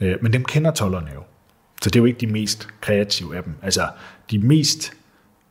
Øh, 0.00 0.22
men 0.22 0.32
dem 0.32 0.44
kender 0.44 0.70
tollerne 0.70 1.10
jo. 1.14 1.22
Så 1.82 1.90
det 1.90 1.96
er 1.96 2.00
jo 2.00 2.06
ikke 2.06 2.20
de 2.20 2.26
mest 2.26 2.68
kreative 2.80 3.36
af 3.36 3.42
dem. 3.42 3.54
Altså 3.62 3.88
de 4.30 4.38
mest 4.38 4.92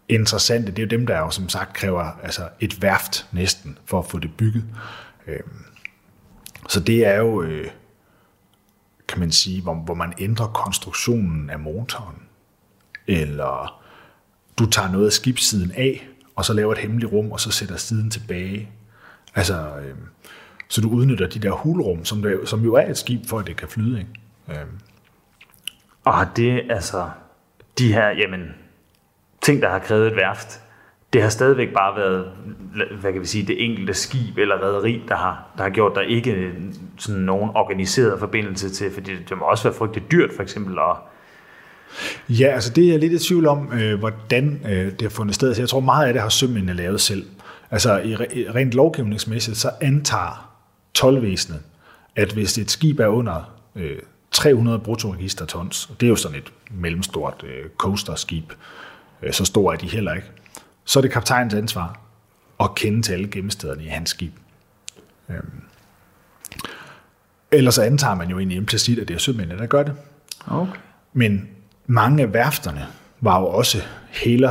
interessante, 0.09 0.71
det 0.71 0.79
er 0.79 0.83
jo 0.83 0.89
dem, 0.89 1.07
der 1.07 1.17
jo 1.17 1.29
som 1.29 1.49
sagt 1.49 1.73
kræver 1.73 2.19
altså 2.23 2.49
et 2.59 2.81
værft 2.81 3.27
næsten 3.31 3.77
for 3.85 3.99
at 3.99 4.05
få 4.05 4.19
det 4.19 4.31
bygget. 4.37 4.63
Øh, 5.27 5.39
så 6.69 6.79
det 6.79 7.05
er 7.05 7.15
jo, 7.17 7.41
øh, 7.41 7.67
kan 9.07 9.19
man 9.19 9.31
sige, 9.31 9.61
hvor, 9.61 9.73
hvor 9.73 9.93
man 9.93 10.13
ændrer 10.17 10.47
konstruktionen 10.47 11.49
af 11.49 11.59
motoren. 11.59 12.23
Eller 13.07 13.83
du 14.59 14.65
tager 14.65 14.91
noget 14.91 15.05
af 15.05 15.11
skibssiden 15.11 15.71
af, 15.71 16.07
og 16.35 16.45
så 16.45 16.53
laver 16.53 16.71
et 16.71 16.77
hemmeligt 16.77 17.11
rum, 17.11 17.31
og 17.31 17.39
så 17.39 17.51
sætter 17.51 17.77
siden 17.77 18.11
tilbage. 18.11 18.69
Altså, 19.35 19.77
øh, 19.77 19.95
så 20.67 20.81
du 20.81 20.89
udnytter 20.89 21.27
de 21.27 21.39
der 21.39 21.51
hulrum, 21.51 22.05
som, 22.05 22.21
der, 22.21 22.45
som 22.45 22.63
jo 22.63 22.73
er 22.73 22.89
et 22.89 22.97
skib, 22.97 23.27
for 23.27 23.39
at 23.39 23.47
det 23.47 23.57
kan 23.57 23.67
flyde. 23.67 23.99
Ikke? 23.99 24.61
Øh. 24.61 24.67
Og 26.03 26.27
det, 26.35 26.61
altså, 26.69 27.09
de 27.77 27.93
her, 27.93 28.09
jamen, 28.09 28.55
ting, 29.41 29.61
der 29.61 29.69
har 29.69 29.79
krævet 29.79 30.07
et 30.07 30.15
værft, 30.15 30.61
det 31.13 31.21
har 31.21 31.29
stadigvæk 31.29 31.73
bare 31.73 31.95
været, 31.95 32.31
hvad 32.99 33.13
kan 33.13 33.21
vi 33.21 33.25
sige, 33.25 33.47
det 33.47 33.65
enkelte 33.65 33.93
skib 33.93 34.37
eller 34.37 34.63
rederi, 34.63 35.03
der 35.07 35.15
har, 35.15 35.47
der 35.57 35.63
har 35.63 35.69
gjort 35.69 35.95
der 35.95 36.01
ikke 36.01 36.53
sådan 36.97 37.21
nogen 37.21 37.51
organiseret 37.55 38.19
forbindelse 38.19 38.69
til, 38.69 38.91
fordi 38.91 39.11
det 39.29 39.37
må 39.37 39.45
også 39.45 39.63
være 39.63 39.73
frygteligt 39.73 40.11
dyrt 40.11 40.29
for 40.35 40.43
eksempel 40.43 40.79
at 40.79 40.95
Ja, 42.29 42.47
altså 42.47 42.73
det 42.73 42.85
er 42.85 42.91
jeg 42.91 42.99
lidt 42.99 43.13
i 43.13 43.27
tvivl 43.27 43.47
om, 43.47 43.73
øh, 43.73 43.99
hvordan 43.99 44.61
øh, 44.65 44.91
det 44.91 45.01
har 45.01 45.09
fundet 45.09 45.35
sted. 45.35 45.55
Så 45.55 45.61
jeg 45.61 45.69
tror 45.69 45.79
meget 45.79 46.07
af 46.07 46.13
det 46.13 46.21
har 46.21 46.29
sømændene 46.29 46.73
lavet 46.73 47.01
selv. 47.01 47.25
Altså 47.71 47.97
i, 47.97 48.15
rent 48.55 48.73
lovgivningsmæssigt, 48.73 49.57
så 49.57 49.69
antager 49.81 50.53
tolvvæsenet, 50.93 51.59
at 52.15 52.31
hvis 52.31 52.57
et 52.57 52.71
skib 52.71 52.99
er 52.99 53.07
under 53.07 53.57
øh, 53.75 53.97
300 54.31 54.79
bruttoregistertons, 54.79 55.89
og 55.89 56.01
det 56.01 56.05
er 56.05 56.09
jo 56.09 56.15
sådan 56.15 56.37
et 56.37 56.53
mellemstort 56.71 57.43
øh, 57.43 57.69
coasterskib, 57.77 58.53
øh, 59.23 59.33
så 59.33 59.45
stor 59.45 59.73
er 59.73 59.77
de 59.77 59.87
heller 59.87 60.13
ikke, 60.13 60.27
så 60.87 60.99
er 60.99 61.01
det 61.01 61.11
kaptajnens 61.11 61.53
ansvar 61.53 61.99
at 62.59 62.75
kende 62.75 63.01
til 63.01 63.13
alle 63.13 63.27
gemmestederne 63.27 63.83
i 63.83 63.87
hans 63.87 64.09
skib. 64.09 64.33
Øhm. 65.29 65.63
Ellers 67.51 67.77
antager 67.77 68.15
man 68.15 68.29
jo 68.29 68.37
egentlig 68.37 68.57
implicit, 68.57 68.99
at 68.99 69.07
det 69.07 69.13
er 69.13 69.17
sømændene, 69.17 69.59
der 69.59 69.65
gør 69.65 69.83
det. 69.83 69.93
Okay. 70.47 70.79
Men 71.13 71.49
mange 71.87 72.23
af 72.23 72.33
værfterne 72.33 72.87
var 73.21 73.39
jo 73.39 73.47
også 73.47 73.81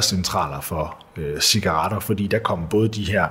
centraler 0.03 0.61
for 0.61 1.05
øh, 1.17 1.41
cigaretter, 1.41 2.01
fordi 2.01 2.27
der 2.27 2.39
kom 2.39 2.67
både 2.71 2.89
de 2.89 3.05
her 3.05 3.29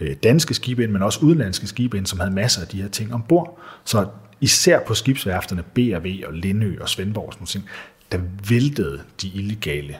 øh, 0.00 0.16
danske 0.22 0.54
skibe 0.54 0.84
ind, 0.84 0.92
men 0.92 1.02
også 1.02 1.20
udenlandske 1.20 1.66
skibe 1.66 1.96
ind, 1.96 2.06
som 2.06 2.20
havde 2.20 2.32
masser 2.32 2.62
af 2.62 2.68
de 2.68 2.82
her 2.82 2.88
ting 2.88 3.14
ombord. 3.14 3.58
Så 3.84 4.06
især 4.40 4.80
på 4.86 4.94
skibsværfterne 4.94 5.62
B&V 5.62 6.22
og 6.26 6.32
Lindø 6.32 6.80
og 6.80 6.88
Svendborg 6.88 7.34
og 7.40 7.48
sådan 7.48 7.60
noget, 7.60 7.70
der 8.12 8.48
væltede 8.48 9.02
de 9.22 9.28
illegale 9.28 9.96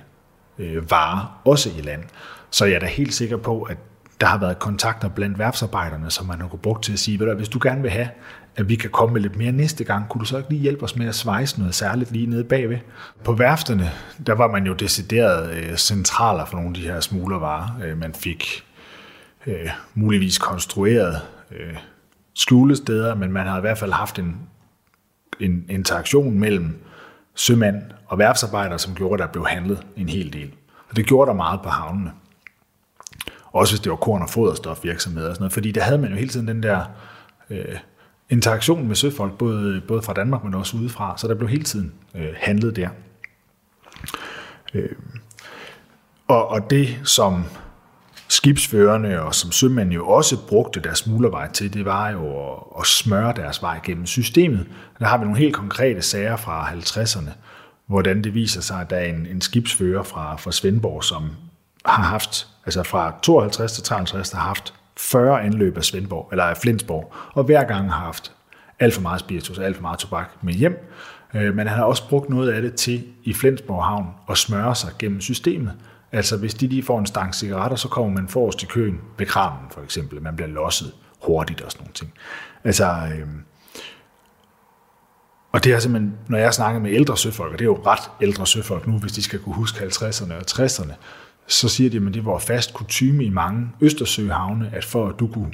øh, 0.58 0.90
varer 0.90 1.40
også 1.44 1.70
i 1.78 1.80
land. 1.80 2.02
Så 2.50 2.64
jeg 2.64 2.74
er 2.74 2.78
da 2.78 2.86
helt 2.86 3.14
sikker 3.14 3.36
på, 3.36 3.62
at 3.62 3.76
der 4.20 4.26
har 4.26 4.38
været 4.38 4.58
kontakter 4.58 5.08
blandt 5.08 5.38
værfsarbejderne, 5.38 6.10
som 6.10 6.26
man 6.26 6.40
har 6.40 6.48
kunne 6.48 6.58
brugt 6.58 6.84
til 6.84 6.92
at 6.92 6.98
sige, 6.98 7.18
du, 7.18 7.34
hvis 7.34 7.48
du 7.48 7.58
gerne 7.62 7.82
vil 7.82 7.90
have, 7.90 8.08
at 8.56 8.68
vi 8.68 8.76
kan 8.76 8.90
komme 8.90 9.12
med 9.12 9.20
lidt 9.20 9.36
mere 9.36 9.52
næste 9.52 9.84
gang, 9.84 10.08
kunne 10.08 10.20
du 10.20 10.24
så 10.24 10.36
ikke 10.36 10.50
lige 10.50 10.62
hjælpe 10.62 10.82
os 10.82 10.96
med 10.96 11.08
at 11.08 11.14
svejse 11.14 11.58
noget 11.58 11.74
særligt 11.74 12.12
lige 12.12 12.26
nede 12.26 12.44
bagved? 12.44 12.78
På 13.24 13.32
værfterne, 13.32 13.90
der 14.26 14.34
var 14.34 14.48
man 14.48 14.66
jo 14.66 14.72
decideret 14.72 15.54
øh, 15.54 15.76
centraler 15.76 16.44
for 16.44 16.56
nogle 16.56 16.68
af 16.68 16.74
de 16.74 16.80
her 16.80 17.00
smuglervarer. 17.00 17.80
Øh, 17.84 17.98
man 17.98 18.14
fik 18.14 18.64
øh, 19.46 19.68
muligvis 19.94 20.38
konstrueret 20.38 21.20
øh, 21.50 21.76
skjulesteder, 22.34 23.14
men 23.14 23.32
man 23.32 23.46
har 23.46 23.58
i 23.58 23.60
hvert 23.60 23.78
fald 23.78 23.92
haft 23.92 24.18
en, 24.18 24.36
en 25.40 25.64
interaktion 25.68 26.38
mellem 26.38 26.84
sømand 27.34 27.82
og 28.06 28.18
værfsarbejdere, 28.18 28.78
som 28.78 28.94
gjorde, 28.94 29.22
at 29.22 29.26
der 29.26 29.32
blev 29.32 29.46
handlet 29.46 29.86
en 29.96 30.08
hel 30.08 30.32
del. 30.32 30.54
Og 30.88 30.96
det 30.96 31.06
gjorde 31.06 31.28
der 31.28 31.36
meget 31.36 31.60
på 31.62 31.68
havnene. 31.68 32.10
Også 33.52 33.72
hvis 33.74 33.80
det 33.80 33.90
var 33.90 33.96
korn- 33.96 34.22
og 34.22 34.30
foderstofvirksomheder 34.30 35.28
og 35.28 35.34
sådan 35.34 35.42
noget, 35.42 35.52
fordi 35.52 35.72
der 35.72 35.80
havde 35.80 35.98
man 35.98 36.10
jo 36.10 36.16
hele 36.16 36.28
tiden 36.28 36.48
den 36.48 36.62
der 36.62 36.84
øh, 37.50 37.76
interaktion 38.30 38.88
med 38.88 38.96
søfolk, 38.96 39.38
både, 39.38 39.80
både 39.88 40.02
fra 40.02 40.12
Danmark, 40.12 40.44
men 40.44 40.54
også 40.54 40.76
udefra, 40.76 41.14
så 41.18 41.28
der 41.28 41.34
blev 41.34 41.48
hele 41.48 41.64
tiden 41.64 41.92
øh, 42.14 42.28
handlet 42.36 42.76
der. 42.76 42.88
Øh, 44.74 44.90
og, 46.28 46.48
og 46.48 46.70
det, 46.70 47.00
som 47.04 47.44
skibsførerne 48.28 49.22
og 49.22 49.34
som 49.34 49.52
sømænd 49.52 49.92
jo 49.92 50.08
også 50.08 50.46
brugte 50.48 50.80
deres 50.80 50.98
smuglervej 50.98 51.52
til, 51.52 51.74
det 51.74 51.84
var 51.84 52.10
jo 52.10 52.52
at, 52.52 52.58
at 52.80 52.86
smøre 52.86 53.32
deres 53.36 53.62
vej 53.62 53.80
gennem 53.84 54.06
systemet. 54.06 54.66
Der 54.98 55.06
har 55.06 55.18
vi 55.18 55.24
nogle 55.24 55.38
helt 55.38 55.54
konkrete 55.54 56.02
sager 56.02 56.36
fra 56.36 56.70
50'erne, 56.70 57.30
hvordan 57.86 58.24
det 58.24 58.34
viser 58.34 58.60
sig, 58.60 58.80
at 58.80 58.90
der 58.90 58.96
er 58.96 59.04
en, 59.04 59.26
en 59.26 59.40
skibsfører 59.40 60.02
fra, 60.02 60.36
fra 60.36 60.52
Svendborg, 60.52 61.04
som 61.04 61.30
har 61.84 62.02
haft, 62.02 62.48
altså 62.66 62.82
fra 62.82 63.14
52 63.22 63.72
til 63.72 63.84
53, 63.84 64.32
har 64.32 64.40
haft 64.40 64.74
40 64.96 65.42
anløb 65.42 65.76
af 65.76 65.84
Svendborg, 65.84 66.28
eller 66.30 66.44
af 66.44 66.56
Flensborg, 66.56 67.12
og 67.32 67.44
hver 67.44 67.64
gang 67.64 67.92
har 67.92 68.04
haft 68.04 68.32
alt 68.78 68.94
for 68.94 69.00
meget 69.00 69.20
spiritus 69.20 69.58
og 69.58 69.64
alt 69.64 69.76
for 69.76 69.82
meget 69.82 69.98
tobak 69.98 70.30
med 70.42 70.54
hjem. 70.54 70.88
Øh, 71.34 71.54
men 71.54 71.66
han 71.66 71.78
har 71.78 71.84
også 71.84 72.08
brugt 72.08 72.30
noget 72.30 72.52
af 72.52 72.62
det 72.62 72.74
til 72.74 73.04
i 73.24 73.34
Flensborg 73.34 73.84
Havn 73.84 74.06
at 74.30 74.38
smøre 74.38 74.74
sig 74.74 74.90
gennem 74.98 75.20
systemet. 75.20 75.72
Altså 76.12 76.36
hvis 76.36 76.54
de 76.54 76.66
lige 76.66 76.82
får 76.82 76.98
en 76.98 77.06
stang 77.06 77.34
cigaretter, 77.34 77.76
så 77.76 77.88
kommer 77.88 78.20
man 78.20 78.28
forrest 78.28 78.62
i 78.62 78.66
køen 78.66 79.00
ved 79.18 79.26
kramen 79.26 79.70
for 79.70 79.80
eksempel. 79.82 80.22
Man 80.22 80.36
bliver 80.36 80.48
losset 80.48 80.92
hurtigt 81.22 81.60
og 81.60 81.70
sådan 81.70 81.82
nogle 81.82 81.94
ting. 81.94 82.12
Altså, 82.64 82.84
øh, 82.84 83.28
og 85.52 85.64
det 85.64 85.72
er 85.72 85.78
simpelthen, 85.78 86.14
når 86.28 86.38
jeg 86.38 86.54
snakker 86.54 86.80
med 86.80 86.92
ældre 86.92 87.16
søfolk, 87.16 87.52
og 87.52 87.58
det 87.58 87.64
er 87.64 87.68
jo 87.68 87.82
ret 87.86 88.10
ældre 88.20 88.46
søfolk 88.46 88.86
nu, 88.86 88.98
hvis 88.98 89.12
de 89.12 89.22
skal 89.22 89.38
kunne 89.38 89.54
huske 89.54 89.84
50'erne 89.84 90.32
og 90.32 90.42
60'erne, 90.50 90.92
så 91.50 91.68
siger 91.68 91.90
de, 91.90 91.96
at 91.96 92.14
det 92.14 92.24
var 92.24 92.38
fast 92.38 92.74
kutume 92.74 93.24
i 93.24 93.30
mange 93.30 93.68
Østersøhavne, 93.80 94.70
at 94.74 94.84
for 94.84 95.08
at 95.08 95.14
du 95.18 95.26
kunne 95.26 95.52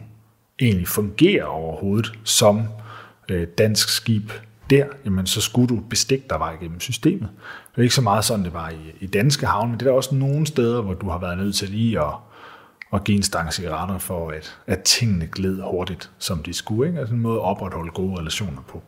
egentlig 0.60 0.88
fungere 0.88 1.44
overhovedet 1.44 2.12
som 2.24 2.62
øh, 3.28 3.46
dansk 3.58 3.88
skib 3.88 4.30
der, 4.70 4.86
jamen 5.04 5.26
så 5.26 5.40
skulle 5.40 5.68
du 5.68 5.82
bestikke 5.90 6.26
dig 6.30 6.38
vej 6.38 6.56
gennem 6.56 6.80
systemet. 6.80 7.28
Det 7.70 7.78
er 7.78 7.82
ikke 7.82 7.94
så 7.94 8.02
meget 8.02 8.24
sådan, 8.24 8.44
det 8.44 8.52
var 8.52 8.70
i, 8.70 8.76
i 9.00 9.06
danske 9.06 9.46
havne, 9.46 9.70
men 9.70 9.80
det 9.80 9.86
er 9.86 9.90
der 9.90 9.96
også 9.96 10.14
nogle 10.14 10.46
steder, 10.46 10.82
hvor 10.82 10.94
du 10.94 11.08
har 11.08 11.18
været 11.18 11.38
nødt 11.38 11.56
til 11.56 11.68
lige 11.68 12.00
at, 12.00 12.14
at 12.92 13.04
give 13.04 13.16
en 13.16 13.22
stang 13.22 13.52
cigaretter 13.52 13.98
for, 13.98 14.30
at, 14.30 14.58
at 14.66 14.82
tingene 14.82 15.26
gled 15.26 15.62
hurtigt, 15.62 16.10
som 16.18 16.42
de 16.42 16.54
skulle. 16.54 16.88
Ikke? 16.88 17.00
Altså 17.00 17.14
en 17.14 17.20
måde 17.20 17.36
at 17.36 17.42
opretholde 17.42 17.90
gode 17.90 18.20
relationer 18.20 18.62
på. 18.62 18.82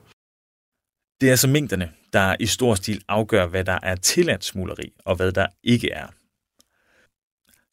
Det 1.21 1.27
er 1.27 1.31
altså 1.31 1.49
mængderne, 1.49 1.91
der 2.13 2.37
i 2.41 2.47
stor 2.47 2.75
stil 2.75 3.03
afgør, 3.09 3.47
hvad 3.47 3.65
der 3.65 3.79
er 3.83 3.95
tilladt 3.95 4.45
smuleri 4.45 4.93
og 5.05 5.17
hvad 5.17 5.33
der 5.33 5.47
ikke 5.65 5.91
er. 5.91 6.07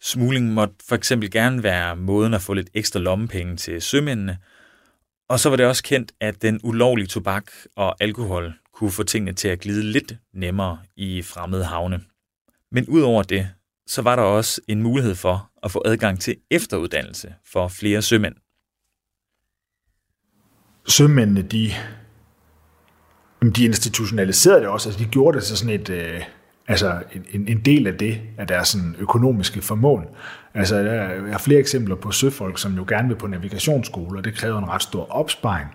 Smugling 0.05 0.53
måtte 0.53 0.75
for 0.87 0.95
eksempel 0.95 1.31
gerne 1.31 1.63
være 1.63 1.95
måden 1.95 2.33
at 2.33 2.41
få 2.41 2.53
lidt 2.53 2.69
ekstra 2.73 2.99
lommepenge 2.99 3.57
til 3.57 3.81
sømændene, 3.81 4.37
Og 5.29 5.39
så 5.39 5.49
var 5.49 5.55
det 5.55 5.65
også 5.65 5.83
kendt, 5.83 6.11
at 6.19 6.41
den 6.41 6.59
ulovlige 6.63 7.07
tobak 7.07 7.51
og 7.75 7.95
alkohol 7.99 8.53
kunne 8.73 8.91
få 8.91 9.03
tingene 9.03 9.33
til 9.33 9.47
at 9.47 9.59
glide 9.59 9.83
lidt 9.83 10.15
nemmere 10.33 10.79
i 10.95 11.21
fremmede 11.21 11.65
havne. 11.65 12.01
Men 12.71 12.85
udover 12.87 13.23
det, 13.23 13.49
så 13.87 14.01
var 14.01 14.15
der 14.15 14.23
også 14.23 14.61
en 14.67 14.83
mulighed 14.83 15.15
for 15.15 15.51
at 15.63 15.71
få 15.71 15.81
adgang 15.85 16.19
til 16.19 16.35
efteruddannelse 16.51 17.33
for 17.51 17.67
flere 17.67 18.01
sømænd. 18.01 18.35
Sømændene, 20.87 21.41
de, 21.41 21.71
de 23.55 23.65
institutionaliserede 23.65 24.59
det 24.59 24.67
også, 24.67 24.89
altså 24.89 25.03
de 25.03 25.09
gjorde 25.09 25.37
det 25.37 25.45
til 25.45 25.57
sådan 25.57 25.81
et, 25.81 25.89
øh, 25.89 26.23
altså 26.67 27.03
en, 27.31 27.47
en 27.47 27.59
del 27.59 27.87
af 27.87 27.97
det, 27.97 28.21
af 28.37 28.47
deres 28.47 28.67
sådan 28.67 28.95
økonomiske 28.99 29.61
formål. 29.61 30.07
Altså, 30.53 30.77
jeg 30.77 31.31
har 31.31 31.37
flere 31.37 31.59
eksempler 31.59 31.95
på 31.95 32.11
søfolk, 32.11 32.57
som 32.57 32.75
jo 32.75 32.85
gerne 32.87 33.07
vil 33.07 33.15
på 33.15 33.27
navigationsskole, 33.27 34.19
og 34.19 34.25
det 34.25 34.35
kræver 34.35 34.57
en 34.57 34.69
ret 34.69 34.81
stor 34.81 35.11
opsparing. 35.11 35.69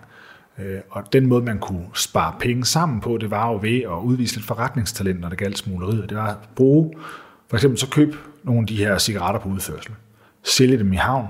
Øh, 0.59 0.79
og 0.89 1.13
den 1.13 1.25
måde, 1.25 1.43
man 1.43 1.59
kunne 1.59 1.85
spare 1.93 2.35
penge 2.39 2.65
sammen 2.65 3.01
på, 3.01 3.17
det 3.17 3.31
var 3.31 3.51
jo 3.51 3.59
ved 3.61 3.81
at 3.81 4.03
udvise 4.03 4.35
lidt 4.35 4.45
forretningstalent, 4.45 5.19
når 5.19 5.29
det 5.29 5.37
galt 5.37 5.57
smugleriet. 5.57 6.09
Det 6.09 6.17
var 6.17 6.27
at 6.27 6.37
bruge, 6.55 6.93
for 7.49 7.57
eksempel 7.57 7.79
så 7.79 7.89
køb 7.89 8.15
nogle 8.43 8.61
af 8.61 8.67
de 8.67 8.75
her 8.75 8.97
cigaretter 8.97 9.41
på 9.41 9.49
udførsel, 9.49 9.91
sælge 10.43 10.77
dem 10.77 10.93
i 10.93 10.95
havn, 10.95 11.27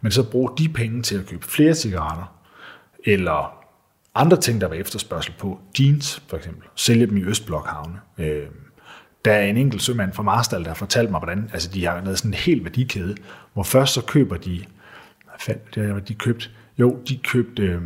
men 0.00 0.12
så 0.12 0.30
bruge 0.30 0.50
de 0.58 0.68
penge 0.68 1.02
til 1.02 1.18
at 1.18 1.26
købe 1.26 1.46
flere 1.46 1.74
cigaretter, 1.74 2.34
eller 3.04 3.64
andre 4.14 4.36
ting, 4.36 4.60
der 4.60 4.68
var 4.68 4.74
efterspørgsel 4.74 5.34
på, 5.38 5.60
jeans 5.80 6.22
for 6.28 6.36
eksempel, 6.36 6.68
sælge 6.74 7.06
dem 7.06 7.16
i 7.16 7.22
Østblokhavne. 7.22 8.00
Øh, 8.18 8.46
der 9.24 9.32
er 9.32 9.44
en 9.44 9.56
enkelt 9.56 9.82
sømand 9.82 10.12
fra 10.12 10.22
Marstal, 10.22 10.62
der 10.62 10.68
har 10.68 10.74
fortalt 10.74 11.10
mig, 11.10 11.20
hvordan 11.20 11.50
altså 11.52 11.70
de 11.74 11.86
har 11.86 12.00
lavet 12.00 12.18
sådan 12.18 12.30
en 12.30 12.34
helt 12.34 12.64
værdikæde, 12.64 13.16
hvor 13.52 13.62
først 13.62 13.94
så 13.94 14.02
køber 14.02 14.36
de, 14.36 14.64
hvad 15.24 15.34
fandt 15.40 15.74
det 15.74 15.94
var 15.94 16.00
de 16.00 16.14
købt, 16.14 16.50
jo, 16.78 16.98
de 17.08 17.16
købte, 17.16 17.62
øh, 17.62 17.80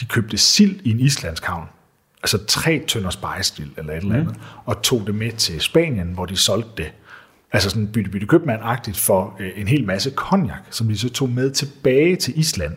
de 0.00 0.06
købte 0.06 0.38
sild 0.38 0.80
i 0.84 0.90
en 0.90 1.00
islandsk 1.00 1.44
havn, 1.44 1.66
altså 2.22 2.46
tre 2.46 2.84
tønder 2.88 3.10
spejestild 3.10 3.70
eller 3.76 3.92
et 3.92 4.02
eller 4.02 4.14
andet, 4.14 4.36
mm. 4.36 4.42
og 4.64 4.82
tog 4.82 5.06
det 5.06 5.14
med 5.14 5.32
til 5.32 5.60
Spanien, 5.60 6.08
hvor 6.08 6.26
de 6.26 6.36
solgte 6.36 6.82
det, 6.82 6.92
altså 7.52 7.70
sådan 7.70 7.88
bytte 7.88 8.10
bytte 8.10 8.26
købmand-agtigt 8.26 8.96
for 8.96 9.36
øh, 9.40 9.50
en 9.56 9.68
hel 9.68 9.84
masse 9.84 10.10
konjak, 10.10 10.62
som 10.70 10.88
de 10.88 10.98
så 10.98 11.10
tog 11.10 11.28
med 11.28 11.50
tilbage 11.50 12.16
til 12.16 12.38
Island, 12.38 12.76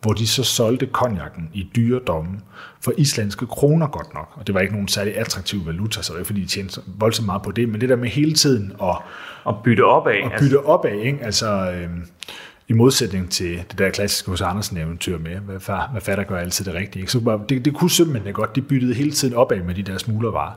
hvor 0.00 0.12
de 0.12 0.26
så 0.26 0.44
solgte 0.44 0.86
konjakken 0.86 1.50
i 1.54 1.70
dyredomme 1.76 2.40
for 2.80 2.92
islandske 2.96 3.46
kroner 3.46 3.86
godt 3.86 4.14
nok. 4.14 4.28
Og 4.34 4.46
det 4.46 4.54
var 4.54 4.60
ikke 4.60 4.72
nogen 4.72 4.88
særlig 4.88 5.16
attraktiv 5.16 5.66
valuta, 5.66 6.02
så 6.02 6.12
det 6.12 6.18
var 6.18 6.24
fordi 6.24 6.40
de 6.40 6.46
tjente 6.46 6.80
voldsomt 6.86 7.26
meget 7.26 7.42
på 7.42 7.50
det. 7.50 7.68
Men 7.68 7.80
det 7.80 7.88
der 7.88 7.96
med 7.96 8.08
hele 8.08 8.32
tiden 8.32 8.72
at, 8.82 8.96
at 9.48 9.54
bytte 9.64 9.84
opad. 9.84 10.12
At 10.12 10.32
bytte 10.40 10.56
altså. 10.56 10.58
opad, 10.58 10.92
ikke? 10.92 11.18
Altså, 11.24 11.72
øh, 11.72 11.90
i 12.68 12.72
modsætning 12.72 13.30
til 13.30 13.64
det 13.70 13.78
der 13.78 13.90
klassiske 13.90 14.30
hos 14.30 14.40
Andersen 14.40 14.76
eventyr 14.76 15.18
med, 15.18 15.36
hvad, 15.36 15.60
far, 15.60 15.88
hvad 15.92 16.00
fatter 16.00 16.24
gør 16.24 16.38
altid 16.38 16.64
det 16.64 16.74
rigtige. 16.74 17.00
Ikke? 17.00 17.12
Så 17.12 17.20
bare, 17.20 17.40
det, 17.48 17.64
det 17.64 17.74
kunne 17.74 17.90
simpelthen 17.90 18.34
godt. 18.34 18.56
De 18.56 18.62
byttede 18.62 18.94
hele 18.94 19.10
tiden 19.10 19.34
opad 19.34 19.62
med 19.62 19.74
de 19.74 19.82
der 19.82 19.98
smuglervarer. 19.98 20.52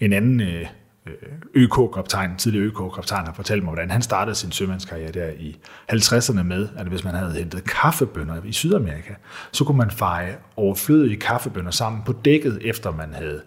En 0.00 0.12
anden 0.12 0.40
øh, 0.40 0.66
Øh, 1.08 1.62
ØK-kaptajn, 1.62 2.36
tidligere 2.36 2.66
ØK-kaptajn, 2.66 3.26
har 3.26 3.32
fortalt 3.32 3.64
mig, 3.64 3.72
hvordan 3.72 3.90
han 3.90 4.02
startede 4.02 4.34
sin 4.34 4.52
sømandskarriere 4.52 5.12
der 5.12 5.28
i 5.28 5.58
50'erne 5.92 6.42
med, 6.42 6.68
at 6.76 6.86
hvis 6.86 7.04
man 7.04 7.14
havde 7.14 7.32
hentet 7.32 7.64
kaffebønder 7.64 8.42
i 8.44 8.52
Sydamerika, 8.52 9.14
så 9.52 9.64
kunne 9.64 9.78
man 9.78 9.90
feje 9.90 10.36
overflødige 10.56 11.16
kaffebønder 11.16 11.70
sammen 11.70 12.02
på 12.06 12.12
dækket, 12.12 12.58
efter 12.64 12.92
man 12.92 13.14
havde 13.14 13.42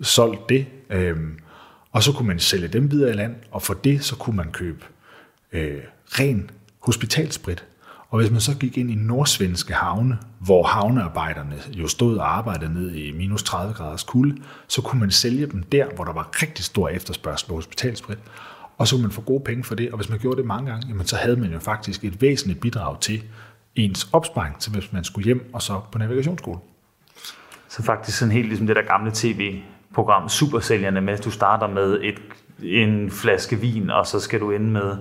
solgt 0.00 0.48
det. 0.48 0.66
Øhm, 0.90 1.38
og 1.92 2.02
så 2.02 2.12
kunne 2.12 2.28
man 2.28 2.38
sælge 2.38 2.68
dem 2.68 2.90
videre 2.90 3.10
i 3.10 3.14
land, 3.14 3.34
og 3.50 3.62
for 3.62 3.74
det 3.74 4.04
så 4.04 4.16
kunne 4.16 4.36
man 4.36 4.52
købe 4.52 4.84
øh, 5.52 5.80
ren 6.06 6.50
hospitalsprit. 6.82 7.64
Og 8.10 8.18
hvis 8.18 8.30
man 8.30 8.40
så 8.40 8.56
gik 8.56 8.78
ind 8.78 8.90
i 8.90 8.94
nordsvenske 8.94 9.74
havne, 9.74 10.18
hvor 10.38 10.62
havnearbejderne 10.62 11.56
jo 11.72 11.88
stod 11.88 12.16
og 12.16 12.36
arbejdede 12.36 12.74
ned 12.74 12.94
i 12.94 13.12
minus 13.12 13.42
30 13.42 13.74
graders 13.74 14.02
kulde, 14.02 14.42
så 14.68 14.82
kunne 14.82 15.00
man 15.00 15.10
sælge 15.10 15.46
dem 15.46 15.62
der, 15.62 15.86
hvor 15.94 16.04
der 16.04 16.12
var 16.12 16.42
rigtig 16.42 16.64
stor 16.64 16.88
efterspørgsel 16.88 17.48
på 17.48 17.54
hospitalsprit. 17.54 18.18
Og 18.78 18.88
så 18.88 18.94
kunne 18.94 19.02
man 19.02 19.10
få 19.10 19.20
gode 19.20 19.44
penge 19.44 19.64
for 19.64 19.74
det, 19.74 19.90
og 19.90 19.96
hvis 19.96 20.08
man 20.08 20.18
gjorde 20.18 20.36
det 20.36 20.46
mange 20.46 20.70
gange, 20.70 20.88
jamen 20.88 21.06
så 21.06 21.16
havde 21.16 21.36
man 21.36 21.52
jo 21.52 21.58
faktisk 21.58 22.04
et 22.04 22.22
væsentligt 22.22 22.60
bidrag 22.60 23.00
til 23.00 23.22
ens 23.76 24.08
opsparing, 24.12 24.58
til 24.58 24.72
hvis 24.72 24.92
man 24.92 25.04
skulle 25.04 25.24
hjem 25.24 25.50
og 25.52 25.62
så 25.62 25.80
på 25.92 25.98
navigationsskole. 25.98 26.58
Så 27.68 27.82
faktisk 27.82 28.18
sådan 28.18 28.32
helt 28.32 28.48
ligesom 28.48 28.66
det 28.66 28.76
der 28.76 28.82
gamle 28.82 29.10
tv-program 29.14 30.28
Supersælgerne 30.28 31.00
med, 31.00 31.12
at 31.12 31.24
du 31.24 31.30
starter 31.30 31.66
med 31.66 32.00
et, 32.02 32.20
en 32.62 33.10
flaske 33.10 33.60
vin, 33.60 33.90
og 33.90 34.06
så 34.06 34.20
skal 34.20 34.40
du 34.40 34.50
ende 34.50 34.70
med 34.70 34.96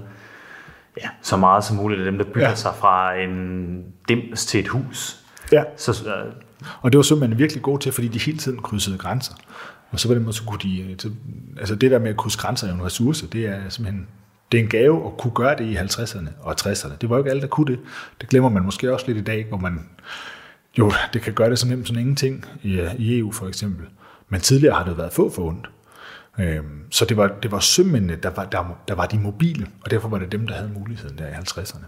ja, 1.04 1.10
så 1.22 1.38
meget 1.38 1.64
som 1.64 1.76
muligt 1.76 2.00
af 2.00 2.06
dem, 2.06 2.18
der 2.18 2.26
bygger 2.26 2.50
ja. 2.50 2.56
sig 2.56 2.72
fra 2.76 3.16
en 3.16 3.84
dims 4.10 4.46
til 4.46 4.60
et 4.60 4.68
hus. 4.68 5.20
Ja. 5.52 5.64
Så, 5.78 6.04
uh, 6.06 6.34
og 6.82 6.92
det 6.92 6.98
var 6.98 7.04
simpelthen 7.04 7.40
virkelig 7.40 7.64
god 7.64 7.80
til, 7.80 7.92
fordi 7.92 8.08
de 8.08 8.20
hele 8.20 8.38
tiden 8.38 8.62
krydsede 8.62 8.98
grænser. 8.98 9.34
Og 9.92 10.00
så 10.00 10.08
på 10.08 10.14
den 10.14 10.24
måde, 10.24 10.36
så 10.36 10.44
kunne 10.44 10.60
de, 10.64 10.82
øh, 10.82 11.12
altså 11.60 11.76
det 11.76 11.92
der 11.92 12.00
med 12.00 12.10
at 12.10 12.18
krydse 12.18 12.38
grænser 12.38 12.68
er 12.68 12.74
en 12.74 12.86
ressource, 12.86 13.28
det 13.28 13.46
er 13.46 13.70
simpelthen, 13.70 14.08
det 14.52 14.60
er 14.60 14.64
en 14.64 14.70
gave 14.70 15.06
at 15.06 15.18
kunne 15.18 15.34
gøre 15.34 15.58
det 15.58 15.66
i 15.66 15.76
50'erne 15.76 16.28
og 16.42 16.56
60'erne. 16.62 16.92
Det 17.02 17.10
var 17.10 17.16
jo 17.16 17.22
ikke 17.22 17.30
alle, 17.30 17.42
der 17.42 17.48
kunne 17.48 17.68
det. 17.68 17.80
Det 18.22 18.30
glemmer 18.30 18.50
man 18.50 18.64
måske 18.64 18.94
også 18.94 19.08
lidt 19.08 19.18
i 19.18 19.22
dag, 19.22 19.46
hvor 19.50 19.58
man, 19.58 19.90
jo, 20.78 20.92
det 21.14 21.22
kan 21.22 21.34
gøre 21.34 21.50
det 21.50 21.60
så 21.60 21.68
nemt 21.68 21.88
som 21.88 21.98
ingenting 21.98 22.46
i, 22.64 22.88
i 22.98 23.20
EU 23.20 23.32
for 23.32 23.48
eksempel. 23.48 23.86
Men 24.30 24.42
tidligere 24.42 24.76
har 24.76 24.84
det 24.84 24.98
været 24.98 25.14
få 25.14 25.32
for 25.32 25.48
ondt. 25.48 25.70
Øhm, 26.40 26.92
så 26.92 27.06
det 27.06 27.18
var, 27.18 27.28
det 27.44 27.52
var 27.52 27.60
sømændene, 27.60 28.16
der 28.16 28.30
var, 28.30 28.46
der, 28.46 28.82
der 28.88 28.96
var 28.96 29.06
de 29.06 29.20
mobile, 29.20 29.68
og 29.82 29.92
derfor 29.92 30.10
var 30.10 30.20
det 30.20 30.32
dem, 30.32 30.48
der 30.48 30.56
havde 30.56 30.70
muligheden 30.70 31.18
der 31.18 31.28
i 31.28 31.32
50'erne. 31.32 31.86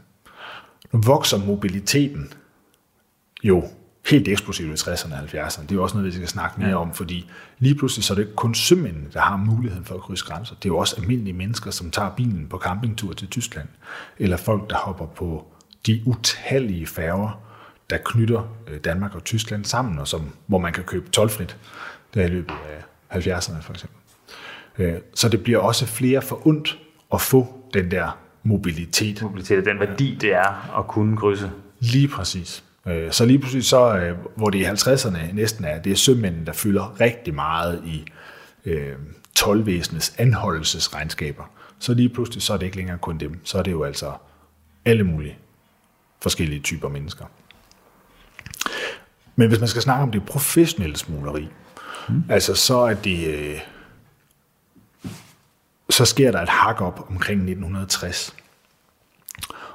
Nu 0.92 1.02
vokser 1.02 1.38
mobiliteten 1.38 2.34
jo 3.44 3.64
helt 4.10 4.28
eksplosivt 4.28 4.88
i 4.88 4.90
60'erne 4.90 5.14
og 5.14 5.20
70'erne. 5.20 5.62
Det 5.62 5.72
er 5.72 5.76
jo 5.76 5.84
også 5.84 5.98
noget, 5.98 6.12
vi 6.12 6.16
skal 6.16 6.28
snakke 6.28 6.62
mere 6.62 6.76
om, 6.76 6.94
fordi 6.94 7.30
lige 7.60 7.76
pludselig 7.76 8.04
så 8.04 8.14
er 8.14 8.16
det 8.16 8.22
ikke 8.22 8.36
kun 8.36 8.56
sømændene, 8.56 9.10
der 9.14 9.20
har 9.20 9.38
muligheden 9.38 9.86
for 9.86 9.96
at 9.96 10.02
krydse 10.02 10.26
grænser. 10.26 10.56
Det 10.56 10.66
er 10.66 10.74
jo 10.74 10.78
også 10.78 10.96
almindelige 10.96 11.34
mennesker, 11.34 11.72
som 11.72 11.92
tager 11.92 12.10
bilen 12.10 12.48
på 12.48 12.58
campingtur 12.58 13.14
til 13.14 13.28
Tyskland, 13.28 13.68
eller 14.20 14.38
folk, 14.38 14.70
der 14.70 14.76
hopper 14.76 15.06
på 15.06 15.48
de 15.86 16.02
utallige 16.06 16.88
færger, 16.88 17.42
der 17.90 17.98
knytter 18.06 18.56
øh, 18.68 18.80
Danmark 18.80 19.16
og 19.16 19.24
Tyskland 19.24 19.66
sammen, 19.66 20.00
og 20.00 20.08
som, 20.08 20.30
hvor 20.48 20.58
man 20.58 20.74
kan 20.74 20.84
købe 20.84 21.10
tolfrit 21.10 21.58
der 22.14 22.26
i 22.26 22.28
løbet 22.28 22.54
af 23.10 23.18
70'erne 23.18 23.62
for 23.62 23.74
eksempel. 23.74 24.01
Øh, 24.78 24.94
så 25.14 25.30
det 25.30 25.44
bliver 25.44 25.60
også 25.60 25.86
flere 25.86 26.22
for 26.22 26.48
ondt 26.48 26.80
at 27.14 27.22
få 27.22 27.48
den 27.74 27.92
der 27.92 28.18
mobilitet. 28.44 29.22
Mobilitet 29.22 29.66
den 29.66 29.80
værdi, 29.80 30.18
det 30.22 30.34
er 30.34 30.80
at 30.80 30.88
kunne 30.88 31.18
krydse. 31.18 31.52
Lige 31.80 32.08
præcis. 32.08 32.64
Øh, 32.88 33.12
så 33.12 33.26
lige 33.26 33.40
præcis 33.40 33.66
så, 33.66 33.98
øh, 33.98 34.18
hvor 34.36 34.50
det 34.50 34.60
i 34.60 34.64
50'erne 34.64 35.34
næsten 35.34 35.66
er, 35.66 35.82
det 35.82 35.92
er 35.92 35.96
sømændene, 35.96 36.46
der 36.46 36.54
fylder 36.54 37.02
rigtig 37.02 37.36
meget 37.36 37.84
i 37.86 38.06
øh, 38.66 38.96
tolvvæsenets 39.36 40.16
anholdelsesregnskaber. 40.18 41.44
Så 41.80 41.94
lige 41.94 42.10
pludselig 42.10 42.42
så 42.42 42.54
er 42.54 42.58
det 42.58 42.66
ikke 42.66 42.78
længere 42.78 42.98
kun 42.98 43.18
dem. 43.18 43.40
Så 43.44 43.58
er 43.58 43.64
det 43.64 43.72
jo 43.72 43.84
altså 43.84 44.12
alle 44.86 45.04
mulige 45.04 45.38
forskellige 46.22 46.60
typer 46.60 46.90
mennesker. 46.90 47.26
Men 49.36 49.48
hvis 49.48 49.60
man 49.60 49.70
skal 49.70 49.82
snakke 49.82 50.04
om 50.04 50.12
det 50.12 50.26
professionelle 50.26 50.98
smugleri, 50.98 51.48
mm. 52.10 52.24
altså 52.30 52.56
så 52.56 52.78
er 52.78 52.94
det 52.94 53.28
øh, 53.28 53.60
så 55.92 56.06
sker 56.06 56.32
der 56.32 56.42
et 56.42 56.50
hak 56.50 56.82
op 56.82 57.06
omkring 57.10 57.40
1960. 57.40 58.36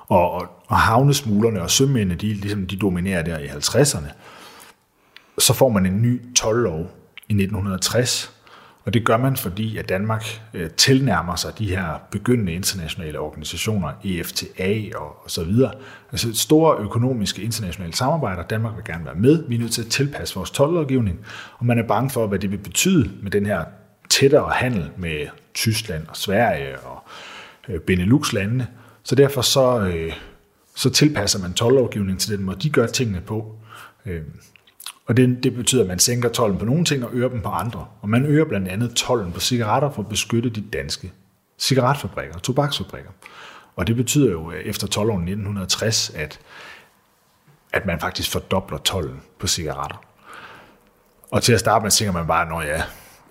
Og, 0.08 0.30
og, 0.30 0.48
og 0.66 0.76
havnesmuglerne 0.76 1.62
og 1.62 1.70
sømændene, 1.70 2.14
de, 2.14 2.34
ligesom 2.34 2.66
de 2.66 2.76
dominerer 2.76 3.22
der 3.22 3.38
i 3.38 3.46
50'erne. 3.46 4.12
Så 5.38 5.52
får 5.52 5.68
man 5.68 5.86
en 5.86 6.02
ny 6.02 6.20
12-lov 6.38 6.80
i 7.28 7.32
1960, 7.32 8.32
og 8.84 8.94
det 8.94 9.04
gør 9.04 9.16
man, 9.16 9.36
fordi 9.36 9.76
at 9.76 9.88
Danmark 9.88 10.42
øh, 10.54 10.70
tilnærmer 10.70 11.36
sig 11.36 11.58
de 11.58 11.68
her 11.68 12.00
begyndende 12.10 12.52
internationale 12.52 13.18
organisationer, 13.18 13.92
EFTA 14.04 14.90
og, 14.94 15.24
og 15.24 15.30
så 15.30 15.44
videre. 15.44 15.72
Altså 16.12 16.34
store 16.34 16.76
økonomiske 16.78 17.42
internationale 17.42 17.94
samarbejder. 17.94 18.42
Danmark 18.42 18.76
vil 18.76 18.84
gerne 18.84 19.04
være 19.04 19.14
med. 19.14 19.44
Vi 19.48 19.54
er 19.54 19.58
nødt 19.58 19.72
til 19.72 19.82
at 19.82 19.88
tilpasse 19.88 20.34
vores 20.34 20.50
tolvlovgivning, 20.50 21.18
og 21.58 21.66
man 21.66 21.78
er 21.78 21.82
bange 21.82 22.10
for, 22.10 22.26
hvad 22.26 22.38
det 22.38 22.50
vil 22.50 22.58
betyde 22.58 23.10
med 23.22 23.30
den 23.30 23.46
her 23.46 23.64
tættere 24.10 24.50
handel 24.50 24.90
med 24.96 25.26
Tyskland 25.54 26.06
og 26.08 26.16
Sverige 26.16 26.78
og 26.78 27.02
øh, 27.68 27.80
Benelux-landene. 27.80 28.66
Så 29.02 29.14
derfor 29.14 29.42
så, 29.42 29.80
øh, 29.80 30.12
så 30.74 30.90
tilpasser 30.90 31.38
man 31.38 31.52
tollovgivningen 31.52 32.18
til 32.18 32.36
den 32.36 32.44
måde, 32.44 32.60
de 32.60 32.70
gør 32.70 32.86
tingene 32.86 33.20
på. 33.20 33.54
Øh, 34.06 34.22
og 35.06 35.16
det, 35.16 35.38
det 35.42 35.54
betyder, 35.54 35.82
at 35.82 35.88
man 35.88 35.98
sænker 35.98 36.28
tollen 36.28 36.58
på 36.58 36.64
nogle 36.64 36.84
ting 36.84 37.04
og 37.04 37.10
øger 37.12 37.28
dem 37.28 37.40
på 37.40 37.48
andre. 37.48 37.86
Og 38.00 38.08
man 38.08 38.26
øger 38.26 38.44
blandt 38.44 38.68
andet 38.68 38.94
tollen 38.94 39.32
på 39.32 39.40
cigaretter 39.40 39.90
for 39.90 40.02
at 40.02 40.08
beskytte 40.08 40.50
de 40.50 40.60
danske 40.60 41.12
cigaretfabrikker, 41.58 42.38
tobaksfabrikker. 42.38 43.10
Og 43.76 43.86
det 43.86 43.96
betyder 43.96 44.30
jo 44.30 44.52
efter 44.52 44.86
12 44.86 45.10
år 45.10 45.14
1960, 45.14 46.10
at, 46.10 46.40
at 47.72 47.86
man 47.86 48.00
faktisk 48.00 48.30
fordobler 48.30 48.78
tollen 48.78 49.22
på 49.38 49.46
cigaretter. 49.46 50.04
Og 51.30 51.42
til 51.42 51.52
at 51.52 51.60
starte 51.60 51.82
med 51.82 51.90
tænker 51.90 52.12
man 52.12 52.26
bare, 52.26 52.48
når 52.48 52.62
ja, 52.62 52.82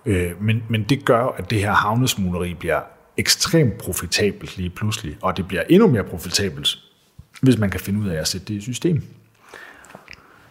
Øh, 0.06 0.42
men, 0.42 0.62
men 0.68 0.82
det 0.82 1.04
gør, 1.04 1.26
at 1.26 1.50
det 1.50 1.60
her 1.60 1.72
havnesmugleri 1.72 2.54
bliver 2.54 2.80
ekstremt 3.16 3.78
profitabelt 3.78 4.56
lige 4.56 4.70
pludselig, 4.70 5.16
og 5.22 5.36
det 5.36 5.48
bliver 5.48 5.62
endnu 5.68 5.88
mere 5.88 6.04
profitabelt, 6.04 6.78
hvis 7.42 7.58
man 7.58 7.70
kan 7.70 7.80
finde 7.80 8.00
ud 8.00 8.08
af 8.08 8.20
at 8.20 8.28
sætte 8.28 8.46
det 8.46 8.54
i 8.54 8.60
system. 8.60 9.02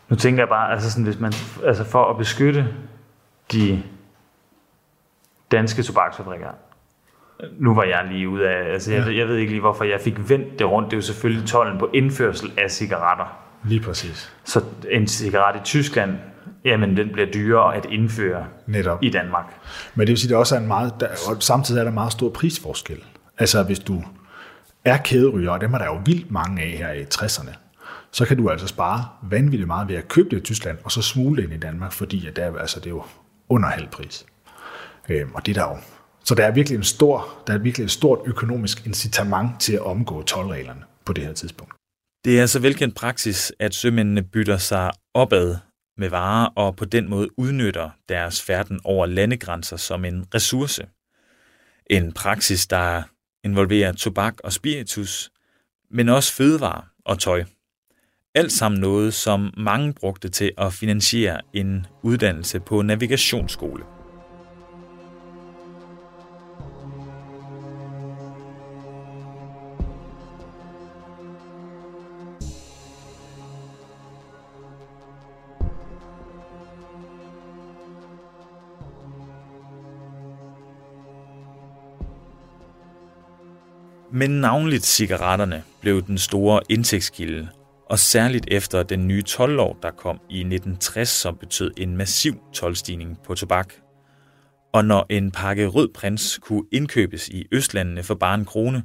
Nu 0.09 0.15
tænker 0.15 0.41
jeg 0.41 0.49
bare, 0.49 0.71
altså 0.71 0.91
sådan, 0.91 1.03
hvis 1.03 1.19
man, 1.19 1.33
altså 1.65 1.83
for 1.83 2.09
at 2.09 2.17
beskytte 2.17 2.67
de 3.51 3.83
danske 5.51 5.83
tobaksfabrikker, 5.83 6.47
nu 7.57 7.75
var 7.75 7.83
jeg 7.83 8.07
lige 8.11 8.29
ude 8.29 8.49
af, 8.49 8.73
altså 8.73 8.93
jeg, 8.93 9.07
ja. 9.07 9.17
jeg 9.17 9.27
ved 9.27 9.37
ikke 9.37 9.51
lige, 9.51 9.61
hvorfor 9.61 9.83
jeg 9.83 10.01
fik 10.01 10.29
vendt 10.29 10.59
det 10.59 10.69
rundt. 10.69 10.91
Det 10.91 10.93
er 10.93 10.97
jo 10.97 11.01
selvfølgelig 11.01 11.47
tollen 11.47 11.79
på 11.79 11.89
indførsel 11.93 12.51
af 12.57 12.71
cigaretter. 12.71 13.37
Lige 13.63 13.81
præcis. 13.81 14.33
Så 14.43 14.63
en 14.91 15.07
cigaret 15.07 15.55
i 15.55 15.63
Tyskland, 15.63 16.17
jamen 16.65 16.97
den 16.97 17.09
bliver 17.09 17.31
dyrere 17.31 17.75
at 17.75 17.85
indføre 17.91 18.45
Netop. 18.67 19.03
i 19.03 19.09
Danmark. 19.09 19.45
Men 19.95 20.07
det 20.07 20.11
vil 20.11 20.17
sige, 20.17 20.29
at 20.29 20.31
der 20.31 20.37
også 20.37 20.55
er 20.55 20.59
en 20.59 20.67
meget, 20.67 20.93
der, 20.99 21.07
og 21.29 21.43
samtidig 21.43 21.79
er 21.79 21.83
der 21.83 21.91
meget 21.91 22.11
stor 22.11 22.29
prisforskel. 22.29 23.03
Altså 23.37 23.63
hvis 23.63 23.79
du 23.79 24.03
er 24.85 24.97
kæderyger, 24.97 25.51
og 25.51 25.61
dem 25.61 25.73
er 25.73 25.77
der 25.77 25.85
jo 25.85 26.01
vildt 26.05 26.31
mange 26.31 26.61
af 26.61 26.69
her 26.69 26.91
i 26.91 27.03
60'erne, 27.03 27.55
så 28.11 28.25
kan 28.25 28.37
du 28.37 28.49
altså 28.49 28.67
spare 28.67 29.05
vanvittigt 29.29 29.67
meget 29.67 29.89
ved 29.89 29.95
at 29.95 30.07
købe 30.07 30.29
det 30.29 30.37
i 30.37 30.43
Tyskland, 30.43 30.77
og 30.83 30.91
så 30.91 31.01
smule 31.01 31.37
det 31.37 31.43
ind 31.43 31.53
i 31.53 31.57
Danmark, 31.57 31.91
fordi 31.91 32.27
at 32.27 32.35
der, 32.35 32.57
altså, 32.57 32.79
det 32.79 32.85
er 32.85 32.89
jo 32.89 33.03
under 33.49 33.69
halv 33.69 33.87
pris. 33.87 34.25
Øhm, 35.09 35.31
og 35.33 35.45
det 35.45 35.57
er 35.57 35.63
der 35.63 35.71
jo. 35.71 35.77
Så 36.23 36.35
der 36.35 36.45
er 36.45 36.51
virkelig 36.51 36.77
en 36.77 36.83
stor, 36.83 37.27
der 37.47 37.53
er 37.53 37.57
virkelig 37.57 37.85
et 37.85 37.91
stort 37.91 38.19
økonomisk 38.25 38.85
incitament 38.85 39.59
til 39.59 39.73
at 39.73 39.81
omgå 39.81 40.23
tolvreglerne 40.23 40.81
på 41.05 41.13
det 41.13 41.23
her 41.23 41.33
tidspunkt. 41.33 41.73
Det 42.25 42.37
er 42.37 42.41
altså 42.41 42.59
velkendt 42.59 42.95
praksis, 42.95 43.53
at 43.59 43.73
sømændene 43.73 44.23
bytter 44.23 44.57
sig 44.57 44.91
opad 45.13 45.55
med 45.97 46.09
varer 46.09 46.47
og 46.55 46.75
på 46.75 46.85
den 46.85 47.09
måde 47.09 47.39
udnytter 47.39 47.89
deres 48.09 48.41
færden 48.41 48.79
over 48.83 49.05
landegrænser 49.05 49.77
som 49.77 50.05
en 50.05 50.25
ressource. 50.35 50.87
En 51.89 52.13
praksis, 52.13 52.67
der 52.67 53.03
involverer 53.43 53.91
tobak 53.91 54.35
og 54.43 54.53
spiritus, 54.53 55.31
men 55.91 56.09
også 56.09 56.33
fødevarer 56.33 56.81
og 57.05 57.19
tøj. 57.19 57.43
Alt 58.35 58.51
sammen 58.51 58.81
noget, 58.81 59.13
som 59.13 59.53
mange 59.57 59.93
brugte 59.93 60.29
til 60.29 60.51
at 60.57 60.73
finansiere 60.73 61.41
en 61.53 61.85
uddannelse 62.03 62.59
på 62.59 62.81
navigationsskole. 62.81 63.94
Men 84.11 84.29
navnligt 84.29 84.85
cigaretterne 84.85 85.63
blev 85.81 86.01
den 86.01 86.17
store 86.17 86.61
indtægtskilde, 86.69 87.49
og 87.89 87.99
særligt 87.99 88.45
efter 88.51 88.83
den 88.83 89.07
nye 89.07 89.23
12-lov, 89.29 89.77
der 89.81 89.91
kom 89.91 90.19
i 90.29 90.39
1960, 90.39 91.09
som 91.09 91.37
betød 91.37 91.71
en 91.77 91.97
massiv 91.97 92.35
tolvstigning 92.53 93.17
på 93.23 93.35
tobak. 93.35 93.73
Og 94.73 94.85
når 94.85 95.05
en 95.09 95.31
pakke 95.31 95.67
rød 95.67 95.89
prins 95.93 96.39
kunne 96.41 96.63
indkøbes 96.71 97.29
i 97.29 97.45
Østlandene 97.51 98.03
for 98.03 98.15
bare 98.15 98.35
en 98.35 98.45
krone, 98.45 98.83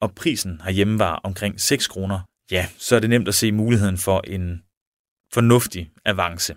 og 0.00 0.14
prisen 0.14 0.60
herhjemme 0.64 0.98
var 0.98 1.20
omkring 1.24 1.60
6 1.60 1.86
kroner, 1.86 2.20
ja, 2.50 2.68
så 2.78 2.96
er 2.96 3.00
det 3.00 3.10
nemt 3.10 3.28
at 3.28 3.34
se 3.34 3.52
muligheden 3.52 3.98
for 3.98 4.20
en 4.26 4.62
fornuftig 5.32 5.90
avance. 6.04 6.56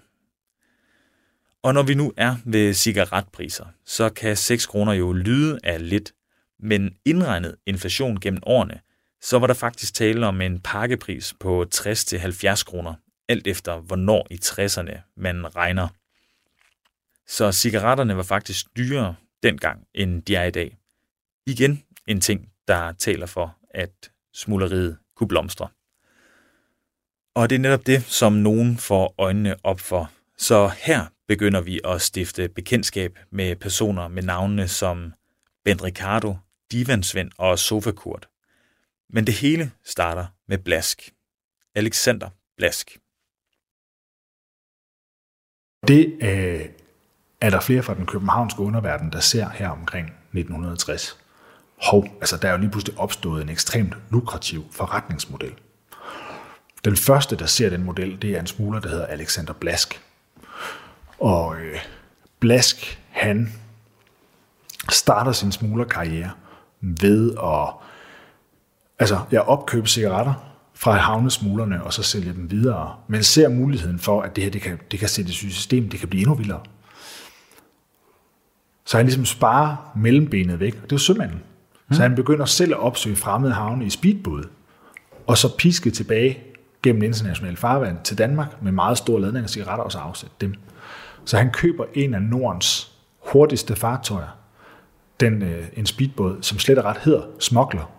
Og 1.63 1.73
når 1.73 1.83
vi 1.83 1.93
nu 1.93 2.13
er 2.17 2.35
ved 2.45 2.73
cigaretpriser, 2.73 3.65
så 3.85 4.09
kan 4.09 4.37
6 4.37 4.65
kroner 4.65 4.93
jo 4.93 5.13
lyde 5.13 5.59
af 5.63 5.89
lidt, 5.89 6.13
men 6.59 6.95
indregnet 7.05 7.55
inflation 7.65 8.19
gennem 8.19 8.43
årene, 8.45 8.79
så 9.21 9.39
var 9.39 9.47
der 9.47 9.53
faktisk 9.53 9.93
tale 9.93 10.27
om 10.27 10.41
en 10.41 10.59
pakkepris 10.59 11.33
på 11.39 11.65
60-70 11.75 12.63
kroner, 12.63 12.93
alt 13.27 13.47
efter 13.47 13.79
hvornår 13.79 14.27
i 14.31 14.39
60'erne 14.43 15.13
man 15.17 15.55
regner. 15.55 15.87
Så 17.27 17.51
cigaretterne 17.51 18.17
var 18.17 18.23
faktisk 18.23 18.65
dyrere 18.77 19.15
dengang, 19.43 19.87
end 19.93 20.23
de 20.23 20.35
er 20.35 20.43
i 20.43 20.51
dag. 20.51 20.77
Igen 21.45 21.83
en 22.07 22.21
ting, 22.21 22.49
der 22.67 22.91
taler 22.91 23.25
for, 23.25 23.57
at 23.69 24.11
smugleriet 24.33 24.97
kunne 25.15 25.27
blomstre. 25.27 25.67
Og 27.35 27.49
det 27.49 27.55
er 27.55 27.59
netop 27.59 27.85
det, 27.85 28.03
som 28.03 28.33
nogen 28.33 28.77
får 28.77 29.15
øjnene 29.17 29.55
op 29.63 29.79
for. 29.79 30.11
Så 30.37 30.71
her 30.77 31.05
begynder 31.27 31.61
vi 31.61 31.79
at 31.83 32.01
stifte 32.01 32.49
bekendtskab 32.49 33.19
med 33.31 33.55
personer 33.55 34.07
med 34.07 34.23
navnene 34.23 34.67
som 34.67 35.13
Ben 35.65 35.83
Ricardo, 35.83 36.35
Divansvend 36.71 37.31
og 37.37 37.59
Sofakurt. 37.59 38.29
Men 39.09 39.27
det 39.27 39.33
hele 39.33 39.71
starter 39.83 40.25
med 40.47 40.57
Blask. 40.57 41.13
Alexander 41.75 42.29
Blask. 42.57 42.97
Det 45.87 46.17
øh, 46.21 46.65
er 47.41 47.49
der 47.49 47.59
flere 47.59 47.83
fra 47.83 47.93
den 47.93 48.05
københavnske 48.05 48.59
underverden, 48.61 49.11
der 49.11 49.19
ser 49.19 49.49
her 49.49 49.69
omkring 49.69 50.05
1960. 50.07 51.17
Hov, 51.81 52.05
altså 52.05 52.37
der 52.37 52.47
er 52.47 52.51
jo 52.51 52.57
lige 52.57 52.71
pludselig 52.71 52.99
opstået 52.99 53.41
en 53.41 53.49
ekstremt 53.49 53.95
lukrativ 54.09 54.65
forretningsmodel. 54.71 55.53
Den 56.85 56.97
første, 56.97 57.35
der 57.35 57.45
ser 57.45 57.69
den 57.69 57.83
model, 57.83 58.21
det 58.21 58.35
er 58.35 58.39
en 58.39 58.47
smugler, 58.47 58.79
der 58.79 58.89
hedder 58.89 59.05
Alexander 59.05 59.53
Blask. 59.53 60.01
Og 61.19 61.61
øh, 61.61 61.79
Blask, 62.39 63.01
han 63.09 63.53
starter 64.89 65.31
sin 65.31 65.51
smuglerkarriere 65.51 66.31
ved 66.81 67.35
at 67.43 67.73
altså, 68.99 69.19
jeg 69.31 69.41
opkøbe 69.41 69.87
cigaretter 69.87 70.33
fra 70.73 70.91
havnesmuglerne 70.91 71.83
og 71.83 71.93
så 71.93 72.03
sælge 72.03 72.33
dem 72.33 72.51
videre, 72.51 72.95
men 73.07 73.23
ser 73.23 73.49
muligheden 73.49 73.99
for, 73.99 74.21
at 74.21 74.35
det 74.35 74.43
her 74.43 74.51
det 74.51 74.61
kan, 74.61 74.79
det 74.91 74.99
kan 74.99 75.09
sættes 75.09 75.43
i 75.43 75.49
system, 75.49 75.89
det 75.89 75.99
kan 75.99 76.09
blive 76.09 76.21
endnu 76.21 76.35
vildere. 76.35 76.59
Så 78.85 78.97
han 78.97 79.05
ligesom 79.05 79.25
sparer 79.25 79.91
mellembenet 79.95 80.59
væk, 80.59 80.73
og 80.75 80.81
det 80.81 80.91
er 80.91 80.95
jo 80.95 80.97
sømanden. 80.97 81.41
Mm. 81.87 81.95
Så 81.95 82.01
han 82.01 82.15
begynder 82.15 82.45
selv 82.45 82.71
at 82.71 82.79
opsøge 82.79 83.15
fremmede 83.15 83.53
havne 83.53 83.85
i 83.85 83.89
speedbåde, 83.89 84.47
og 85.27 85.37
så 85.37 85.57
piske 85.57 85.91
tilbage 85.91 86.39
gennem 86.83 87.03
international 87.03 87.57
farvand 87.57 87.97
til 88.03 88.17
Danmark 88.17 88.61
med 88.61 88.71
meget 88.71 88.97
store 88.97 89.21
ladninger 89.21 89.43
af 89.43 89.49
cigaretter, 89.49 89.83
og 89.83 89.91
så 89.91 89.97
afsætte 89.97 90.35
dem. 90.41 90.53
Så 91.25 91.37
han 91.37 91.51
køber 91.51 91.85
en 91.93 92.13
af 92.13 92.21
Nordens 92.21 92.91
hurtigste 93.19 93.75
fartøjer, 93.75 94.38
den, 95.19 95.43
øh, 95.43 95.63
en 95.73 95.85
speedbåd, 95.85 96.37
som 96.41 96.59
slet 96.59 96.77
og 96.77 96.85
ret 96.85 96.97
hedder 96.97 97.21
Smokler. 97.39 97.91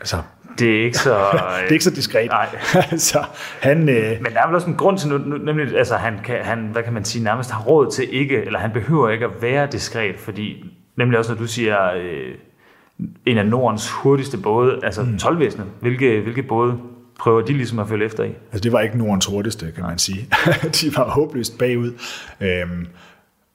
Altså, 0.00 0.16
det 0.58 0.80
er 0.80 0.84
ikke 0.84 0.98
så... 0.98 1.14
det 1.62 1.68
er 1.68 1.72
ikke 1.72 1.84
så 1.84 1.90
diskret. 1.90 2.28
Nej. 2.30 2.56
så 3.10 3.24
han, 3.60 3.88
øh... 3.88 4.22
Men 4.22 4.32
der 4.32 4.40
er 4.40 4.46
vel 4.46 4.54
også 4.54 4.66
en 4.66 4.76
grund 4.76 4.98
til, 4.98 5.08
nu, 5.08 5.18
nemlig, 5.36 5.78
altså 5.78 5.96
han, 5.96 6.18
kan, 6.24 6.44
han, 6.44 6.68
hvad 6.72 6.82
kan 6.82 6.92
man 6.92 7.04
sige, 7.04 7.24
nærmest 7.24 7.50
har 7.50 7.62
råd 7.62 7.90
til 7.90 8.08
ikke, 8.14 8.44
eller 8.44 8.58
han 8.58 8.70
behøver 8.72 9.10
ikke 9.10 9.24
at 9.24 9.42
være 9.42 9.68
diskret, 9.72 10.16
fordi 10.18 10.64
nemlig 10.96 11.18
også, 11.18 11.32
når 11.32 11.38
du 11.38 11.46
siger, 11.46 11.92
øh, 11.92 12.34
en 13.26 13.38
af 13.38 13.46
Nordens 13.46 13.90
hurtigste 13.90 14.38
både, 14.38 14.80
altså 14.82 15.02
mm. 15.02 15.18
12 15.18 15.52
hvilke, 15.80 16.20
hvilke 16.20 16.42
både 16.42 16.78
prøver 17.18 17.42
de 17.42 17.52
ligesom 17.52 17.78
at 17.78 17.88
følge 17.88 18.04
efter 18.04 18.24
i? 18.24 18.28
Altså 18.28 18.60
det 18.62 18.72
var 18.72 18.80
ikke 18.80 18.98
Nordens 18.98 19.26
hurtigste, 19.26 19.72
kan 19.74 19.84
man 19.84 19.98
sige. 19.98 20.28
de 20.80 20.96
var 20.96 21.08
håbløst 21.10 21.58
bagud. 21.58 21.92
Øhm, 22.40 22.86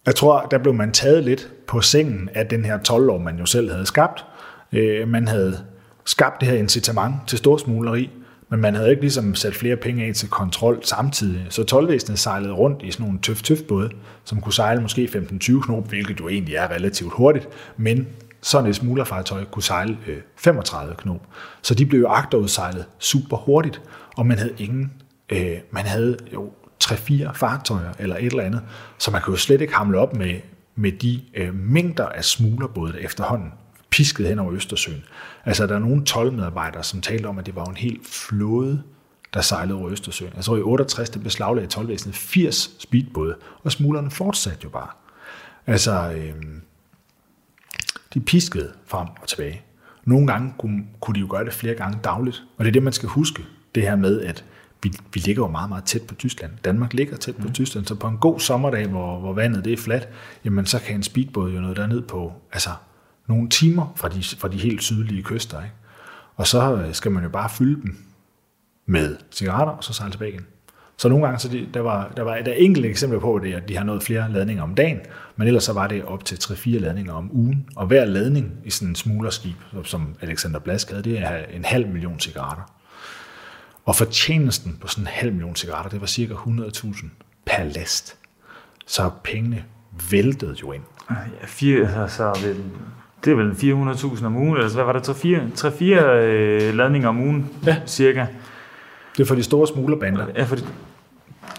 jeg 0.06 0.16
tror, 0.16 0.47
der 0.52 0.58
blev 0.58 0.74
man 0.74 0.91
taget 0.91 1.24
lidt 1.24 1.50
på 1.68 1.82
sengen 1.82 2.30
af 2.34 2.45
den 2.47 2.66
her 2.66 2.78
12 2.78 3.22
man 3.22 3.38
jo 3.39 3.45
selv 3.45 3.72
havde 3.72 3.86
skabt. 3.86 4.26
Øh, 4.74 5.08
man 5.08 5.28
havde 5.28 5.66
skabt 6.06 6.39
det 6.41 6.47
her 6.47 6.58
incitament 6.58 7.16
til 7.28 7.38
storsmugleri, 7.38 8.10
men 8.50 8.62
man 8.62 8.76
havde 8.76 8.89
ikke 8.89 9.02
ligesom 9.02 9.36
sat 9.36 9.56
flere 9.56 9.76
penge 9.76 10.06
af 10.06 10.14
til 10.16 10.30
kontrol 10.30 10.80
samtidig. 10.84 11.45
Så 11.50 11.64
tolvvæsenet 11.64 12.20
sejlede 12.20 12.54
rundt 12.54 12.84
i 12.84 12.91
sådan 12.91 13.06
nogle 13.06 13.20
tøf 13.22 13.41
tøf 13.41 13.58
både, 13.68 13.89
som 14.24 14.41
kunne 14.41 14.54
sejle 14.54 14.82
måske 14.82 15.10
15-20 15.14 15.66
knop, 15.66 15.88
hvilket 15.88 16.20
jo 16.20 16.28
egentlig 16.28 16.56
er 16.56 16.72
relativt 16.72 17.14
hurtigt, 17.14 17.50
men 17.78 18.08
sådan 18.41 18.70
et 18.70 18.76
smuglerfartøj 18.76 19.45
kunne 19.45 19.64
sejle 19.64 19.97
øh, 20.08 20.18
35 20.36 20.95
knop. 20.95 21.22
Så 21.62 21.74
de 21.74 21.86
blev 21.86 22.00
jo 22.00 22.08
agterudsejlet 22.08 22.86
super 23.00 23.38
hurtigt, 23.38 23.82
og 24.18 24.26
man 24.26 24.38
havde 24.38 24.54
ingen, 24.58 24.91
øh, 25.30 25.58
man 25.72 25.86
havde 25.86 26.18
jo 26.34 26.52
3-4 26.84 27.32
fartøjer 27.32 27.93
eller 27.99 28.15
et 28.15 28.25
eller 28.25 28.43
andet, 28.43 28.61
så 28.97 29.11
man 29.11 29.21
kan 29.21 29.32
jo 29.32 29.38
slet 29.38 29.61
ikke 29.61 29.75
hamle 29.75 29.99
op 29.99 30.15
med, 30.15 30.39
med 30.75 30.91
de 30.91 31.21
øh, 31.34 31.55
mængder 31.55 32.05
af 32.05 32.25
smuglerbåde, 32.25 32.93
der 32.93 32.99
efterhånden 32.99 33.51
pisket 33.89 34.27
hen 34.27 34.39
over 34.39 34.53
Østersøen. 34.53 35.03
Altså, 35.45 35.67
der 35.67 35.75
er 35.75 35.80
nogle 35.80 36.05
12 36.05 36.34
medarbejdere, 36.34 36.84
som 36.84 37.01
talte 37.01 37.25
om, 37.25 37.38
at 37.38 37.45
det 37.45 37.55
var 37.55 37.65
en 37.65 37.77
helt 37.77 38.07
flåde, 38.07 38.84
der 39.34 39.41
sejlede 39.41 39.77
over 39.77 39.89
Østersøen. 39.89 40.32
Altså 40.36 40.55
i 40.55 40.61
68, 40.61 41.09
der 41.09 41.19
beslaglagde 41.19 41.67
12 41.67 42.13
80 42.13 42.71
speedbåde, 42.80 43.36
og 43.63 43.71
smuglerne 43.71 44.11
fortsatte 44.11 44.59
jo 44.63 44.69
bare. 44.69 44.88
Altså, 45.67 46.11
øh, 46.11 46.34
de 48.13 48.19
piskede 48.19 48.73
frem 48.86 49.07
og 49.21 49.27
tilbage. 49.27 49.61
Nogle 50.05 50.27
gange 50.27 50.53
kunne, 50.57 50.84
kunne 50.99 51.15
de 51.15 51.19
jo 51.19 51.27
gøre 51.30 51.45
det 51.45 51.53
flere 51.53 51.75
gange 51.75 51.99
dagligt, 52.03 52.43
og 52.57 52.65
det 52.65 52.69
er 52.69 52.73
det, 52.73 52.84
man 52.84 52.93
skal 52.93 53.09
huske. 53.09 53.45
Det 53.75 53.84
her 53.84 53.95
med, 53.95 54.21
at 54.21 54.45
vi, 54.84 54.93
vi 55.13 55.19
ligger 55.19 55.43
jo 55.43 55.47
meget, 55.47 55.69
meget 55.69 55.84
tæt 55.84 56.01
på 56.01 56.15
Tyskland. 56.15 56.51
Danmark 56.65 56.93
ligger 56.93 57.17
tæt 57.17 57.36
på 57.36 57.47
mm. 57.47 57.53
Tyskland, 57.53 57.86
så 57.86 57.95
på 57.95 58.07
en 58.07 58.17
god 58.17 58.39
sommerdag, 58.39 58.88
hvor, 58.88 59.19
hvor 59.19 59.34
vandet 59.34 59.65
det 59.65 59.73
er 59.73 59.77
fladt, 59.77 60.09
jamen 60.45 60.65
så 60.65 60.80
kan 60.80 60.95
en 60.95 61.03
speedbåd 61.03 61.51
jo 61.51 61.61
noget 61.61 61.77
derned 61.77 62.01
på 62.01 62.34
altså, 62.53 62.69
nogle 63.27 63.49
timer 63.49 63.93
fra 63.95 64.09
de, 64.09 64.23
fra 64.23 64.47
de 64.47 64.57
helt 64.57 64.84
sydlige 64.84 65.23
kyster. 65.23 65.63
Ikke? 65.63 65.75
Og 66.36 66.47
så 66.47 66.75
øh, 66.75 66.93
skal 66.93 67.11
man 67.11 67.23
jo 67.23 67.30
bare 67.30 67.49
fylde 67.49 67.82
dem 67.82 67.97
med 68.86 69.17
cigaretter, 69.32 69.73
og 69.73 69.84
så 69.84 69.93
sejle 69.93 70.11
tilbage 70.11 70.32
igen. 70.32 70.45
Så 70.97 71.09
nogle 71.09 71.25
gange, 71.25 71.39
så 71.39 71.49
de, 71.49 71.67
der, 71.73 71.80
var, 71.80 72.11
der 72.17 72.23
var 72.23 72.36
der 72.36 72.51
er 72.51 72.55
enkelte 72.55 72.89
eksempler 72.89 73.19
på, 73.19 73.39
det, 73.43 73.53
at 73.53 73.69
de 73.69 73.77
har 73.77 73.84
nået 73.84 74.03
flere 74.03 74.32
ladninger 74.32 74.63
om 74.63 74.75
dagen, 74.75 74.99
men 75.36 75.47
ellers 75.47 75.63
så 75.63 75.73
var 75.73 75.88
det 75.88 76.05
op 76.05 76.25
til 76.25 76.36
3-4 76.36 76.80
ladninger 76.80 77.13
om 77.13 77.30
ugen. 77.34 77.69
Og 77.75 77.88
hver 77.88 78.05
ladning 78.05 78.53
i 78.65 78.69
sådan 78.69 78.88
en 78.88 78.95
smuglerskib, 78.95 79.55
som 79.84 80.15
Alexander 80.21 80.59
Blask 80.59 80.89
havde, 80.89 81.03
det 81.03 81.19
er 81.19 81.38
en 81.53 81.65
halv 81.65 81.88
million 81.88 82.19
cigaretter. 82.19 82.78
Og 83.86 83.95
fortjenesten 83.95 84.77
på 84.82 84.88
sådan 84.88 85.03
en 85.03 85.07
halv 85.07 85.34
million 85.34 85.55
cigaretter, 85.55 85.89
det 85.89 86.01
var 86.01 86.07
cirka 86.07 86.34
100.000 86.34 87.05
per 87.45 87.63
last. 87.63 88.17
Så 88.88 89.09
pengene 89.23 89.63
væltede 90.11 90.55
jo 90.61 90.71
ind. 90.71 90.84
Ja, 91.09 91.15
fire, 91.45 92.01
altså, 92.01 92.39
det 93.25 93.32
er 93.32 93.36
vel 93.36 93.51
400.000 93.51 94.25
om 94.25 94.36
ugen, 94.36 94.57
eller 94.57 94.73
hvad 94.73 94.84
var 94.84 94.93
det, 94.93 95.09
3-4 95.09 95.84
øh, 95.84 96.73
ladninger 96.73 97.09
om 97.09 97.19
ugen, 97.19 97.49
ja. 97.65 97.77
cirka. 97.88 98.25
Det 99.17 99.23
er 99.23 99.27
for 99.27 99.36
de 99.36 99.43
store 99.43 99.67
smuglerbander. 99.67 100.25
Ja, 100.36 100.43
for 100.43 100.55
de, 100.55 100.61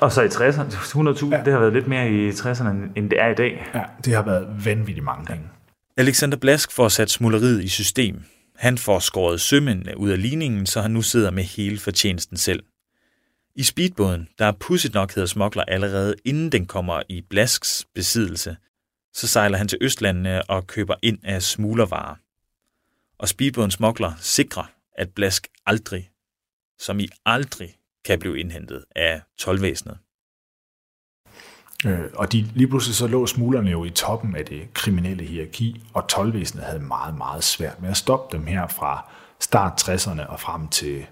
og 0.00 0.12
så 0.12 0.22
i 0.22 0.26
60'erne, 0.26 0.72
100.000, 0.72 1.30
ja. 1.30 1.42
det 1.44 1.52
har 1.52 1.60
været 1.60 1.72
lidt 1.72 1.86
mere 1.86 2.10
i 2.10 2.30
60'erne, 2.30 2.68
end 2.96 3.10
det 3.10 3.20
er 3.20 3.28
i 3.28 3.34
dag. 3.34 3.70
Ja, 3.74 3.82
det 4.04 4.14
har 4.14 4.22
været 4.22 4.46
vanvittigt 4.64 5.04
mange 5.04 5.24
penge. 5.24 5.42
Alexander 5.96 6.36
Blask 6.36 6.72
får 6.72 6.88
sat 6.88 7.10
smugleriet 7.10 7.64
i 7.64 7.68
system. 7.68 8.16
Han 8.60 8.78
får 8.78 8.98
skåret 8.98 9.40
sømændene 9.40 9.98
ud 9.98 10.10
af 10.10 10.22
ligningen, 10.22 10.66
så 10.66 10.80
han 10.80 10.90
nu 10.90 11.02
sidder 11.02 11.30
med 11.30 11.44
hele 11.44 11.78
fortjenesten 11.78 12.36
selv. 12.36 12.62
I 13.54 13.62
speedbåden, 13.62 14.28
der 14.38 14.46
er 14.46 14.52
pudset 14.52 14.94
nok 14.94 15.14
hedder 15.14 15.26
smokler 15.26 15.64
allerede 15.64 16.14
inden 16.24 16.52
den 16.52 16.66
kommer 16.66 17.02
i 17.08 17.20
Blasks 17.20 17.86
besiddelse, 17.94 18.56
så 19.14 19.28
sejler 19.28 19.58
han 19.58 19.68
til 19.68 19.78
Østlandene 19.80 20.42
og 20.42 20.66
køber 20.66 20.94
ind 21.02 21.18
af 21.24 21.42
smuglervarer. 21.42 22.14
Og 23.18 23.28
speedbåden 23.28 23.70
smokler 23.70 24.12
sikrer, 24.18 24.72
at 24.92 25.14
Blask 25.14 25.48
aldrig, 25.66 26.10
som 26.78 27.00
i 27.00 27.08
aldrig, 27.26 27.76
kan 28.04 28.18
blive 28.18 28.40
indhentet 28.40 28.84
af 28.96 29.22
tolvvæsenet. 29.38 29.98
Øh, 31.86 32.00
og 32.14 32.32
de, 32.32 32.42
lige 32.54 32.68
pludselig 32.68 32.96
så 32.96 33.06
lå 33.06 33.26
smuglerne 33.26 33.70
jo 33.70 33.84
i 33.84 33.90
toppen 33.90 34.36
af 34.36 34.44
det 34.44 34.74
kriminelle 34.74 35.24
hierarki, 35.24 35.86
og 35.94 36.08
tolvvæsenet 36.08 36.64
havde 36.64 36.80
meget, 36.80 37.18
meget 37.18 37.44
svært 37.44 37.82
med 37.82 37.90
at 37.90 37.96
stoppe 37.96 38.36
dem 38.36 38.46
her 38.46 38.66
fra 38.66 39.10
start 39.40 39.88
60'erne 39.88 40.26
og 40.26 40.40
frem 40.40 40.68
til 40.68 41.06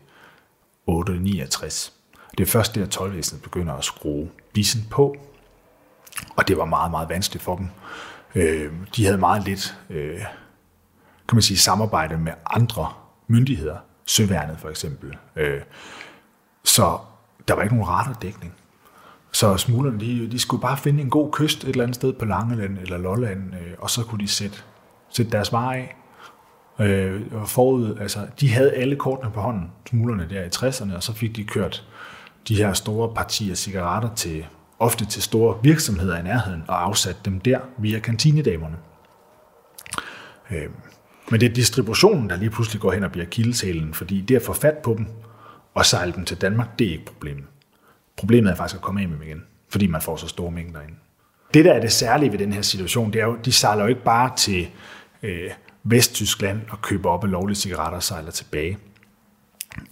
869. 0.86 1.92
Det 2.38 2.46
er 2.46 2.50
først 2.50 2.74
der, 2.74 2.86
tolvvæsenet 2.86 3.42
begynder 3.42 3.74
at 3.74 3.84
skrue 3.84 4.30
bissen 4.52 4.86
på, 4.90 5.16
og 6.36 6.48
det 6.48 6.56
var 6.56 6.64
meget, 6.64 6.90
meget 6.90 7.08
vanskeligt 7.08 7.44
for 7.44 7.56
dem. 7.56 7.68
Øh, 8.34 8.72
de 8.96 9.04
havde 9.04 9.18
meget 9.18 9.44
lidt 9.44 9.76
øh, 9.90 10.20
kan 11.28 11.36
man 11.36 11.42
sige, 11.42 11.58
samarbejde 11.58 12.18
med 12.18 12.32
andre 12.46 12.92
myndigheder, 13.26 13.76
Søværnet 14.06 14.58
for 14.58 14.68
eksempel. 14.68 15.16
Øh, 15.36 15.60
så 16.64 16.98
der 17.48 17.54
var 17.54 17.62
ikke 17.62 17.74
nogen 17.74 17.88
radardækning. 17.88 18.54
Så 19.32 19.56
smuglerne, 19.56 20.00
de, 20.00 20.30
de 20.30 20.38
skulle 20.38 20.60
bare 20.60 20.76
finde 20.76 21.02
en 21.02 21.10
god 21.10 21.32
kyst 21.32 21.64
et 21.64 21.68
eller 21.68 21.82
andet 21.82 21.94
sted 21.94 22.12
på 22.12 22.24
Langeland 22.24 22.78
eller 22.78 22.98
Lolland, 22.98 23.54
øh, 23.54 23.72
og 23.78 23.90
så 23.90 24.04
kunne 24.04 24.20
de 24.20 24.28
sætte, 24.28 24.56
sætte 25.10 25.32
deres 25.32 25.52
varer 25.52 25.72
af. 25.72 25.96
Øh, 26.80 27.22
forud, 27.46 27.96
altså, 28.00 28.26
de 28.40 28.52
havde 28.52 28.72
alle 28.72 28.96
kortene 28.96 29.30
på 29.30 29.40
hånden, 29.40 29.70
smuglerne 29.88 30.26
der 30.30 30.42
i 30.42 30.48
60'erne, 30.56 30.96
og 30.96 31.02
så 31.02 31.12
fik 31.12 31.36
de 31.36 31.44
kørt 31.44 31.88
de 32.48 32.56
her 32.56 32.72
store 32.72 33.14
partier 33.14 33.54
cigaretter 33.54 34.14
til, 34.14 34.46
ofte 34.78 35.04
til 35.04 35.22
store 35.22 35.58
virksomheder 35.62 36.18
i 36.18 36.22
nærheden, 36.22 36.62
og 36.68 36.84
afsat 36.84 37.16
dem 37.24 37.40
der 37.40 37.58
via 37.78 37.98
kantinedamerne. 37.98 38.76
Øh, 40.50 40.68
men 41.30 41.40
det 41.40 41.50
er 41.50 41.54
distributionen, 41.54 42.30
der 42.30 42.36
lige 42.36 42.50
pludselig 42.50 42.80
går 42.80 42.92
hen 42.92 43.04
og 43.04 43.12
bliver 43.12 43.26
kildesælen, 43.26 43.94
fordi 43.94 44.20
det 44.20 44.36
at 44.36 44.42
få 44.42 44.52
fat 44.52 44.78
på 44.78 44.94
dem 44.98 45.06
og 45.74 45.86
sejle 45.86 46.12
dem 46.12 46.24
til 46.24 46.40
Danmark, 46.40 46.78
det 46.78 46.86
er 46.86 46.92
ikke 46.92 47.04
problemet. 47.04 47.44
Problemet 48.18 48.50
er 48.50 48.54
faktisk 48.54 48.76
at 48.76 48.82
komme 48.82 49.00
af 49.00 49.08
med 49.08 49.16
dem 49.16 49.26
igen, 49.26 49.42
fordi 49.68 49.86
man 49.86 50.00
får 50.00 50.16
så 50.16 50.28
store 50.28 50.50
mængder 50.50 50.80
ind. 50.80 50.94
Det, 51.54 51.64
der 51.64 51.72
er 51.72 51.80
det 51.80 51.92
særlige 51.92 52.32
ved 52.32 52.38
den 52.38 52.52
her 52.52 52.62
situation, 52.62 53.12
det 53.12 53.20
er 53.20 53.26
jo, 53.26 53.36
de 53.44 53.52
sejler 53.52 53.82
jo 53.82 53.88
ikke 53.88 54.04
bare 54.04 54.36
til 54.36 54.68
øh, 55.22 55.50
Vesttyskland 55.84 56.60
og 56.70 56.82
køber 56.82 57.10
op 57.10 57.24
af 57.24 57.30
lovlige 57.30 57.56
cigaretter 57.56 57.96
og 57.96 58.02
sejler 58.02 58.30
tilbage. 58.30 58.78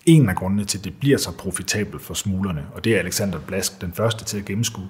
En 0.06 0.28
af 0.28 0.36
grundene 0.36 0.64
til, 0.64 0.78
at 0.78 0.84
det 0.84 0.94
bliver 1.00 1.18
så 1.18 1.32
profitabelt 1.36 2.02
for 2.02 2.14
smuglerne, 2.14 2.66
og 2.74 2.84
det 2.84 2.94
er 2.94 2.98
Alexander 2.98 3.38
Blask 3.38 3.80
den 3.80 3.92
første 3.92 4.24
til 4.24 4.38
at 4.38 4.44
gennemskue, 4.44 4.88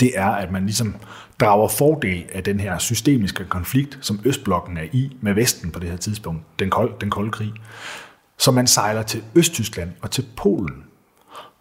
det 0.00 0.12
er, 0.14 0.26
at 0.26 0.52
man 0.52 0.62
ligesom 0.62 0.96
drager 1.40 1.68
fordel 1.68 2.24
af 2.32 2.44
den 2.44 2.60
her 2.60 2.78
systemiske 2.78 3.44
konflikt, 3.44 3.98
som 4.00 4.20
Østblokken 4.24 4.76
er 4.76 4.86
i 4.92 5.16
med 5.20 5.34
Vesten 5.34 5.70
på 5.70 5.80
det 5.80 5.90
her 5.90 5.96
tidspunkt, 5.96 6.42
den, 6.58 6.70
kold, 6.70 6.92
den 7.00 7.10
kolde 7.10 7.30
krig. 7.30 7.52
Så 8.38 8.50
man 8.50 8.66
sejler 8.66 9.02
til 9.02 9.22
Østtyskland 9.34 9.90
og 10.02 10.10
til 10.10 10.26
Polen, 10.36 10.84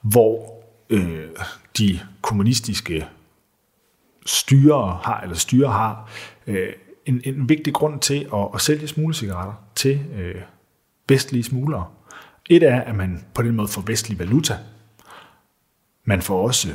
hvor 0.02 0.64
øh, 0.90 1.28
de 1.78 2.00
kommunistiske 2.22 3.08
styre 4.26 5.00
har, 5.04 5.22
eller 5.22 5.36
styre 5.36 5.72
har 5.72 6.10
øh, 6.48 6.74
en, 7.06 7.22
en 7.24 7.50
vigtig 7.50 7.74
grund 7.74 8.00
til 8.00 8.30
at, 8.34 8.48
at 8.54 8.62
sælge 8.62 8.88
smuglecigaretter 8.88 9.54
til 9.76 10.06
øh, 10.16 10.42
vestlige 11.10 11.44
smuglere. 11.44 11.88
Et 12.50 12.64
er, 12.64 12.82
at 12.82 12.96
man 12.96 13.26
på 13.34 13.42
den 13.42 13.56
måde 13.56 13.68
får 13.68 13.82
vestlig 13.82 14.20
valuta. 14.20 14.58
Man 16.04 16.22
får 16.22 16.44
også 16.44 16.70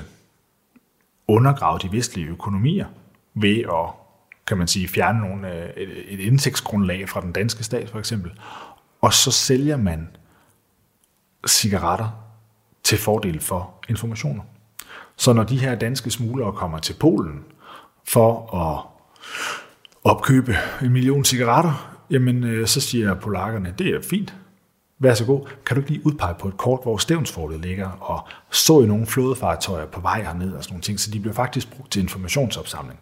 undergravet 1.29 1.83
de 1.83 1.93
vestlige 1.93 2.29
økonomier 2.29 2.87
ved 3.35 3.59
at 3.59 4.05
kan 4.47 4.59
man 4.59 4.69
sige, 4.69 4.89
fjerne 4.89 5.19
nogle, 5.19 5.53
øh, 5.53 5.71
et, 5.77 6.15
et 6.15 6.21
indtægtsgrundlag 6.21 7.09
fra 7.09 7.21
den 7.21 7.33
danske 7.33 7.65
stat 7.65 7.91
for 7.91 7.99
eksempel. 7.99 8.33
Og 9.01 9.13
så 9.13 9.31
sælger 9.31 9.77
man 9.77 10.09
cigaretter 11.47 12.24
til 12.85 12.99
fordel 12.99 13.41
for 13.41 13.75
informationer. 13.89 14.43
Så 15.17 15.33
når 15.33 15.45
de 15.45 15.59
her 15.59 15.75
danske 15.75 16.11
smuglere 16.11 16.53
kommer 16.53 16.79
til 16.79 16.95
Polen 17.01 17.45
for 18.09 18.57
at 18.57 18.85
opkøbe 20.05 20.57
en 20.83 20.93
million 20.93 21.25
cigaretter, 21.25 22.01
jamen 22.11 22.45
øh, 22.45 22.67
så 22.67 22.81
siger 22.81 23.15
polakkerne, 23.15 23.75
det 23.79 23.87
er 23.87 24.01
fint, 24.11 24.35
vær 24.99 25.15
så 25.15 25.25
god, 25.25 25.49
kan 25.67 25.75
du 25.77 25.81
ikke 25.81 25.91
lige 25.91 26.07
udpege 26.07 26.35
på 26.35 26.49
et 26.49 26.57
kort, 26.57 26.81
hvor 26.83 26.97
Stævnsfortet 26.97 27.61
ligger, 27.61 27.89
og 27.91 28.29
så 28.51 28.81
i 28.81 28.87
nogle 28.87 29.07
flådefartøjer 29.07 29.87
på 29.87 30.01
vej 30.01 30.23
herned 30.23 30.53
og 30.53 30.65
sådan 30.65 30.73
nogle 30.73 30.83
ting, 30.83 31.01
så 31.01 31.11
de 31.11 31.21
bliver 31.21 31.35
faktisk 31.35 31.77
brugt 31.77 31.93
til 31.93 32.03
informationsopsamling. 32.03 33.01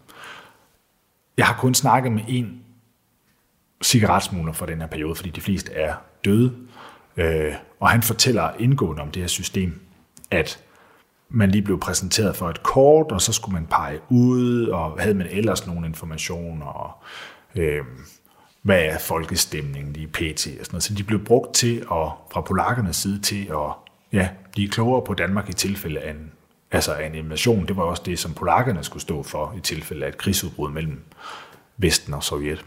Jeg 1.37 1.47
har 1.47 1.55
kun 1.61 1.75
snakket 1.75 2.13
med 2.13 2.23
en 2.29 2.63
cigaretsmugler 3.83 4.53
for 4.53 4.67
den 4.67 4.81
her 4.81 4.87
periode, 4.87 5.15
fordi 5.15 5.31
de 5.31 5.41
fleste 5.41 5.73
er 5.73 5.95
døde, 6.25 6.53
øh, 7.17 7.53
og 7.83 7.91
han 7.91 8.03
fortæller 8.03 8.51
indgående 8.59 9.03
om 9.03 9.11
det 9.11 9.23
her 9.23 9.29
system, 9.29 9.81
at 10.31 10.65
man 11.29 11.51
lige 11.51 11.63
blev 11.63 11.81
præsenteret 11.81 12.37
for 12.37 12.51
et 12.51 12.63
kort, 12.63 13.13
og 13.13 13.21
så 13.21 13.33
skulle 13.33 13.53
man 13.53 13.67
pege 13.67 14.01
ud, 14.09 14.67
og 14.67 15.01
havde 15.01 15.15
man 15.15 15.27
ellers 15.31 15.67
nogle 15.67 15.87
informationer, 15.87 16.67
og 16.67 16.93
øh, 17.55 17.85
hvad 18.63 18.81
er 18.85 18.99
folkestemningen 18.99 19.97
i 19.97 20.07
PT 20.07 20.21
og 20.21 20.43
sådan 20.43 20.67
noget. 20.71 20.83
Så 20.83 20.95
de 20.95 21.03
blev 21.03 21.25
brugt 21.25 21.55
til 21.55 21.77
at, 21.79 22.09
fra 22.33 22.41
polakkernes 22.41 22.97
side 22.97 23.21
til 23.21 23.47
at 23.51 23.73
ja, 24.13 24.29
blive 24.53 24.69
klogere 24.69 25.03
på 25.07 25.15
Danmark 25.15 25.49
i 25.49 25.53
tilfælde 25.53 26.01
af 26.01 26.11
en, 26.11 26.33
altså 26.71 26.93
af 26.93 27.07
en 27.07 27.15
invasion. 27.15 27.67
Det 27.67 27.77
var 27.77 27.83
også 27.83 28.03
det, 28.07 28.19
som 28.19 28.35
polakkerne 28.35 28.85
skulle 28.85 29.03
stå 29.03 29.23
for 29.23 29.55
i 29.57 29.61
tilfælde 29.61 30.05
af 30.05 30.09
et 30.09 30.19
krigsudbrud 30.19 30.71
mellem 30.71 31.01
Vesten 31.77 32.15
og 32.15 32.23
Sovjet. 32.23 32.65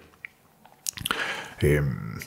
Øhm, 1.64 2.22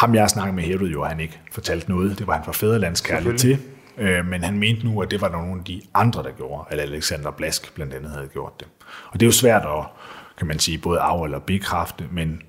ham 0.00 0.14
jeg 0.14 0.30
snakkede 0.30 0.56
med 0.56 0.64
hævdede 0.64 0.90
jo, 0.90 1.02
at 1.02 1.08
han 1.08 1.20
ikke 1.20 1.40
fortalte 1.52 1.90
noget. 1.90 2.18
Det 2.18 2.26
var 2.26 2.34
han 2.34 2.44
for 2.44 2.52
fædrelandskærlighed 2.52 3.38
til. 3.38 3.58
Øh, 3.98 4.26
men 4.26 4.42
han 4.44 4.58
mente 4.58 4.84
nu, 4.84 5.02
at 5.02 5.10
det 5.10 5.20
var 5.20 5.28
nogle 5.28 5.58
af 5.58 5.64
de 5.64 5.82
andre, 5.94 6.22
der 6.22 6.30
gjorde. 6.30 6.64
Eller 6.70 6.84
Alexander 6.84 7.30
Blask 7.30 7.74
blandt 7.74 7.94
andet 7.94 8.10
havde 8.10 8.28
gjort 8.28 8.60
det. 8.60 8.68
Og 9.10 9.20
det 9.20 9.22
er 9.22 9.28
jo 9.28 9.32
svært 9.32 9.62
at, 9.62 9.84
kan 10.38 10.46
man 10.46 10.58
sige, 10.58 10.78
både 10.78 11.00
af- 11.00 11.24
eller 11.24 11.38
bekræfte, 11.38 12.04
men 12.12 12.42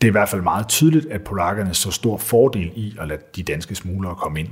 det 0.00 0.08
er 0.08 0.10
i 0.10 0.12
hvert 0.12 0.28
fald 0.28 0.42
meget 0.42 0.68
tydeligt, 0.68 1.06
at 1.06 1.22
polakkerne 1.22 1.74
så 1.74 1.90
stor 1.90 2.16
fordel 2.16 2.72
i 2.74 2.96
at 3.00 3.08
lade 3.08 3.20
de 3.36 3.42
danske 3.42 3.74
smuglere 3.74 4.14
komme 4.14 4.40
ind. 4.40 4.48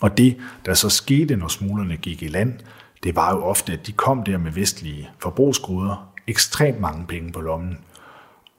Og 0.00 0.18
det, 0.18 0.36
der 0.66 0.74
så 0.74 0.88
skete, 0.88 1.36
når 1.36 1.48
smuglerne 1.48 1.96
gik 1.96 2.22
i 2.22 2.28
land, 2.28 2.54
det 3.02 3.16
var 3.16 3.34
jo 3.34 3.44
ofte, 3.44 3.72
at 3.72 3.86
de 3.86 3.92
kom 3.92 4.22
der 4.22 4.38
med 4.38 4.52
vestlige 4.52 5.10
forbrugsgoder, 5.18 6.12
ekstremt 6.26 6.80
mange 6.80 7.06
penge 7.06 7.32
på 7.32 7.40
lommen, 7.40 7.78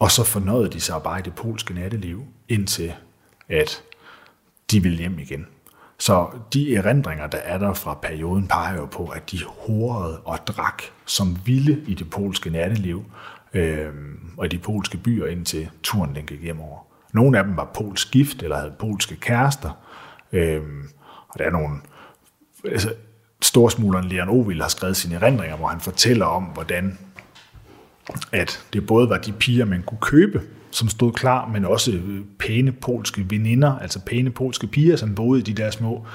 og 0.04 0.12
så 0.12 0.24
fornøjede 0.24 0.70
de 0.70 0.82
sig 0.82 1.01
bare 1.04 1.20
i 1.20 1.22
det 1.22 1.36
polske 1.36 1.74
natteliv, 1.74 2.24
indtil 2.49 2.93
at 3.49 3.84
de 4.72 4.84
ville 4.84 4.97
hjem 4.97 5.20
igen. 5.20 5.47
Så 5.97 6.28
de 6.54 6.76
erindringer, 6.76 7.28
der 7.28 7.38
er 7.38 7.58
der 7.58 7.74
fra 7.74 7.93
perioden, 7.93 8.47
peger 8.47 8.76
jo 8.76 8.86
på, 8.86 9.08
at 9.08 9.32
de 9.32 9.39
horede 9.43 10.20
og 10.20 10.47
drak 10.47 10.84
som 11.06 11.38
vilde 11.45 11.84
i 11.88 11.93
det 11.93 12.10
polske 12.10 12.49
natteliv, 12.49 13.04
øh, 13.54 13.89
og 14.38 14.45
i 14.45 14.49
de 14.49 14.58
polske 14.58 14.97
byer, 14.97 15.28
indtil 15.28 15.70
turen 15.84 16.16
den 16.16 16.26
gik 16.26 16.41
hjem 16.41 16.60
over. 16.60 16.80
Nogle 17.14 17.38
af 17.38 17.43
dem 17.43 17.58
var 17.58 17.72
polsk 17.74 18.12
gift, 18.12 18.43
eller 18.43 18.58
havde 18.58 18.74
polske 18.80 19.16
kærester, 19.16 19.72
øh, 20.32 20.62
og 21.28 21.39
der 21.39 21.45
er 21.45 21.51
nogle... 21.51 21.80
Altså, 22.66 22.93
storsmugleren 23.41 24.06
Leon 24.06 24.30
Ovil 24.30 24.62
har 24.62 24.70
skrevet 24.70 24.97
sine 24.97 25.16
erindringer, 25.16 25.58
hvor 25.58 25.68
han 25.68 25.80
fortæller 25.80 26.26
om, 26.26 26.43
hvordan 26.43 26.97
at 28.32 28.64
det 28.74 28.88
både 28.88 29.10
var 29.10 29.18
de 29.18 29.32
piger, 29.32 29.66
man 29.66 29.84
kunne 29.84 30.01
købe, 30.01 30.41
som 30.72 30.89
stod 30.89 31.12
klar, 31.12 31.47
men 31.47 31.66
også 31.66 31.91
øh, 31.91 32.22
pæne 32.39 32.72
polske 32.72 33.26
veninder, 33.30 33.80
altså 33.80 33.99
pæne 34.06 34.32
polske 34.32 34.68
piger, 34.68 34.95
som 34.95 35.16
boede 35.16 35.39
i 35.39 35.43
de 35.43 35.54
der 35.54 35.72
små 35.72 36.06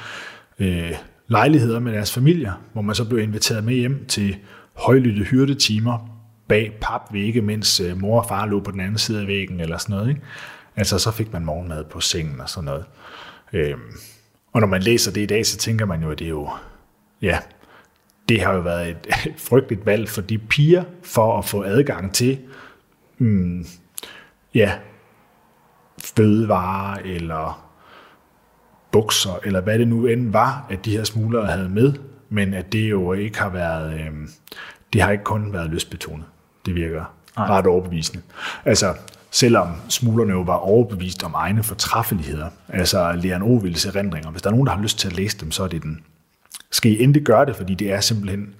øh, 0.59 0.93
lejligheder 1.28 1.78
med 1.78 1.93
deres 1.93 2.12
familier, 2.12 2.53
hvor 2.72 2.82
man 2.82 2.95
så 2.95 3.05
blev 3.05 3.18
inviteret 3.18 3.64
med 3.64 3.74
hjem 3.74 4.05
til 4.09 4.36
højlytte 4.74 5.24
hyrdetimer 5.24 6.18
bag 6.49 6.78
papvægge, 6.80 7.43
mens 7.43 7.80
øh, 7.80 8.01
mor 8.01 8.20
og 8.20 8.28
far 8.28 8.47
lå 8.47 8.61
på 8.61 8.70
den 8.70 8.80
anden 8.80 8.99
side 8.99 9.20
af 9.20 9.26
væggen 9.26 9.61
eller 9.61 9.78
sådan 9.78 9.97
noget. 9.97 10.09
Ikke? 10.09 10.20
Altså 10.76 10.99
så 10.99 11.11
fik 11.11 11.32
man 11.32 11.45
morgenmad 11.45 11.84
på 11.84 12.01
sengen 12.01 12.41
og 12.41 12.49
sådan 12.49 12.64
noget. 12.64 12.84
Øh, 13.53 13.74
og 14.53 14.61
når 14.61 14.68
man 14.68 14.82
læser 14.82 15.12
det 15.12 15.20
i 15.20 15.26
dag, 15.26 15.47
så 15.47 15.59
tænker 15.59 15.86
man 15.86 16.03
jo, 16.03 16.11
at 16.11 16.18
det 16.18 16.24
er 16.24 16.28
jo, 16.28 16.51
ja, 17.22 17.39
det 18.29 18.41
har 18.41 18.55
jo 18.55 18.61
været 18.61 18.89
et, 18.91 19.07
et 19.26 19.35
frygteligt 19.37 19.87
valg 19.87 20.09
for 20.09 20.20
de 20.20 20.39
piger 20.39 20.85
for 21.03 21.39
at 21.39 21.45
få 21.45 21.62
adgang 21.62 22.14
til, 22.14 22.39
mm, 23.18 23.66
ja, 24.55 24.72
fødevarer 26.16 26.99
eller 27.05 27.68
bukser, 28.93 29.39
eller 29.45 29.61
hvad 29.61 29.79
det 29.79 29.89
nu 29.89 30.07
end 30.07 30.33
var, 30.33 30.66
at 30.70 30.85
de 30.85 30.91
her 30.91 31.05
smuglere 31.05 31.47
havde 31.47 31.68
med, 31.68 31.93
men 32.29 32.55
at 32.55 32.72
det 32.72 32.91
jo 32.91 33.12
ikke 33.12 33.39
har 33.39 33.49
været, 33.49 33.95
øh, 33.95 34.29
det 34.93 35.03
har 35.03 35.11
ikke 35.11 35.24
kun 35.24 35.53
været 35.53 35.70
lystbetonet. 35.70 36.26
Det 36.66 36.74
virker 36.74 37.14
Nej. 37.37 37.47
ret 37.47 37.66
overbevisende. 37.66 38.22
Altså, 38.64 38.95
selvom 39.31 39.68
smuglerne 39.89 40.33
jo 40.33 40.41
var 40.41 40.55
overbevist 40.55 41.24
om 41.24 41.35
egne 41.35 41.62
fortræffeligheder, 41.62 42.49
altså 42.68 43.12
Leon 43.12 43.43
Ovils 43.43 43.87
erindringer. 43.87 44.31
Hvis 44.31 44.43
der 44.43 44.49
er 44.49 44.53
nogen, 44.53 44.66
der 44.66 44.72
har 44.72 44.83
lyst 44.83 44.99
til 44.99 45.09
at 45.09 45.16
læse 45.16 45.39
dem, 45.39 45.51
så 45.51 45.64
er 45.64 45.68
det 45.68 45.83
den. 45.83 46.01
Skal 46.70 46.92
I 46.92 47.02
endelig 47.02 47.22
gøre 47.22 47.46
det, 47.46 47.56
fordi 47.56 47.74
det 47.74 47.92
er 47.92 48.00
simpelthen 48.00 48.54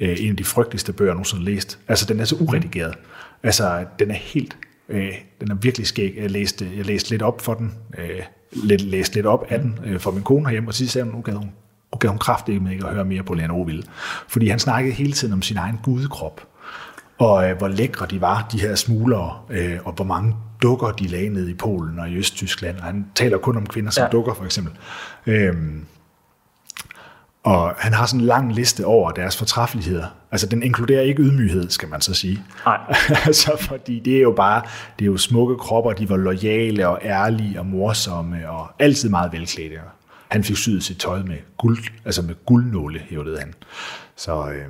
øh, 0.00 0.16
en 0.20 0.30
af 0.30 0.36
de 0.36 0.44
frygteligste 0.44 0.92
bøger, 0.92 1.10
jeg 1.10 1.14
nogensinde 1.14 1.44
har 1.44 1.50
læst. 1.50 1.78
Altså, 1.88 2.06
den 2.06 2.20
er 2.20 2.24
så 2.24 2.36
uredigeret. 2.40 2.94
Altså, 3.42 3.84
den 3.98 4.10
er 4.10 4.14
helt, 4.14 4.56
øh, 4.88 5.12
den 5.40 5.50
er 5.50 5.54
virkelig 5.54 5.86
skæg. 5.86 6.14
Jeg 6.16 6.30
læste, 6.30 6.70
jeg 6.76 6.86
læste 6.86 7.10
lidt 7.10 7.22
op 7.22 7.40
for 7.40 7.54
den, 7.54 7.74
øh, 7.98 8.22
lidt, 8.52 8.80
læste 8.80 9.14
lidt 9.14 9.26
op 9.26 9.46
af 9.48 9.60
den 9.60 9.78
øh, 9.84 10.00
for 10.00 10.10
min 10.10 10.22
kone 10.22 10.46
herhjemme, 10.46 10.70
og 10.70 10.74
så 10.74 10.88
sagde 10.88 11.04
hun, 11.04 11.14
nu 11.14 11.20
gad 11.20 11.34
hun, 11.34 11.50
nu 11.92 11.98
gad 11.98 12.08
hun 12.08 12.18
kraftigt 12.18 12.62
med 12.62 12.72
ikke 12.72 12.86
at 12.86 12.94
høre 12.94 13.04
mere 13.04 13.22
på 13.22 13.34
Leon 13.34 13.50
Ovil. 13.50 13.86
Fordi 14.28 14.48
han 14.48 14.58
snakkede 14.58 14.94
hele 14.94 15.12
tiden 15.12 15.32
om 15.32 15.42
sin 15.42 15.56
egen 15.56 15.78
gudekrop 15.82 16.48
og 17.18 17.50
øh, 17.50 17.58
hvor 17.58 17.68
lækre 17.68 18.06
de 18.06 18.20
var, 18.20 18.48
de 18.52 18.60
her 18.60 18.74
smuglere, 18.74 19.38
øh, 19.50 19.78
og 19.84 19.92
hvor 19.92 20.04
mange 20.04 20.36
dukker 20.62 20.90
de 20.90 21.06
lagde 21.06 21.28
ned 21.28 21.48
i 21.48 21.54
Polen 21.54 21.98
og 21.98 22.08
i 22.08 22.16
Østtyskland. 22.16 22.76
Og 22.78 22.84
han 22.84 23.06
taler 23.14 23.38
kun 23.38 23.56
om 23.56 23.66
kvinder 23.66 23.90
som 23.90 24.02
ja. 24.02 24.08
dukker, 24.08 24.34
for 24.34 24.44
eksempel. 24.44 24.72
Øhm, 25.26 25.84
og 27.44 27.74
han 27.78 27.92
har 27.92 28.06
sådan 28.06 28.20
en 28.20 28.26
lang 28.26 28.54
liste 28.54 28.86
over 28.86 29.10
deres 29.10 29.36
fortræffeligheder. 29.36 30.06
Altså, 30.30 30.46
den 30.46 30.62
inkluderer 30.62 31.02
ikke 31.02 31.22
ydmyghed, 31.22 31.70
skal 31.70 31.88
man 31.88 32.00
så 32.00 32.14
sige. 32.14 32.44
Nej. 32.66 32.78
altså, 33.26 33.56
fordi 33.60 34.00
det 34.00 34.16
er 34.16 34.20
jo 34.20 34.32
bare, 34.32 34.62
det 34.98 35.04
er 35.04 35.06
jo 35.06 35.16
smukke 35.16 35.56
kropper, 35.56 35.92
de 35.92 36.08
var 36.08 36.16
lojale 36.16 36.88
og 36.88 36.98
ærlige 37.02 37.58
og 37.58 37.66
morsomme 37.66 38.50
og 38.50 38.66
altid 38.78 39.08
meget 39.08 39.32
velklædte. 39.32 39.76
Han 40.28 40.44
fik 40.44 40.56
syet 40.56 40.84
sit 40.84 40.98
tøj 40.98 41.22
med 41.22 41.36
guld, 41.58 41.78
altså 42.04 42.22
med 42.22 42.34
guldnåle, 42.46 43.00
hævdede 43.08 43.38
han. 43.38 43.54
Så, 44.16 44.50
øh, 44.50 44.66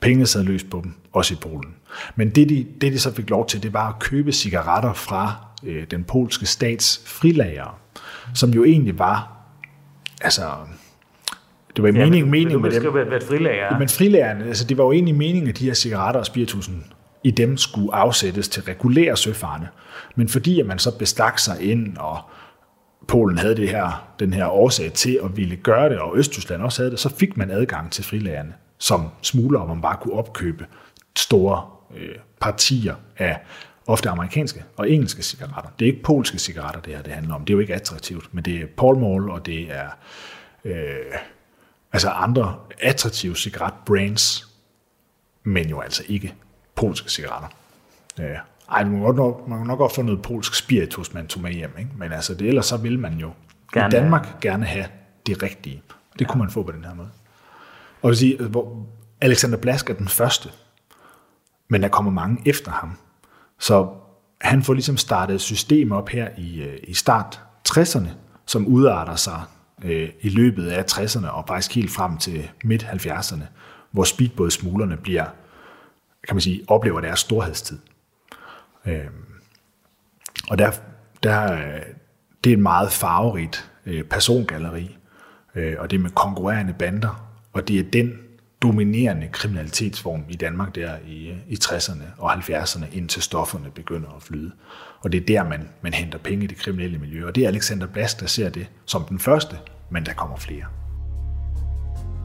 Pengene 0.00 0.26
sad 0.26 0.42
løst 0.42 0.70
på 0.70 0.80
dem, 0.84 0.94
også 1.12 1.34
i 1.34 1.36
Polen. 1.36 1.74
Men 2.16 2.30
det 2.30 2.48
de, 2.48 2.66
det, 2.80 2.92
de 2.92 2.98
så 2.98 3.14
fik 3.14 3.30
lov 3.30 3.46
til, 3.46 3.62
det 3.62 3.72
var 3.72 3.88
at 3.88 3.98
købe 3.98 4.32
cigaretter 4.32 4.92
fra 4.92 5.34
øh, 5.62 5.86
den 5.90 6.04
polske 6.04 6.46
stats 6.46 7.02
frilager, 7.06 7.78
som 8.34 8.50
jo 8.50 8.64
egentlig 8.64 8.98
var, 8.98 9.32
altså, 10.20 10.42
det 11.76 11.82
var 11.82 11.88
ja, 11.88 11.92
mening, 11.92 12.22
men, 12.22 12.30
mening 12.30 12.60
med 12.60 12.70
dem. 12.70 12.92
Hvad, 12.92 13.04
hvad 13.04 13.20
frilager 13.20 13.64
er. 13.64 13.78
Men 13.78 13.88
frilagerne, 13.88 14.44
altså 14.44 14.64
det 14.64 14.78
var 14.78 14.84
jo 14.84 14.92
egentlig 14.92 15.14
meningen, 15.14 15.48
at 15.48 15.58
de 15.58 15.64
her 15.64 15.74
cigaretter 15.74 16.20
og 16.20 16.26
spiritusen 16.26 16.84
i 17.24 17.30
dem 17.30 17.56
skulle 17.56 17.94
afsættes 17.94 18.48
til 18.48 18.62
regulære 18.62 19.16
søfarne. 19.16 19.68
Men 20.16 20.28
fordi 20.28 20.60
at 20.60 20.66
man 20.66 20.78
så 20.78 20.98
bestak 20.98 21.38
sig 21.38 21.62
ind, 21.62 21.96
og 21.96 22.18
Polen 23.08 23.38
havde 23.38 23.56
det 23.56 23.68
her, 23.68 24.14
den 24.20 24.32
her 24.32 24.46
årsag 24.46 24.92
til 24.92 25.20
at 25.24 25.36
ville 25.36 25.56
gøre 25.56 25.88
det, 25.88 25.98
og 25.98 26.16
Østtyskland 26.16 26.62
også 26.62 26.82
havde 26.82 26.90
det, 26.90 26.98
så 26.98 27.16
fik 27.16 27.36
man 27.36 27.50
adgang 27.50 27.92
til 27.92 28.04
frilagerne 28.04 28.52
som 28.78 29.08
smugler, 29.22 29.58
hvor 29.58 29.74
man 29.74 29.82
bare 29.82 29.96
kunne 30.00 30.14
opkøbe 30.14 30.66
store 31.16 31.62
øh, 31.96 32.14
partier 32.40 32.94
af 33.18 33.38
ofte 33.86 34.08
amerikanske 34.08 34.64
og 34.76 34.90
engelske 34.90 35.22
cigaretter. 35.22 35.70
Det 35.78 35.84
er 35.84 35.90
ikke 35.92 36.02
polske 36.02 36.38
cigaretter, 36.38 36.80
det 36.80 36.94
her 36.94 37.02
det 37.02 37.12
handler 37.12 37.34
om. 37.34 37.44
Det 37.44 37.52
er 37.52 37.54
jo 37.54 37.60
ikke 37.60 37.74
attraktivt, 37.74 38.34
men 38.34 38.44
det 38.44 38.56
er 38.56 38.66
Pall 38.78 38.96
Mall, 38.98 39.30
og 39.30 39.46
det 39.46 39.72
er 39.72 39.88
øh, 40.64 41.14
altså 41.92 42.10
andre 42.10 42.56
attraktive 42.78 43.36
cigaretbrands, 43.36 44.54
men 45.42 45.68
jo 45.68 45.80
altså 45.80 46.02
ikke 46.08 46.34
polske 46.74 47.10
cigaretter. 47.10 47.48
Øh, 48.20 48.36
ej, 48.70 48.84
man 48.84 48.98
må, 48.98 49.12
nok, 49.12 49.48
man 49.48 49.66
nok 49.66 49.78
godt 49.78 49.94
få 49.94 50.02
noget 50.02 50.22
polsk 50.22 50.54
spiritus, 50.54 51.14
man 51.14 51.26
tog 51.26 51.42
med 51.42 51.52
hjem, 51.52 51.74
ikke? 51.78 51.90
men 51.96 52.12
altså 52.12 52.34
det, 52.34 52.48
ellers 52.48 52.66
så 52.66 52.76
vil 52.76 52.98
man 52.98 53.14
jo 53.14 53.30
gerne. 53.72 53.96
i 53.96 54.00
Danmark 54.00 54.40
gerne 54.40 54.66
have 54.66 54.86
det 55.26 55.42
rigtige. 55.42 55.82
Det 56.12 56.20
ja. 56.20 56.26
kunne 56.26 56.38
man 56.38 56.50
få 56.50 56.62
på 56.62 56.72
den 56.72 56.84
her 56.84 56.94
måde. 56.94 57.10
Og 58.02 58.08
vil 58.08 58.16
sige, 58.16 58.42
hvor 58.42 58.86
Alexander 59.20 59.58
Blask 59.58 59.90
er 59.90 59.94
den 59.94 60.08
første, 60.08 60.48
men 61.68 61.82
der 61.82 61.88
kommer 61.88 62.12
mange 62.12 62.42
efter 62.46 62.70
ham. 62.70 62.98
Så 63.58 63.88
han 64.40 64.62
får 64.62 64.72
ligesom 64.74 64.96
startet 64.96 65.34
et 65.34 65.40
system 65.40 65.92
op 65.92 66.08
her 66.08 66.28
i, 66.38 66.62
øh, 66.62 66.78
i 66.82 66.94
start 66.94 67.40
60'erne, 67.68 68.08
som 68.46 68.66
udarter 68.66 69.16
sig 69.16 69.42
øh, 69.84 70.08
i 70.20 70.28
løbet 70.28 70.68
af 70.68 70.84
60'erne 70.92 71.28
og 71.28 71.44
faktisk 71.48 71.74
helt 71.74 71.90
frem 71.90 72.16
til 72.16 72.50
midt 72.64 72.84
70'erne, 72.84 73.44
hvor 73.90 74.04
speedbådsmuglerne 74.04 74.96
bliver, 74.96 75.24
kan 76.28 76.36
man 76.36 76.40
sige, 76.40 76.64
oplever 76.68 77.00
deres 77.00 77.20
storhedstid. 77.20 77.78
Øh, 78.86 79.06
og 80.50 80.58
der, 80.58 80.70
der, 81.22 81.56
det 82.44 82.52
er 82.52 82.56
et 82.56 82.62
meget 82.62 82.92
farverigt 82.92 83.70
øh, 83.86 84.04
persongalleri, 84.04 84.98
øh, 85.54 85.76
og 85.78 85.90
det 85.90 85.96
er 85.96 86.00
med 86.00 86.10
konkurrerende 86.10 86.74
bander, 86.78 87.30
og 87.52 87.68
det 87.68 87.78
er 87.78 87.90
den 87.90 88.12
dominerende 88.62 89.28
kriminalitetsform 89.32 90.24
i 90.28 90.34
Danmark 90.34 90.74
der 90.74 90.96
i, 91.06 91.28
øh, 91.28 91.36
i 91.48 91.54
60'erne 91.64 92.04
og 92.18 92.32
70'erne, 92.32 92.84
indtil 92.96 93.22
stofferne 93.22 93.70
begynder 93.70 94.08
at 94.16 94.22
flyde. 94.22 94.52
Og 95.00 95.12
det 95.12 95.20
er 95.20 95.26
der, 95.26 95.48
man, 95.48 95.68
man 95.82 95.94
henter 95.94 96.18
penge 96.18 96.44
i 96.44 96.46
det 96.46 96.56
kriminelle 96.56 96.98
miljø. 96.98 97.26
Og 97.26 97.34
det 97.34 97.44
er 97.44 97.48
Alexander 97.48 97.86
Blast, 97.86 98.20
der 98.20 98.26
ser 98.26 98.50
det 98.50 98.66
som 98.86 99.04
den 99.04 99.18
første, 99.18 99.56
men 99.90 100.06
der 100.06 100.12
kommer 100.12 100.36
flere. 100.36 100.64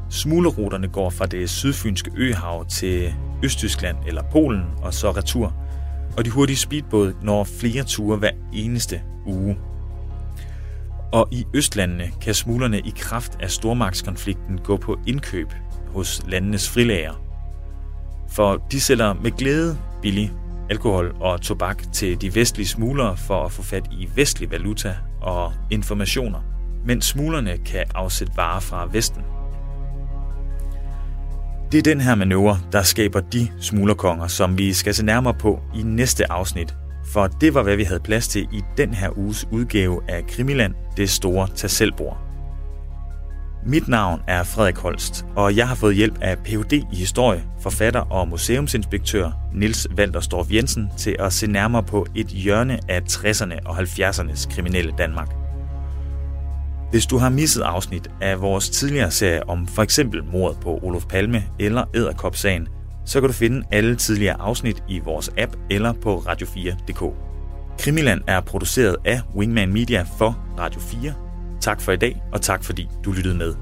Smuglerruterne 0.10 0.88
går 0.88 1.10
fra 1.10 1.26
det 1.26 1.50
sydfynske 1.50 2.12
øhav 2.18 2.66
til 2.66 3.14
Østtyskland 3.44 3.98
eller 4.08 4.24
Polen 4.32 4.64
og 4.82 4.94
så 4.94 5.12
retur. 5.12 5.54
Og 6.18 6.26
de 6.26 6.30
hurtige 6.30 6.58
speedbåde 6.58 7.16
når 7.22 7.44
flere 7.44 7.84
ture 7.84 8.18
hver 8.18 8.32
eneste 8.54 9.02
uge. 9.26 9.58
Og 11.12 11.28
i 11.32 11.46
Østlandene 11.54 12.12
kan 12.22 12.34
smuglerne 12.34 12.80
i 12.80 12.94
kraft 12.98 13.38
af 13.40 13.52
stormagtskonflikten 13.52 14.58
gå 14.58 14.78
på 14.78 15.00
indkøb 15.08 15.54
hos 15.88 16.22
landenes 16.28 16.70
frilager. 16.70 17.14
For 18.30 18.68
de 18.72 18.82
sælger 18.82 19.14
med 19.14 19.32
glæde 19.32 19.78
billig 20.02 20.32
alkohol 20.70 21.16
og 21.20 21.42
tobak 21.42 21.84
til 21.94 22.22
de 22.22 22.36
vestlige 22.36 22.68
smuglere 22.68 23.18
for 23.18 23.46
at 23.46 23.52
få 23.52 23.64
fat 23.64 23.88
i 23.92 24.10
vestlig 24.16 24.52
valuta 24.52 24.96
og 25.22 25.54
informationer, 25.72 26.40
mens 26.86 27.06
smuglerne 27.06 27.58
kan 27.66 27.86
afsætte 27.96 28.34
varer 28.38 28.60
fra 28.60 28.90
Vesten. 28.92 29.22
Det 31.72 31.78
er 31.78 31.82
den 31.94 32.02
her 32.02 32.16
manøvre, 32.16 32.58
der 32.72 32.82
skaber 32.82 33.20
de 33.20 33.48
smuglerkonger, 33.60 34.28
som 34.28 34.58
vi 34.58 34.74
skal 34.74 34.94
se 34.94 35.06
nærmere 35.06 35.34
på 35.34 35.60
i 35.76 35.82
næste 35.84 36.32
afsnit 36.32 36.76
for 37.06 37.28
det 37.28 37.54
var, 37.54 37.64
hvad 37.64 37.76
vi 37.76 37.84
havde 37.84 38.00
plads 38.00 38.28
til 38.28 38.48
i 38.52 38.62
den 38.78 38.94
her 38.94 39.18
uges 39.18 39.48
udgave 39.52 40.02
af 40.08 40.28
Krimiland, 40.28 40.74
det 40.98 41.10
store 41.10 41.48
tasselbord. 41.56 42.25
Mit 43.68 43.88
navn 43.88 44.22
er 44.28 44.44
Frederik 44.44 44.78
Holst, 44.78 45.26
og 45.36 45.56
jeg 45.56 45.68
har 45.68 45.76
fået 45.76 45.96
hjælp 45.96 46.18
af 46.22 46.38
Ph.D. 46.38 46.74
i 46.74 46.96
historie, 46.96 47.44
forfatter 47.62 48.00
og 48.00 48.28
museumsinspektør 48.28 49.32
Nils 49.54 49.88
Valderstorff 49.92 50.52
Jensen 50.52 50.90
til 50.98 51.16
at 51.20 51.34
se 51.34 51.48
nærmere 51.48 51.84
på 51.84 52.06
et 52.16 52.28
hjørne 52.28 52.80
af 52.90 53.02
60'erne 53.02 53.60
og 53.66 53.78
70'ernes 53.78 54.56
kriminelle 54.56 54.94
Danmark. 54.98 55.30
Hvis 56.92 57.06
du 57.06 57.18
har 57.18 57.30
misset 57.30 57.62
afsnit 57.62 58.12
af 58.22 58.42
vores 58.42 58.70
tidligere 58.70 59.12
serie 59.12 59.50
om 59.50 59.68
for 59.68 59.84
eksempel 59.84 60.24
mordet 60.24 60.60
på 60.60 60.80
Olof 60.84 61.06
Palme 61.06 61.44
eller 61.60 61.84
Æderkopsagen, 61.96 62.68
så 63.06 63.20
kan 63.20 63.30
du 63.30 63.34
finde 63.34 63.68
alle 63.72 63.96
tidligere 63.96 64.42
afsnit 64.42 64.84
i 64.90 65.00
vores 65.00 65.30
app 65.38 65.56
eller 65.70 65.94
på 65.94 66.18
radio4.dk. 66.18 67.14
Krimiland 67.80 68.22
er 68.28 68.42
produceret 68.42 68.96
af 69.06 69.22
Wingman 69.36 69.74
Media 69.74 70.06
for 70.18 70.38
Radio 70.60 70.80
4. 70.80 71.25
Tak 71.66 71.82
for 71.82 71.92
i 71.92 71.98
dag, 71.98 72.22
og 72.34 72.42
tak 72.42 72.64
fordi 72.64 72.90
du 73.06 73.12
lyttede 73.12 73.36
med. 73.36 73.56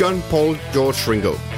John 0.00 0.22
Paul 0.30 0.56
George 0.72 1.12
Ringo 1.12 1.57